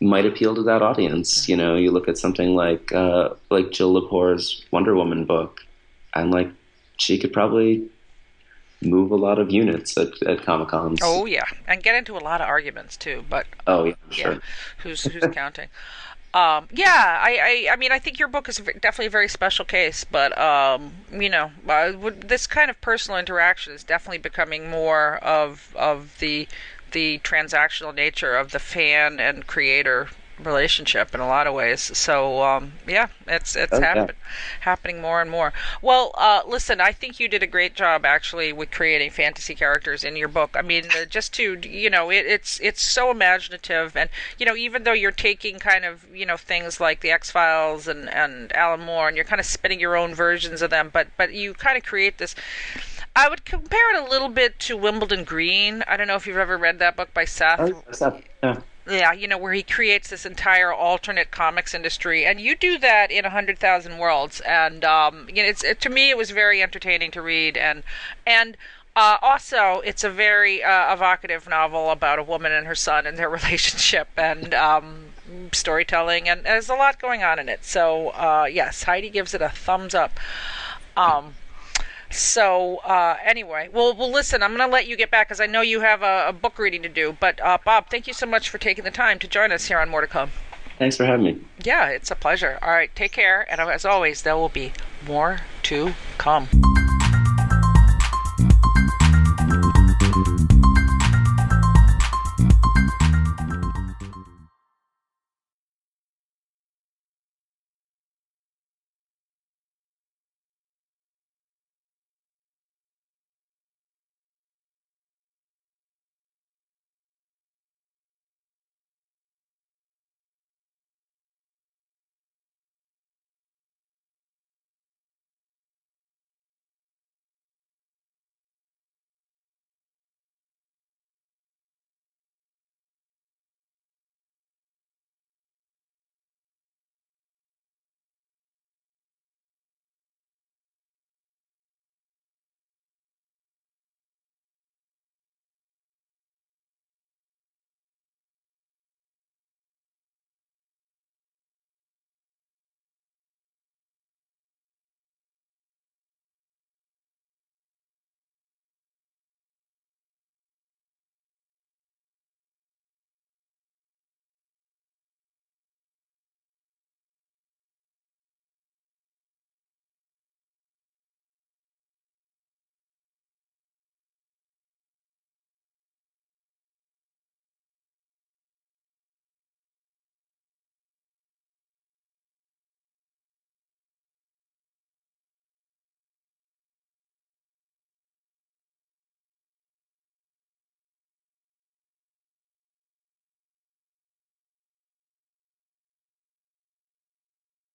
might 0.00 0.24
appeal 0.24 0.54
to 0.54 0.62
that 0.62 0.80
audience, 0.80 1.48
you 1.48 1.56
know, 1.56 1.76
you 1.76 1.90
look 1.90 2.08
at 2.08 2.16
something 2.16 2.54
like 2.54 2.92
uh, 2.92 3.30
like 3.50 3.70
Jill 3.70 3.92
Lepore's 3.92 4.64
Wonder 4.70 4.94
Woman 4.94 5.26
book, 5.26 5.60
and 6.14 6.30
like 6.30 6.50
she 6.96 7.18
could 7.18 7.32
probably 7.32 7.89
move 8.82 9.10
a 9.10 9.16
lot 9.16 9.38
of 9.38 9.50
units 9.50 9.96
at, 9.96 10.22
at 10.22 10.42
Comic 10.42 10.68
Cons. 10.68 11.00
Oh 11.02 11.26
yeah, 11.26 11.44
and 11.66 11.82
get 11.82 11.94
into 11.94 12.16
a 12.16 12.20
lot 12.20 12.40
of 12.40 12.48
arguments 12.48 12.96
too. 12.96 13.24
But 13.28 13.46
oh 13.66 13.84
yeah, 13.84 13.94
sure. 14.10 14.32
Yeah, 14.32 14.38
who's 14.78 15.02
who's 15.04 15.24
counting? 15.32 15.68
Um, 16.32 16.68
yeah, 16.70 17.18
I, 17.20 17.66
I, 17.68 17.72
I 17.72 17.76
mean, 17.76 17.90
I 17.90 17.98
think 17.98 18.20
your 18.20 18.28
book 18.28 18.48
is 18.48 18.58
definitely 18.58 19.06
a 19.06 19.10
very 19.10 19.26
special 19.26 19.64
case, 19.64 20.04
but 20.04 20.36
um, 20.38 20.92
you 21.12 21.28
know, 21.28 21.50
uh, 21.68 21.92
this 22.20 22.46
kind 22.46 22.70
of 22.70 22.80
personal 22.80 23.18
interaction 23.18 23.72
is 23.72 23.82
definitely 23.82 24.18
becoming 24.18 24.70
more 24.70 25.16
of 25.16 25.74
of 25.76 26.18
the 26.20 26.46
the 26.92 27.18
transactional 27.20 27.94
nature 27.94 28.36
of 28.36 28.52
the 28.52 28.58
fan 28.60 29.18
and 29.18 29.46
creator 29.46 30.08
relationship 30.44 31.14
in 31.14 31.20
a 31.20 31.26
lot 31.26 31.46
of 31.46 31.54
ways. 31.54 31.96
So 31.96 32.42
um, 32.42 32.72
yeah, 32.86 33.08
it's 33.26 33.56
it's 33.56 33.72
okay. 33.72 33.84
happen, 33.84 34.16
happening 34.60 35.00
more 35.00 35.20
and 35.20 35.30
more. 35.30 35.52
Well, 35.82 36.12
uh, 36.16 36.42
listen, 36.46 36.80
I 36.80 36.92
think 36.92 37.20
you 37.20 37.28
did 37.28 37.42
a 37.42 37.46
great 37.46 37.74
job 37.74 38.04
actually 38.04 38.52
with 38.52 38.70
creating 38.70 39.10
fantasy 39.10 39.54
characters 39.54 40.04
in 40.04 40.16
your 40.16 40.28
book. 40.28 40.56
I 40.56 40.62
mean, 40.62 40.86
uh, 40.86 41.04
just 41.04 41.32
to 41.34 41.58
you 41.62 41.90
know, 41.90 42.10
it, 42.10 42.26
it's 42.26 42.60
it's 42.60 42.82
so 42.82 43.10
imaginative, 43.10 43.96
and 43.96 44.10
you 44.38 44.46
know, 44.46 44.56
even 44.56 44.84
though 44.84 44.92
you're 44.92 45.12
taking 45.12 45.58
kind 45.58 45.84
of 45.84 46.06
you 46.14 46.26
know 46.26 46.36
things 46.36 46.80
like 46.80 47.00
the 47.00 47.10
X 47.10 47.30
Files 47.30 47.86
and 47.88 48.08
and 48.08 48.52
Alan 48.52 48.80
Moore, 48.80 49.08
and 49.08 49.16
you're 49.16 49.24
kind 49.24 49.40
of 49.40 49.46
spinning 49.46 49.80
your 49.80 49.96
own 49.96 50.14
versions 50.14 50.62
of 50.62 50.70
them, 50.70 50.90
but 50.92 51.08
but 51.16 51.32
you 51.32 51.54
kind 51.54 51.76
of 51.76 51.84
create 51.84 52.18
this. 52.18 52.34
I 53.16 53.28
would 53.28 53.44
compare 53.44 53.94
it 53.94 54.06
a 54.06 54.08
little 54.08 54.28
bit 54.28 54.58
to 54.60 54.76
Wimbledon 54.76 55.24
Green. 55.24 55.82
I 55.88 55.96
don't 55.96 56.06
know 56.06 56.14
if 56.14 56.26
you've 56.26 56.36
ever 56.36 56.56
read 56.56 56.78
that 56.78 56.96
book 56.96 57.12
by 57.12 57.24
Seth. 57.24 57.60
Oh, 57.60 58.22
yeah 58.42 58.60
yeah, 58.90 59.12
you 59.12 59.28
know, 59.28 59.38
where 59.38 59.52
he 59.52 59.62
creates 59.62 60.10
this 60.10 60.26
entire 60.26 60.72
alternate 60.72 61.30
comics 61.30 61.74
industry, 61.74 62.26
and 62.26 62.40
you 62.40 62.56
do 62.56 62.78
that 62.78 63.10
in 63.10 63.24
a 63.24 63.30
hundred 63.30 63.58
thousand 63.58 63.98
worlds, 63.98 64.40
and 64.40 64.84
um, 64.84 65.28
you 65.28 65.42
know, 65.42 65.48
it's 65.48 65.62
it, 65.62 65.80
to 65.82 65.88
me 65.88 66.10
it 66.10 66.16
was 66.16 66.30
very 66.30 66.62
entertaining 66.62 67.10
to 67.12 67.22
read, 67.22 67.56
and 67.56 67.82
and 68.26 68.56
uh, 68.96 69.18
also 69.22 69.80
it's 69.84 70.02
a 70.04 70.10
very 70.10 70.62
uh, 70.62 70.92
evocative 70.92 71.48
novel 71.48 71.90
about 71.90 72.18
a 72.18 72.22
woman 72.22 72.52
and 72.52 72.66
her 72.66 72.74
son 72.74 73.06
and 73.06 73.16
their 73.16 73.30
relationship, 73.40 74.08
and 74.16 74.52
um, 74.54 75.06
storytelling, 75.52 76.28
and 76.28 76.44
there's 76.44 76.68
a 76.68 76.74
lot 76.74 77.00
going 77.00 77.22
on 77.22 77.38
in 77.38 77.48
it. 77.48 77.64
So 77.64 78.08
uh, 78.10 78.46
yes, 78.50 78.82
Heidi 78.82 79.10
gives 79.10 79.34
it 79.34 79.42
a 79.42 79.48
thumbs 79.48 79.94
up. 79.94 80.18
Um, 80.96 81.34
so 82.10 82.78
uh, 82.78 83.16
anyway, 83.24 83.68
well, 83.72 83.94
well, 83.94 84.10
listen, 84.10 84.42
I'm 84.42 84.56
going 84.56 84.68
to 84.68 84.72
let 84.72 84.86
you 84.86 84.96
get 84.96 85.10
back 85.10 85.28
because 85.28 85.40
I 85.40 85.46
know 85.46 85.60
you 85.60 85.80
have 85.80 86.02
a, 86.02 86.26
a, 86.28 86.32
book 86.32 86.58
reading 86.58 86.82
to 86.82 86.88
do. 86.88 87.16
But 87.18 87.40
uh, 87.40 87.58
Bob, 87.64 87.88
thank 87.90 88.06
you 88.06 88.12
so 88.12 88.26
much 88.26 88.50
for 88.50 88.58
taking 88.58 88.84
the 88.84 88.90
time 88.90 89.18
to 89.20 89.28
join 89.28 89.52
us 89.52 89.66
here 89.66 89.78
on 89.78 89.88
More 89.88 90.00
to 90.00 90.06
Come. 90.06 90.30
Thanks 90.78 90.96
for 90.96 91.04
having 91.04 91.24
me. 91.24 91.40
Yeah, 91.62 91.88
it's 91.88 92.10
a 92.10 92.16
pleasure. 92.16 92.58
All 92.62 92.70
right, 92.70 92.94
take 92.96 93.12
care, 93.12 93.46
and 93.50 93.60
as 93.60 93.84
always, 93.84 94.22
there 94.22 94.36
will 94.36 94.48
be 94.48 94.72
more 95.06 95.40
to 95.64 95.92
come. 96.16 96.48